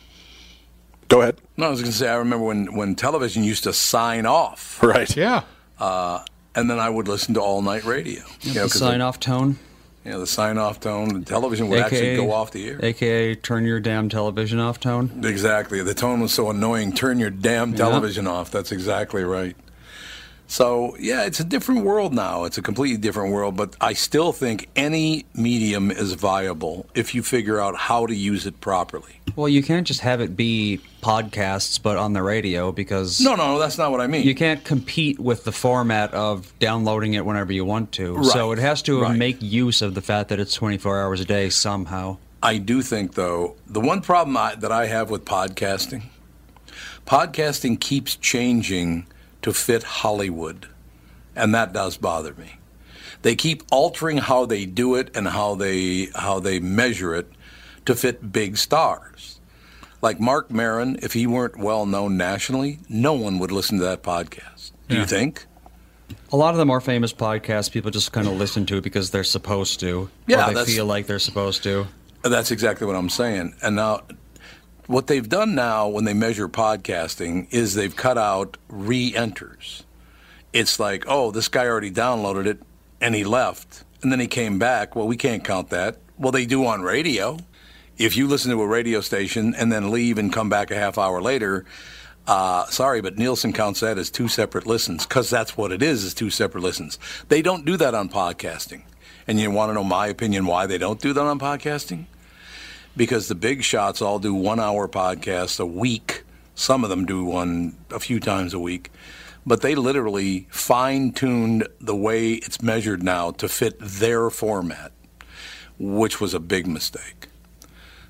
[1.12, 1.36] Go ahead.
[1.58, 4.82] No, I was going to say I remember when when television used to sign off.
[4.82, 5.14] Right.
[5.14, 5.42] Yeah.
[5.78, 6.24] Uh,
[6.54, 8.22] and then I would listen to all night radio.
[8.40, 9.58] You know, the 'cause sign off tone.
[10.06, 11.20] Yeah, the sign off tone.
[11.20, 12.78] The television would actually go off the air.
[12.82, 15.20] AKA turn your damn television off tone.
[15.24, 15.82] Exactly.
[15.82, 16.92] The tone was so annoying.
[16.94, 17.76] Turn your damn Yeah.
[17.76, 18.50] television off.
[18.50, 19.54] That's exactly right.
[20.52, 22.44] So, yeah, it's a different world now.
[22.44, 27.22] It's a completely different world, but I still think any medium is viable if you
[27.22, 29.18] figure out how to use it properly.
[29.34, 33.58] Well, you can't just have it be podcasts, but on the radio because No, no,
[33.58, 34.26] that's not what I mean.
[34.26, 38.22] you can't compete with the format of downloading it whenever you want to.
[38.24, 39.16] So it has to right.
[39.16, 42.18] make use of the fact that it's 24 hours a day somehow.
[42.42, 46.02] I do think, though, the one problem I, that I have with podcasting,
[47.06, 49.06] podcasting keeps changing
[49.42, 50.68] to fit Hollywood,
[51.36, 52.58] and that does bother me.
[53.22, 57.30] They keep altering how they do it and how they how they measure it
[57.86, 59.40] to fit big stars.
[60.00, 64.02] Like Marc Maron, if he weren't well known nationally, no one would listen to that
[64.02, 64.72] podcast.
[64.88, 65.46] Do you think?
[66.32, 69.10] A lot of the more famous podcasts, people just kind of listen to it because
[69.10, 70.10] they're supposed to.
[70.26, 71.86] Yeah, or they feel like they're supposed to.
[72.22, 73.54] That's exactly what I'm saying.
[73.62, 74.02] And now,
[74.86, 79.84] what they've done now when they measure podcasting is they've cut out re enters.
[80.52, 82.60] It's like, oh, this guy already downloaded it
[83.00, 83.84] and he left.
[84.02, 84.96] And then he came back.
[84.96, 85.98] Well, we can't count that.
[86.18, 87.38] Well, they do on radio.
[87.96, 90.98] If you listen to a radio station and then leave and come back a half
[90.98, 91.64] hour later,
[92.26, 96.04] uh, sorry, but Nielsen counts that as two separate listens because that's what it is,
[96.04, 96.98] is two separate listens.
[97.28, 98.82] They don't do that on podcasting.
[99.26, 102.06] And you want to know my opinion why they don't do that on podcasting?
[102.96, 106.24] Because the big shots all do one hour podcasts a week.
[106.54, 108.90] Some of them do one a few times a week.
[109.44, 114.92] But they literally fine tuned the way it's measured now to fit their format,
[115.78, 117.28] which was a big mistake.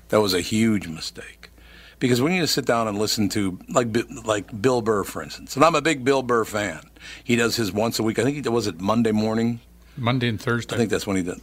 [0.09, 1.49] That was a huge mistake.
[1.97, 3.87] Because when you sit down and listen to like
[4.25, 6.81] like Bill Burr, for instance, and I'm a big Bill Burr fan.
[7.23, 8.19] He does his once a week.
[8.19, 9.61] I think he was it Monday morning.
[9.95, 10.75] Monday and Thursday.
[10.75, 11.39] I think that's when he did.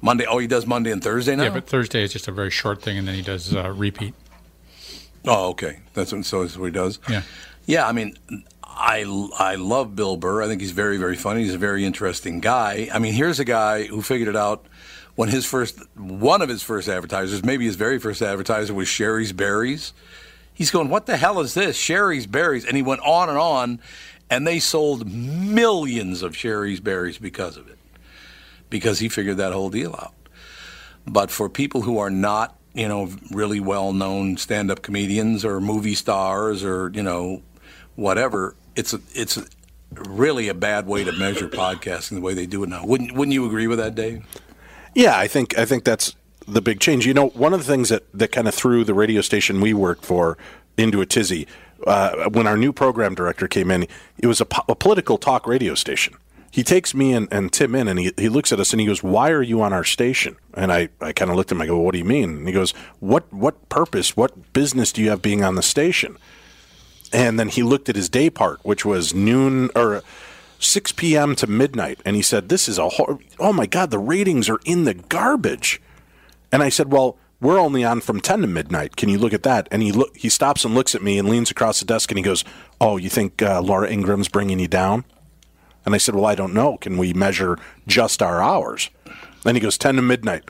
[0.00, 0.26] Monday.
[0.26, 1.44] Oh, he does Monday and Thursday now.
[1.44, 4.14] Yeah, but Thursday is just a very short thing, and then he does uh, repeat.
[5.26, 5.80] Oh, okay.
[5.94, 6.98] That's what, so that's what he does.
[7.08, 7.22] Yeah.
[7.66, 8.16] Yeah, I mean,
[8.64, 9.00] I,
[9.38, 10.42] I love Bill Burr.
[10.42, 11.42] I think he's very, very funny.
[11.42, 12.88] He's a very interesting guy.
[12.92, 14.64] I mean, here's a guy who figured it out
[15.14, 19.32] when his first, one of his first advertisers, maybe his very first advertiser was Shari's
[19.32, 19.92] Berries.
[20.54, 21.76] He's going, what the hell is this?
[21.76, 22.64] Shari's Berries.
[22.64, 23.80] And he went on and on,
[24.30, 27.78] and they sold millions of Shari's Berries because of it,
[28.70, 30.14] because he figured that whole deal out.
[31.06, 35.60] But for people who are not, you know, really well known stand up comedians or
[35.60, 37.42] movie stars or, you know,
[37.96, 39.44] whatever, it's a, it's a,
[40.08, 42.84] really a bad way to measure podcasting the way they do it now.
[42.84, 44.24] Wouldn't wouldn't you agree with that, Dave?
[44.94, 46.14] Yeah, I think I think that's
[46.46, 47.06] the big change.
[47.06, 49.74] You know, one of the things that, that kind of threw the radio station we
[49.74, 50.38] worked for
[50.76, 51.46] into a tizzy
[51.86, 53.86] uh, when our new program director came in,
[54.18, 56.14] it was a, po- a political talk radio station.
[56.50, 58.86] He takes me and, and Tim in and he, he looks at us and he
[58.86, 60.36] goes, Why are you on our station?
[60.54, 62.38] And I, I kind of looked at him, I go, What do you mean?
[62.38, 66.16] And he goes, What what purpose, what business do you have being on the station?
[67.12, 70.02] And then he looked at his day part, which was noon or
[70.60, 71.34] 6 p.m.
[71.36, 74.60] to midnight, and he said, "This is a hor- oh my god, the ratings are
[74.64, 75.80] in the garbage."
[76.52, 78.94] And I said, "Well, we're only on from 10 to midnight.
[78.96, 81.28] Can you look at that?" And he look he stops and looks at me and
[81.28, 82.44] leans across the desk and he goes,
[82.80, 85.04] "Oh, you think uh, Laura Ingraham's bringing you down?"
[85.84, 86.76] And I said, "Well, I don't know.
[86.76, 88.90] Can we measure just our hours?"
[89.44, 90.44] And he goes, 10 to midnight.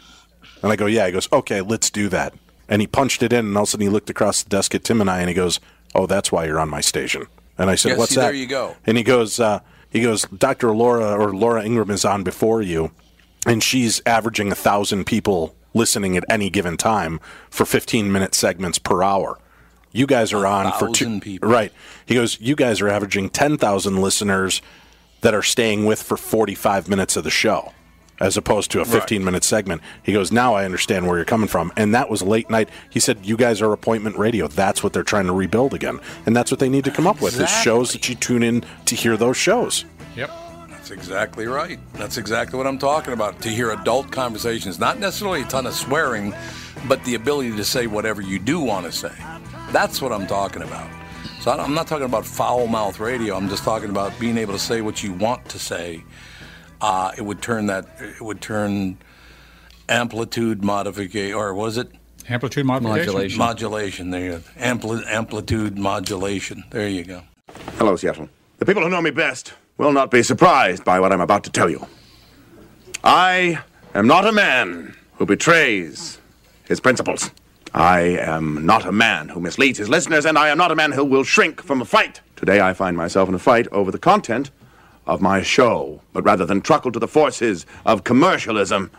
[0.62, 2.34] And I go, "Yeah." He goes, "Okay, let's do that."
[2.68, 4.74] And he punched it in, and all of a sudden he looked across the desk
[4.74, 5.60] at Tim and I, and he goes,
[5.94, 7.26] "Oh, that's why you're on my station."
[7.56, 8.76] And I said, Yeah, "What's see, that?" there you go.
[8.86, 10.72] And he goes, uh, he goes, Dr.
[10.72, 12.92] Laura or Laura Ingraham is on before you,
[13.46, 17.20] and she's averaging a thousand people listening at any given time
[17.50, 19.38] for 15 minute segments per hour.
[19.92, 21.18] You guys are on for two.
[21.18, 21.48] people.
[21.48, 21.72] Right.
[22.06, 24.62] He goes, you guys are averaging 10,000 listeners
[25.20, 27.72] that are staying with for 45 minutes of the show.
[28.18, 29.80] As opposed to a 15 minute segment.
[30.02, 31.72] He goes, Now I understand where you're coming from.
[31.74, 32.68] And that was late night.
[32.90, 34.46] He said, You guys are appointment radio.
[34.46, 36.00] That's what they're trying to rebuild again.
[36.26, 38.62] And that's what they need to come up with is shows that you tune in
[38.84, 39.86] to hear those shows.
[40.16, 40.30] Yep.
[40.68, 41.78] That's exactly right.
[41.94, 43.40] That's exactly what I'm talking about.
[43.40, 46.34] To hear adult conversations, not necessarily a ton of swearing,
[46.88, 49.12] but the ability to say whatever you do want to say.
[49.70, 50.90] That's what I'm talking about.
[51.40, 53.34] So I don't- I'm not talking about foul mouth radio.
[53.36, 56.04] I'm just talking about being able to say what you want to say.
[56.82, 57.86] Uh, it would turn that.
[58.00, 58.98] It would turn
[59.88, 61.90] amplitude modification, or was it
[62.28, 63.06] Amplitude modification.
[63.38, 63.38] Modulation.
[63.38, 64.10] modulation?
[64.10, 64.40] There, you go.
[64.60, 66.64] Ampli- amplitude modulation.
[66.70, 67.22] There you go.
[67.78, 68.28] Hello, Seattle.
[68.58, 71.50] The people who know me best will not be surprised by what I'm about to
[71.50, 71.86] tell you.
[73.02, 73.58] I
[73.94, 76.18] am not a man who betrays
[76.68, 77.30] his principles.
[77.72, 80.92] I am not a man who misleads his listeners, and I am not a man
[80.92, 82.20] who will shrink from a fight.
[82.36, 84.50] Today I find myself in a fight over the content
[85.06, 86.00] of my show.
[86.12, 88.90] But rather than truckle to the forces of commercialism,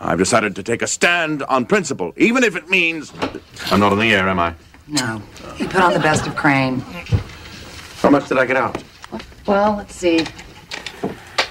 [0.00, 3.12] I've decided to take a stand on principle, even if it means.
[3.70, 4.54] I'm not on the air, am I?
[4.86, 5.20] No.
[5.56, 6.80] He put on the best of Crane.
[8.00, 8.82] How much did I get out?
[9.46, 10.24] Well, let's see.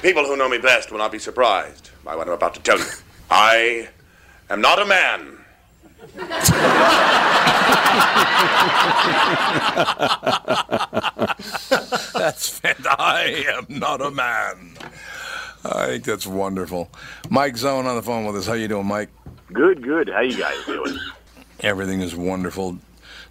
[0.02, 2.80] People who know me best will not be surprised by what I'm about to tell
[2.80, 2.86] you.
[3.30, 3.90] I
[4.50, 5.37] am not a man.
[12.14, 13.00] That's fantastic.
[13.00, 14.78] I am not a man.
[15.64, 16.90] I think that's wonderful.
[17.30, 18.48] Mike Zohn on the phone with us.
[18.48, 19.10] How you doing, Mike?
[19.52, 20.10] Good, good.
[20.10, 20.98] How you guys doing?
[21.62, 22.78] Everything is wonderful.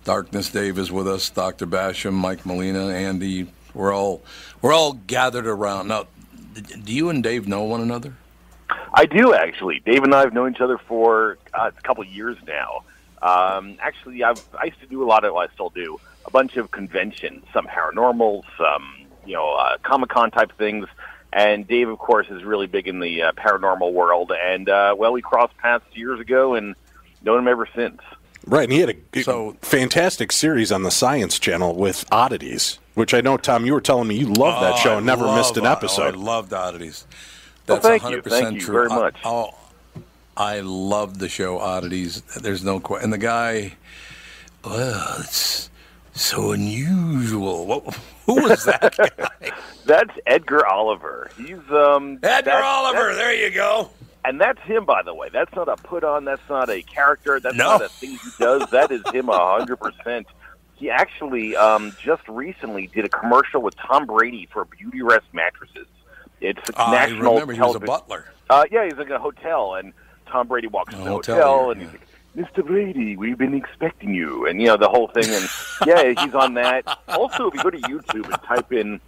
[0.05, 1.29] Darkness Dave is with us.
[1.31, 1.67] Dr.
[1.67, 3.49] Basham, Mike Molina, Andy.
[3.75, 4.23] We're all
[4.63, 5.89] we're all gathered around.
[5.89, 6.07] Now,
[6.55, 8.15] do you and Dave know one another?
[8.93, 9.81] I do actually.
[9.81, 12.85] Dave and I have known each other for uh, a couple years now.
[13.23, 15.35] Um, actually, I've, I used to do a lot of.
[15.35, 20.11] Well, I still do a bunch of conventions, some paranormal, some you know uh, Comic
[20.11, 20.87] Con type things.
[21.33, 24.33] And Dave, of course, is really big in the uh, paranormal world.
[24.33, 26.75] And uh, well, we crossed paths years ago, and
[27.23, 28.01] known him ever since.
[28.47, 33.13] Right, and he had a so, fantastic series on the Science Channel with oddities, which
[33.13, 35.25] I know, Tom, you were telling me you loved that Oh, show I and never
[35.25, 36.15] love missed an episode.
[36.15, 37.07] Oh, I loved oddities.
[37.69, 38.23] Well, That's thank 100% you.
[38.23, 38.75] Thank you true.
[38.75, 39.17] very I- much.
[39.25, 39.55] oh,
[40.37, 42.21] I love the show Oddities.
[42.41, 43.05] There's no question.
[43.05, 43.73] And the guy,
[44.65, 45.71] well, it's
[46.15, 47.67] so unusual.
[47.67, 47.95] What,
[48.27, 48.95] who was that
[49.41, 49.51] guy?
[49.85, 51.31] That's Edgar Oliver.
[51.37, 53.15] He's um Edgar that's- Oliver.
[53.15, 53.91] There you go.
[54.25, 55.29] And that's him, by the way.
[55.33, 56.25] That's not a put on.
[56.25, 57.39] That's not a character.
[57.39, 57.79] That's No.
[57.79, 58.69] not a thing he does.
[58.71, 60.27] That is him a hundred percent.
[60.75, 65.87] He actually um, just recently did a commercial with Tom Brady for Beauty Rest mattresses.
[66.41, 68.33] It's I national remember he was a television- butler.
[68.49, 69.93] Uh, yeah, he's in a hotel, and
[70.27, 72.07] Tom Brady walks in the hotel hotel, and he's like,
[72.55, 72.65] "Mr.
[72.65, 75.25] Brady, we've been expecting you," and you know the whole thing.
[75.29, 75.49] And
[75.87, 76.85] yeah, he's on that.
[77.09, 79.01] Also, if you go to YouTube and type in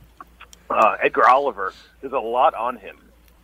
[0.71, 2.97] uh, Edgar Oliver, there's a lot on him.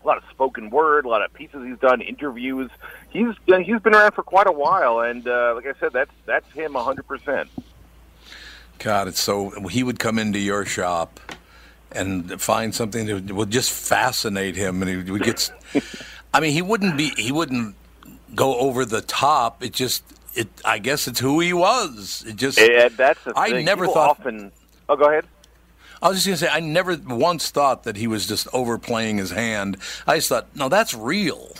[0.02, 2.70] A lot of spoken word, a lot of pieces he's done, interviews.
[3.10, 6.50] He's he's been around for quite a while, and uh, like I said, that's that's
[6.52, 7.06] him 100.
[7.06, 7.48] percent
[8.78, 9.50] God, it's so.
[9.68, 11.20] He would come into your shop
[11.94, 15.50] and find something that would just fascinate him, and he would get.
[16.32, 17.10] I mean, he wouldn't be.
[17.16, 17.76] He wouldn't
[18.34, 19.62] go over the top.
[19.62, 20.02] It just.
[20.34, 20.48] It.
[20.64, 22.24] I guess it's who he was.
[22.26, 22.58] It just.
[22.58, 23.64] And that's the I thing.
[23.64, 24.10] never People thought.
[24.10, 24.52] Often,
[24.88, 25.26] oh, go ahead.
[26.02, 29.30] I was just gonna say, I never once thought that he was just overplaying his
[29.30, 29.78] hand.
[30.06, 31.52] I just thought, no, that's real.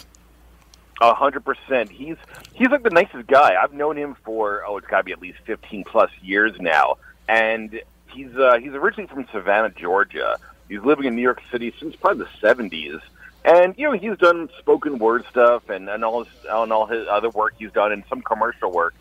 [1.01, 1.91] A hundred percent.
[1.91, 2.17] He's
[2.53, 3.57] he's like the nicest guy.
[3.61, 6.99] I've known him for oh, it's got to be at least fifteen plus years now,
[7.29, 7.81] and
[8.15, 10.39] he's uh, he's originally from Savannah, Georgia.
[10.69, 13.01] He's living in New York City since probably the seventies,
[13.45, 17.07] and you know he's done spoken word stuff and and all his and all his
[17.09, 18.95] other work he's done and some commercial work.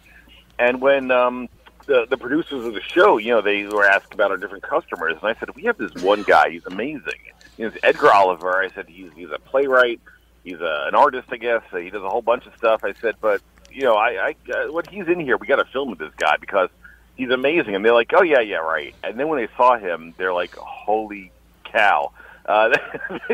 [0.60, 1.50] And when um,
[1.86, 5.16] the the producers of the show, you know, they were asked about our different customers,
[5.22, 6.50] and I said, we have this one guy.
[6.50, 7.20] He's amazing.
[7.58, 8.62] You know, Edgar Oliver.
[8.62, 10.02] I said he's he's a playwright.
[10.44, 11.62] He's a, an artist, I guess.
[11.72, 12.84] He does a whole bunch of stuff.
[12.84, 13.42] I said, but
[13.72, 16.14] you know, I, I uh, when he's in here, we got to film with this
[16.18, 16.70] guy because
[17.16, 17.76] he's amazing.
[17.76, 18.96] And they're like, oh yeah, yeah, right.
[19.04, 21.32] And then when they saw him, they're like, holy
[21.64, 22.12] cow.
[22.46, 22.76] Uh,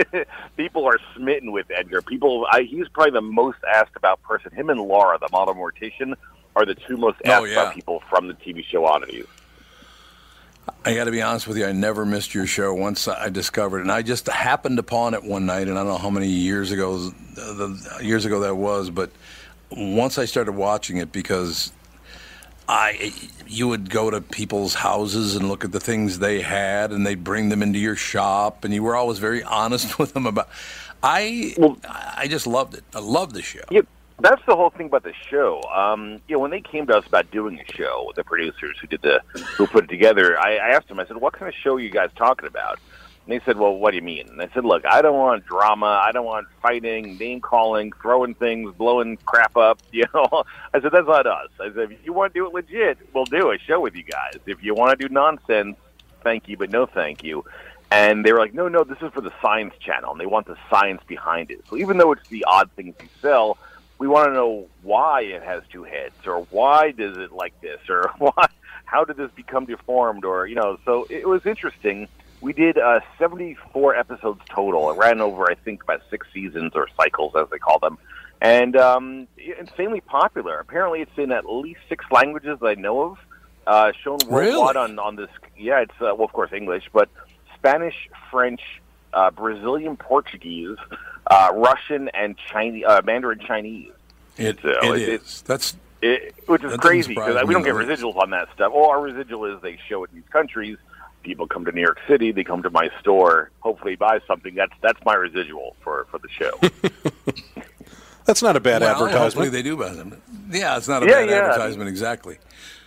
[0.57, 2.01] people are smitten with Edgar.
[2.01, 4.51] People, I, he's probably the most asked about person.
[4.51, 6.13] Him and Laura, the model mortician,
[6.55, 7.53] are the two most Oh, asked yeah.
[7.53, 9.25] about people from the TV show Oddities.
[10.85, 11.65] I got to be honest with you.
[11.65, 15.23] I never missed your show once I discovered it, and I just happened upon it
[15.23, 18.91] one night, and I don't know how many years ago the years ago that was,
[18.91, 19.09] but
[19.71, 21.71] once I started watching it because
[22.69, 23.11] I
[23.47, 27.23] you would go to people's houses and look at the things they had, and they'd
[27.23, 30.49] bring them into your shop, and you were always very honest with them about.
[31.01, 32.83] I I just loved it.
[32.93, 33.63] I loved the show.
[33.71, 33.81] Yeah,
[34.19, 35.63] that's the whole thing about the show.
[35.63, 38.85] Um, you know, when they came to us about doing a show, the producers who
[38.85, 39.21] did the
[39.57, 40.99] who put it together, I, I asked them.
[40.99, 42.79] I said, "What kind of show are you guys talking about?"
[43.29, 45.45] And they said, "Well, what do you mean?" And I said, "Look, I don't want
[45.45, 46.01] drama.
[46.03, 49.79] I don't want fighting, name calling, throwing things, blowing crap up.
[49.91, 50.43] You know."
[50.73, 53.25] I said, "That's not us." I said, "If you want to do it legit, we'll
[53.25, 54.39] do a show with you guys.
[54.47, 55.77] If you want to do nonsense,
[56.23, 57.45] thank you, but no thank you."
[57.91, 60.45] And they were like, no, no, this is for the science channel, and they want
[60.45, 61.63] the science behind it.
[61.69, 63.57] So even though it's the odd things you sell,
[63.97, 67.79] we want to know why it has two heads, or why does it like this,
[67.89, 68.47] or why,
[68.85, 70.79] how did this become deformed, or you know.
[70.85, 72.07] So it was interesting.
[72.41, 74.91] We did uh, 74 episodes total.
[74.91, 77.97] It ran over, I think, about six seasons or cycles, as they call them,
[78.41, 79.27] and um,
[79.59, 80.57] insanely popular.
[80.59, 83.17] Apparently, it's in at least six languages that I know of.
[83.67, 85.29] Uh, shown worldwide on on this.
[85.57, 87.09] Yeah, it's uh, well, of course, English, but
[87.55, 88.61] Spanish, French,
[89.13, 90.77] uh, Brazilian Portuguese,
[91.27, 93.91] uh, Russian, and Chinese, uh, Mandarin Chinese.
[94.37, 95.41] It, So it it- is.
[95.43, 98.71] That's It, which is crazy because we don't get residuals on that stuff.
[98.73, 100.77] All our residual is they show it in these countries.
[101.23, 102.31] People come to New York City.
[102.31, 103.51] They come to my store.
[103.59, 104.55] Hopefully, buy something.
[104.55, 106.51] That's that's my residual for for the show.
[108.25, 109.51] That's not a bad well, advertisement.
[109.51, 110.21] they do buy them.
[110.51, 112.37] Yeah, it's not a Yeah, bad yeah, I mean- advertisement exactly.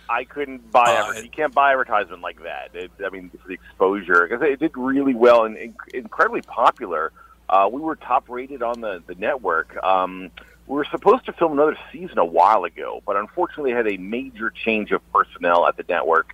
[0.09, 0.95] I couldn't buy.
[0.95, 2.69] Uh, you can't buy advertisement like that.
[2.73, 7.11] It, I mean, for the exposure because it did really well and in, incredibly popular.
[7.49, 9.75] Uh, we were top rated on the the network.
[9.83, 10.29] Um,
[10.67, 14.49] we were supposed to film another season a while ago, but unfortunately had a major
[14.49, 16.33] change of personnel at the network.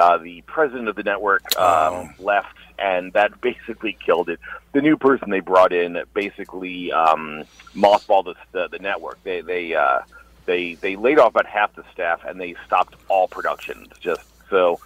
[0.00, 4.40] Uh, the president of the network um, left, and that basically killed it.
[4.72, 7.44] The new person they brought in basically um,
[7.74, 9.22] mothballed the, the, the network.
[9.22, 10.00] They they uh,
[10.46, 13.88] they they laid off about half the staff, and they stopped all productions.
[14.00, 14.80] Just so.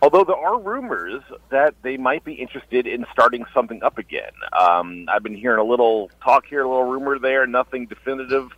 [0.00, 4.30] Although there are rumors that they might be interested in starting something up again.
[4.56, 8.52] Um, I've been hearing a little talk here, a little rumor there, nothing definitive,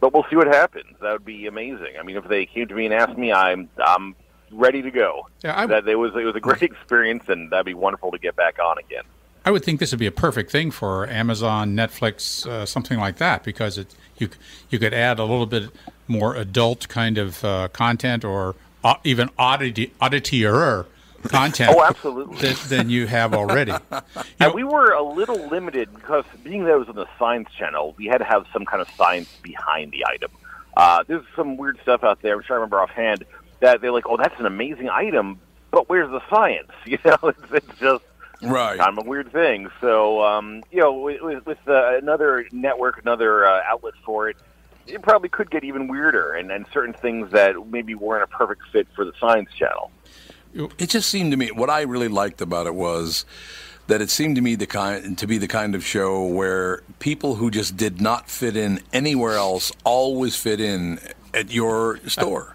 [0.00, 0.96] but we'll see what happens.
[1.00, 1.94] That would be amazing.
[1.96, 4.16] I mean, if they came to me and asked me, I'm I'm
[4.52, 5.28] ready to go.
[5.44, 8.18] Yeah, I- that it was it was a great experience, and that'd be wonderful to
[8.18, 9.04] get back on again.
[9.44, 13.16] I would think this would be a perfect thing for Amazon, Netflix, uh, something like
[13.16, 14.28] that, because it you
[14.68, 15.70] you could add a little bit
[16.08, 18.54] more adult kind of uh, content or
[18.84, 20.84] uh, even oddity odditier
[21.28, 22.36] content Oh, absolutely.
[22.38, 23.72] than, than you have already.
[24.40, 27.94] and we were a little limited because being that it was on the science channel,
[27.98, 30.30] we had to have some kind of science behind the item.
[30.76, 33.24] Uh, there's some weird stuff out there, I'm which I remember offhand,
[33.60, 35.38] that they're like, "Oh, that's an amazing item,
[35.70, 38.04] but where's the science?" You know, it's, it's just
[38.42, 38.78] right.
[38.78, 39.68] kind of a weird thing.
[39.80, 44.36] So, um, you know, with, with- with uh, another network, another uh, outlet for it,
[44.86, 48.62] it probably could get even weirder, and, and certain things that maybe weren't a perfect
[48.72, 49.90] fit for the science channel.
[50.52, 53.24] It just seemed to me what I really liked about it was
[53.86, 57.36] that it seemed to me the kind to be the kind of show where people
[57.36, 60.98] who just did not fit in anywhere else always fit in
[61.34, 62.54] at your store.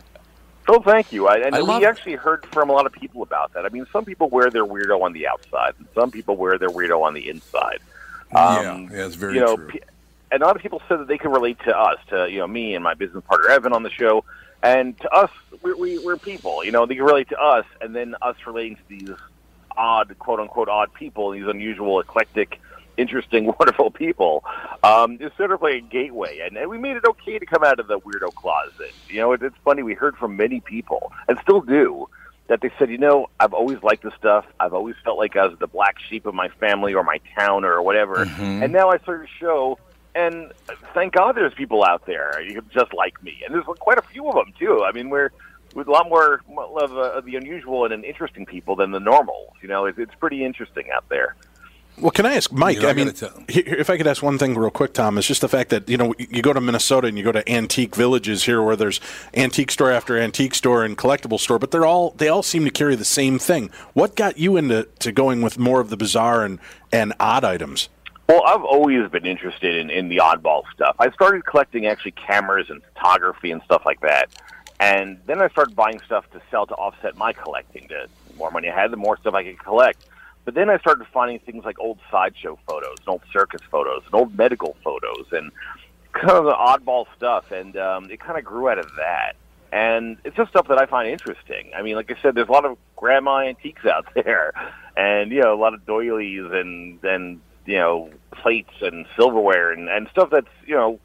[0.66, 1.28] So thank you.
[1.28, 3.66] I, and I we actually heard from a lot of people about that.
[3.66, 6.70] I mean, some people wear their weirdo on the outside, and some people wear their
[6.70, 7.80] weirdo on the inside.
[8.34, 9.80] Um, yeah, yeah, it's very you know, true.
[10.32, 12.48] and a lot of people said that they can relate to us, to you know
[12.48, 14.26] me and my business partner Evan on the show,
[14.64, 15.30] and to us,
[15.62, 16.64] we're, we, we're people.
[16.64, 19.10] You know, they can relate to us, and then us relating to these
[19.78, 22.60] odd, quote unquote, odd people, these unusual, eclectic,
[22.98, 24.44] interesting, wonderful people.
[24.84, 27.64] Um, it's sort of like a gateway, and, and we made it okay to come
[27.64, 28.92] out of the weirdo closet.
[29.10, 29.84] You know, it, it's funny.
[29.84, 32.10] We heard from many people, and still do.
[32.48, 34.46] That they said, you know, I've always liked this stuff.
[34.60, 37.66] I've always felt like I was the black sheep of my family or my town
[37.66, 38.26] or whatever.
[38.26, 38.64] Mhm.
[38.64, 39.80] And now I started a show,
[40.14, 40.52] and
[40.94, 42.40] thank God there's people out there
[42.72, 44.84] just like me, and there's quite a few of them too.
[44.84, 45.32] I mean, we're
[45.74, 46.42] with a lot more
[46.80, 49.54] of, uh, of the unusual and interesting people than the normals.
[49.62, 51.36] You know, it's, it's pretty interesting out there.
[51.98, 52.84] Well, can I ask Mike?
[52.84, 53.14] I I mean,
[53.48, 55.96] if I could ask one thing real quick, Tom, is just the fact that you
[55.96, 59.00] know you go to Minnesota and you go to antique villages here, where there's
[59.34, 62.72] antique store after antique store and collectible store, but they're all they all seem to
[62.72, 63.70] carry the same thing.
[63.94, 66.60] What got you into to going with more of the bizarre and
[66.92, 67.88] and odd items?
[68.28, 70.96] Well, I've always been interested in, in the oddball stuff.
[71.00, 74.30] I started collecting actually cameras and photography and stuff like that.
[74.80, 77.88] And then I started buying stuff to sell to offset my collecting.
[77.88, 78.08] The
[78.38, 80.06] more money I had, the more stuff I could collect.
[80.46, 84.14] But then I started finding things like old sideshow photos, and old circus photos, and
[84.14, 85.52] old medical photos, and
[86.14, 87.52] kind of the oddball stuff.
[87.52, 89.34] And um, it kind of grew out of that.
[89.72, 91.72] And it's just stuff that I find interesting.
[91.76, 94.54] I mean, like I said, there's a lot of grandma antiques out there,
[94.96, 99.90] and you know, a lot of doilies and and you know, plates and silverware and
[99.90, 101.00] and stuff that's you know,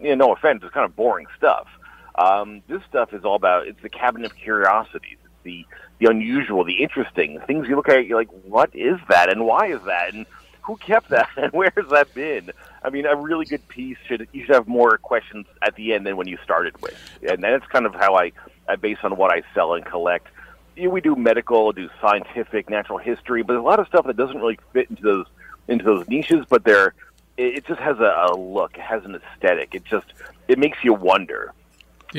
[0.00, 1.68] you know, no offense, it's kind of boring stuff.
[2.14, 5.18] Um, this stuff is all about it's the cabinet of curiosities.
[5.42, 5.66] The
[5.98, 8.06] the unusual, the interesting things you look at.
[8.06, 10.26] You're like, what is that, and why is that, and
[10.62, 12.50] who kept that, and where has that been?
[12.82, 16.06] I mean, a really good piece should you should have more questions at the end
[16.06, 16.96] than when you started with,
[17.28, 18.32] and that's kind of how I
[18.68, 20.28] I base on what I sell and collect.
[20.76, 24.16] You know, we do medical, do scientific, natural history, but a lot of stuff that
[24.16, 25.26] doesn't really fit into those
[25.68, 26.46] into those niches.
[26.48, 26.94] But they're
[27.36, 29.74] it, just has a, a look, it has an aesthetic.
[29.74, 30.06] It just
[30.48, 31.52] it makes you wonder.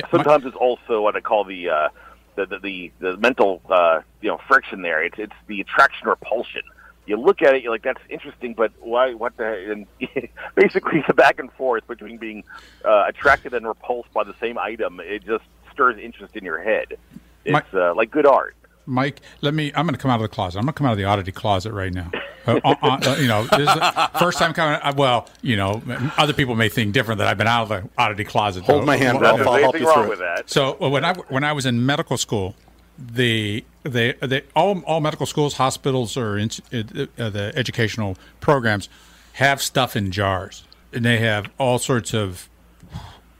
[0.09, 1.89] Sometimes it's also what I call the uh,
[2.35, 5.03] the, the the the mental uh, you know friction there.
[5.03, 6.61] It's it's the attraction repulsion.
[7.05, 9.13] You look at it, you're like, that's interesting, but why?
[9.13, 9.71] What the?
[9.71, 9.87] And
[10.55, 12.43] basically, the back and forth between being
[12.85, 16.97] uh, attracted and repulsed by the same item, it just stirs interest in your head.
[17.43, 18.55] It's uh, like good art.
[18.85, 19.71] Mike, let me.
[19.75, 20.57] I'm going to come out of the closet.
[20.59, 22.11] I'm going to come out of the oddity closet right now.
[22.45, 23.81] Uh, uh, uh, you know, this is
[24.19, 24.79] first time coming.
[24.81, 25.81] Uh, well, you know,
[26.17, 28.65] other people may think different that I've been out of the oddity closet.
[28.65, 29.39] Hold my hand up.
[29.39, 30.49] I'll help you wrong through with that.
[30.49, 32.55] So uh, when I when I was in medical school,
[32.99, 38.89] the they they all all medical schools, hospitals, or in, uh, the educational programs
[39.33, 42.49] have stuff in jars, and they have all sorts of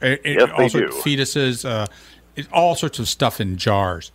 [0.02, 0.84] uh, Yes, all sorts do.
[0.98, 1.86] of fetuses, uh,
[2.36, 4.10] it- all sorts of stuff in jars.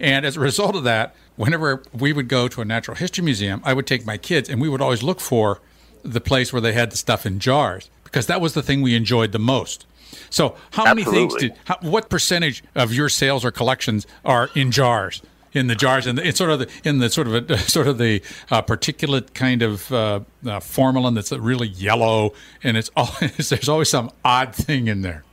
[0.00, 3.60] And as a result of that, whenever we would go to a natural history museum,
[3.64, 5.60] I would take my kids, and we would always look for
[6.02, 8.94] the place where they had the stuff in jars because that was the thing we
[8.94, 9.86] enjoyed the most.
[10.30, 11.54] So, how many things did?
[11.64, 15.22] How, what percentage of your sales or collections are in jars?
[15.52, 17.98] In the jars, and it's sort of the, in the sort of a, sort of
[17.98, 23.68] the uh, particulate kind of uh, uh, formalin that's really yellow, and it's always there's
[23.68, 25.24] always some odd thing in there.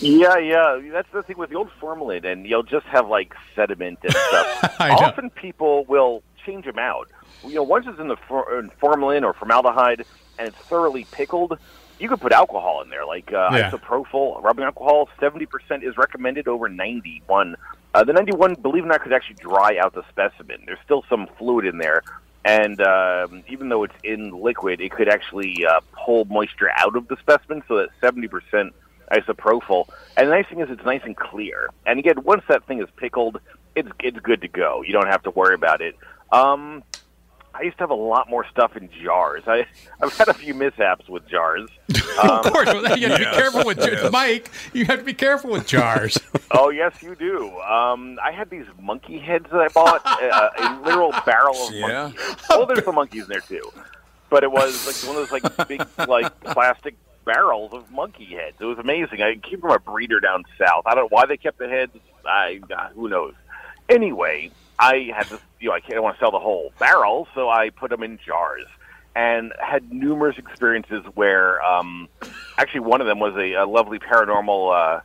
[0.00, 0.80] Yeah, yeah.
[0.92, 4.76] That's the thing with the old formalin, and you'll just have like sediment and stuff.
[4.80, 7.08] Often people will change them out.
[7.44, 10.04] You know, once it's in the for, in formalin or formaldehyde
[10.38, 11.58] and it's thoroughly pickled,
[11.98, 13.70] you could put alcohol in there, like uh, Yeah.
[13.70, 15.08] isopropyl rubbing alcohol.
[15.18, 17.56] Seventy percent is recommended over ninety-one.
[17.94, 20.62] Uh, the ninety-one, believe it or not, could actually dry out the specimen.
[20.66, 22.02] There's still some fluid in there.
[22.44, 27.06] And um, even though it's in liquid, it could actually uh, pull moisture out of
[27.06, 28.72] the specimen, so that seventy percent
[29.12, 29.88] isopropyl.
[30.16, 31.68] And the nice thing is it's nice and clear.
[31.86, 33.40] And again, once that thing is pickled,
[33.76, 34.82] it's it's good to go.
[34.82, 35.96] You don't have to worry about it.
[36.32, 36.82] Um,
[37.54, 39.42] I used to have a lot more stuff in jars.
[39.46, 39.66] I
[40.02, 41.68] I've had a few mishaps with jars.
[42.22, 44.10] of course, well, you have to be Yes, careful with yes.
[44.10, 44.50] Mike.
[44.72, 46.18] You have to be careful with jars.
[46.52, 47.50] oh yes, you do.
[47.60, 52.02] Um, I had these monkey heads that I bought, uh, a literal barrel of Yeah.
[52.04, 52.18] monkey.
[52.48, 53.70] Well, there's some monkeys in there too,
[54.30, 58.56] but it was like one of those like big like plastic barrels of monkey heads.
[58.60, 59.22] It was amazing.
[59.22, 60.84] I came from a breeder down south.
[60.86, 61.92] I don't know why they kept the heads.
[62.24, 63.34] I uh, who knows.
[63.88, 65.40] Anyway, I had this.
[65.60, 68.02] You know, I can't I want to sell the whole barrel, so I put them
[68.02, 68.66] in jars.
[69.14, 72.08] And had numerous experiences where, um,
[72.56, 75.02] actually, one of them was a, a lovely paranormal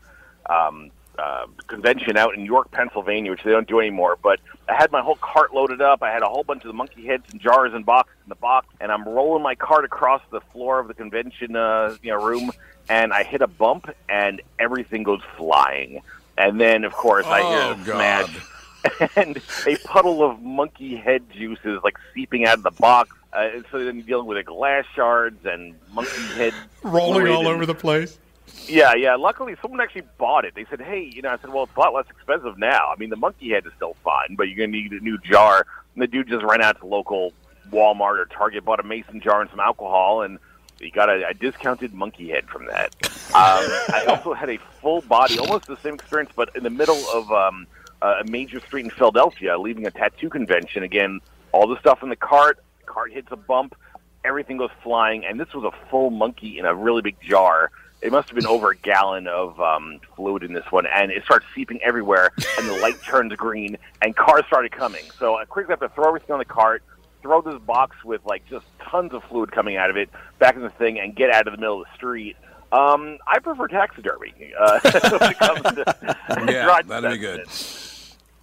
[0.49, 4.17] uh, um, uh, convention out in York, Pennsylvania, which they don't do anymore.
[4.21, 4.39] But
[4.69, 6.03] I had my whole cart loaded up.
[6.03, 8.35] I had a whole bunch of the monkey heads and jars and boxes in the
[8.35, 12.23] box, and I'm rolling my cart across the floor of the convention uh, you know,
[12.23, 12.51] room,
[12.89, 16.01] and I hit a bump, and everything goes flying.
[16.37, 21.23] And then, of course, I hear Oh, a smash, and a puddle of monkey head
[21.31, 23.09] juice is like seeping out of the box.
[23.33, 26.53] Uh, and so then you're dealing with like glass shards and monkey head
[26.83, 28.19] Rolling all over the place.
[28.67, 29.15] Yeah, yeah.
[29.15, 30.55] Luckily, someone actually bought it.
[30.55, 32.91] They said, "Hey, you know," I said, "Well, it's a lot less expensive now.
[32.93, 35.65] I mean, the monkey head is still fine, but you're gonna need a new jar."
[35.93, 37.33] And the dude just ran out to local
[37.71, 40.39] Walmart or Target, bought a mason jar and some alcohol, and
[40.79, 42.95] he got a, a discounted monkey head from that.
[43.27, 47.03] Um, I also had a full body, almost the same experience, but in the middle
[47.13, 47.67] of um,
[48.01, 50.81] a major street in Philadelphia, leaving a tattoo convention.
[50.81, 51.19] Again,
[51.51, 52.63] all the stuff in the cart.
[52.85, 53.75] Cart hits a bump.
[54.23, 57.69] Everything goes flying, and this was a full monkey in a really big jar.
[58.01, 61.23] It must have been over a gallon of um, fluid in this one, and it
[61.23, 62.31] starts seeping everywhere.
[62.59, 65.03] And the light turns green, and cars started coming.
[65.17, 66.83] So I quickly have to throw everything on the cart,
[67.23, 70.61] throw this box with like just tons of fluid coming out of it back in
[70.61, 72.35] the thing, and get out of the middle of the street.
[72.71, 76.17] Um, I prefer taxidermy uh, when it comes to
[76.51, 77.45] Yeah, that'd be good.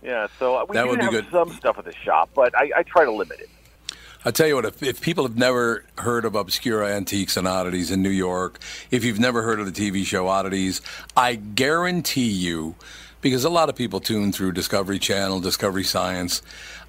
[0.02, 1.26] Yeah, so uh, we That do would be have good.
[1.30, 3.48] some stuff at the shop, but I, I try to limit it.
[4.24, 7.90] I tell you what, if, if people have never heard of Obscura Antiques and Oddities
[7.90, 8.58] in New York,
[8.90, 10.80] if you've never heard of the TV show Oddities,
[11.16, 12.74] I guarantee you,
[13.20, 16.40] because a lot of people tune through Discovery Channel, Discovery Science,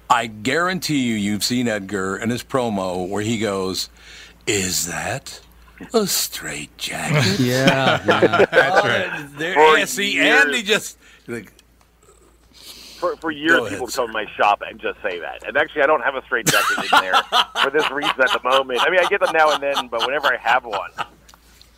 [0.08, 3.90] I guarantee you, you've seen Edgar and his promo where he goes,
[4.46, 5.40] "Is that
[5.92, 8.46] a straight jacket?" Yeah, yeah.
[8.46, 9.28] that's right.
[9.36, 10.96] There, yeah, see, years- Andy just
[11.26, 11.52] like,
[12.98, 15.46] For, for years, Go ahead, people come to my shop and just say that.
[15.46, 17.14] And actually, I don't have a straight jacket in there
[17.62, 18.80] for this reason at the moment.
[18.82, 20.90] I mean, I get them now and then, but whenever I have one,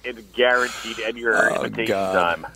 [0.04, 2.12] it's guaranteed Edgar Oh, imitation God.
[2.12, 2.46] time.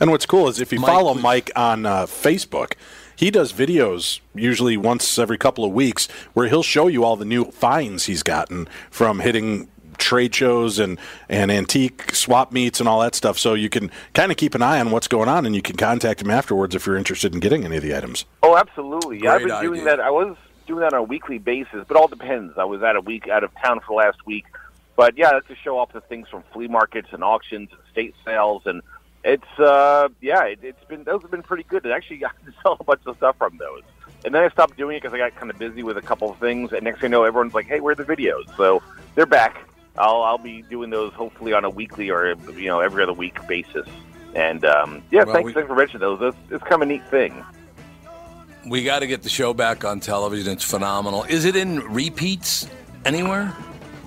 [0.00, 1.22] And what's cool is if you Mike, follow please.
[1.22, 2.74] Mike on uh, Facebook,
[3.16, 7.24] he does videos usually once every couple of weeks where he'll show you all the
[7.24, 9.68] new finds he's gotten from hitting
[9.98, 10.98] trade shows and,
[11.28, 13.38] and antique swap meets and all that stuff.
[13.38, 15.76] So you can kind of keep an eye on what's going on and you can
[15.76, 18.24] contact him afterwards if you're interested in getting any of the items.
[18.42, 19.20] Oh, absolutely.
[19.22, 20.00] Yeah, I've Great been doing that.
[20.00, 22.56] I was doing that on a weekly basis, but it all depends.
[22.56, 24.44] I was out a week out of town for the last week,
[24.96, 28.14] but yeah, that's to show off the things from flea markets and auctions and state
[28.24, 28.82] sales, and
[29.24, 31.84] it's uh, yeah, it, it's been those have been pretty good.
[31.84, 33.82] And actually, got to sell a bunch of stuff from those.
[34.24, 36.30] And then I stopped doing it because I got kind of busy with a couple
[36.30, 36.72] of things.
[36.72, 38.82] And next thing you know, everyone's like, "Hey, where are the videos?" So
[39.14, 39.67] they're back.
[39.98, 43.46] I'll I'll be doing those hopefully on a weekly or you know every other week
[43.46, 43.86] basis.
[44.34, 46.20] And um, yeah, Well, thanks, we- thanks for mentioning those.
[46.34, 47.44] It's, it's kind of a neat thing.
[48.66, 50.52] we got to get the show back on television.
[50.52, 51.24] It's phenomenal.
[51.24, 52.68] Is it in repeats
[53.04, 53.54] anywhere?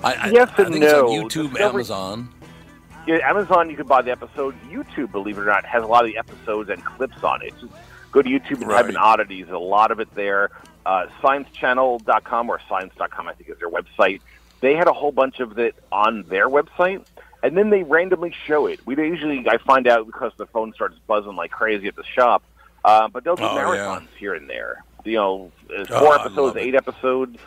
[0.03, 1.09] I, I, Yes I and think it's on no.
[1.11, 2.29] YouTube, Discovery- Amazon.
[3.07, 4.55] Yeah, Amazon, you can buy the episodes.
[4.69, 7.51] YouTube, believe it or not, has a lot of the episodes and clips on it.
[7.59, 7.73] Just
[8.11, 9.49] go to YouTube and type in oddities.
[9.49, 10.51] A lot of it there.
[10.85, 14.21] Uh, ScienceChannel.com or Science.com, I think is their website.
[14.61, 17.03] They had a whole bunch of it on their website,
[17.43, 18.79] and then they randomly show it.
[18.85, 22.43] We usually, I find out because the phone starts buzzing like crazy at the shop.
[22.83, 23.83] Uh, but they'll do Oh, yeah.
[23.85, 24.83] marathons here and there.
[25.03, 27.37] You know, uh, Oh, four I episodes, eight episodes.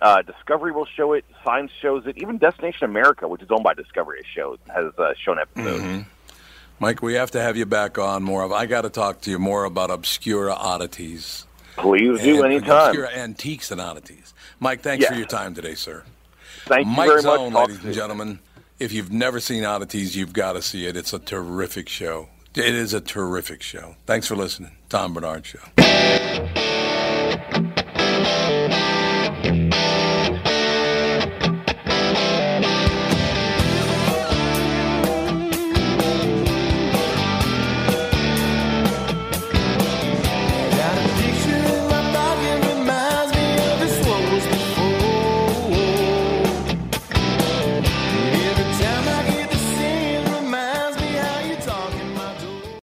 [0.00, 1.26] Uh, Discovery will show it.
[1.44, 2.16] Science shows it.
[2.16, 5.82] Even Destination America, which is owned by Discovery, has showed has uh, shown episodes.
[5.82, 6.06] Mhm.
[6.78, 8.42] Mike, we have to have you back on more.
[8.42, 11.44] Of, I got to talk to you more about obscure oddities.
[11.76, 12.88] Please do And anytime.
[12.88, 14.32] Obscura antiques and oddities.
[14.60, 16.04] Mike, thanks for your time today, sir.
[16.70, 17.68] Thank you Mike very Zohn, much.
[17.68, 18.38] Ladies and gentlemen.
[18.78, 20.96] If you've never seen Oddities, you've got to see it.
[20.96, 22.28] It's a terrific show.
[22.54, 23.96] It is a terrific show.
[24.06, 24.76] Thanks for listening.
[24.88, 25.58] Tom Barnard Show.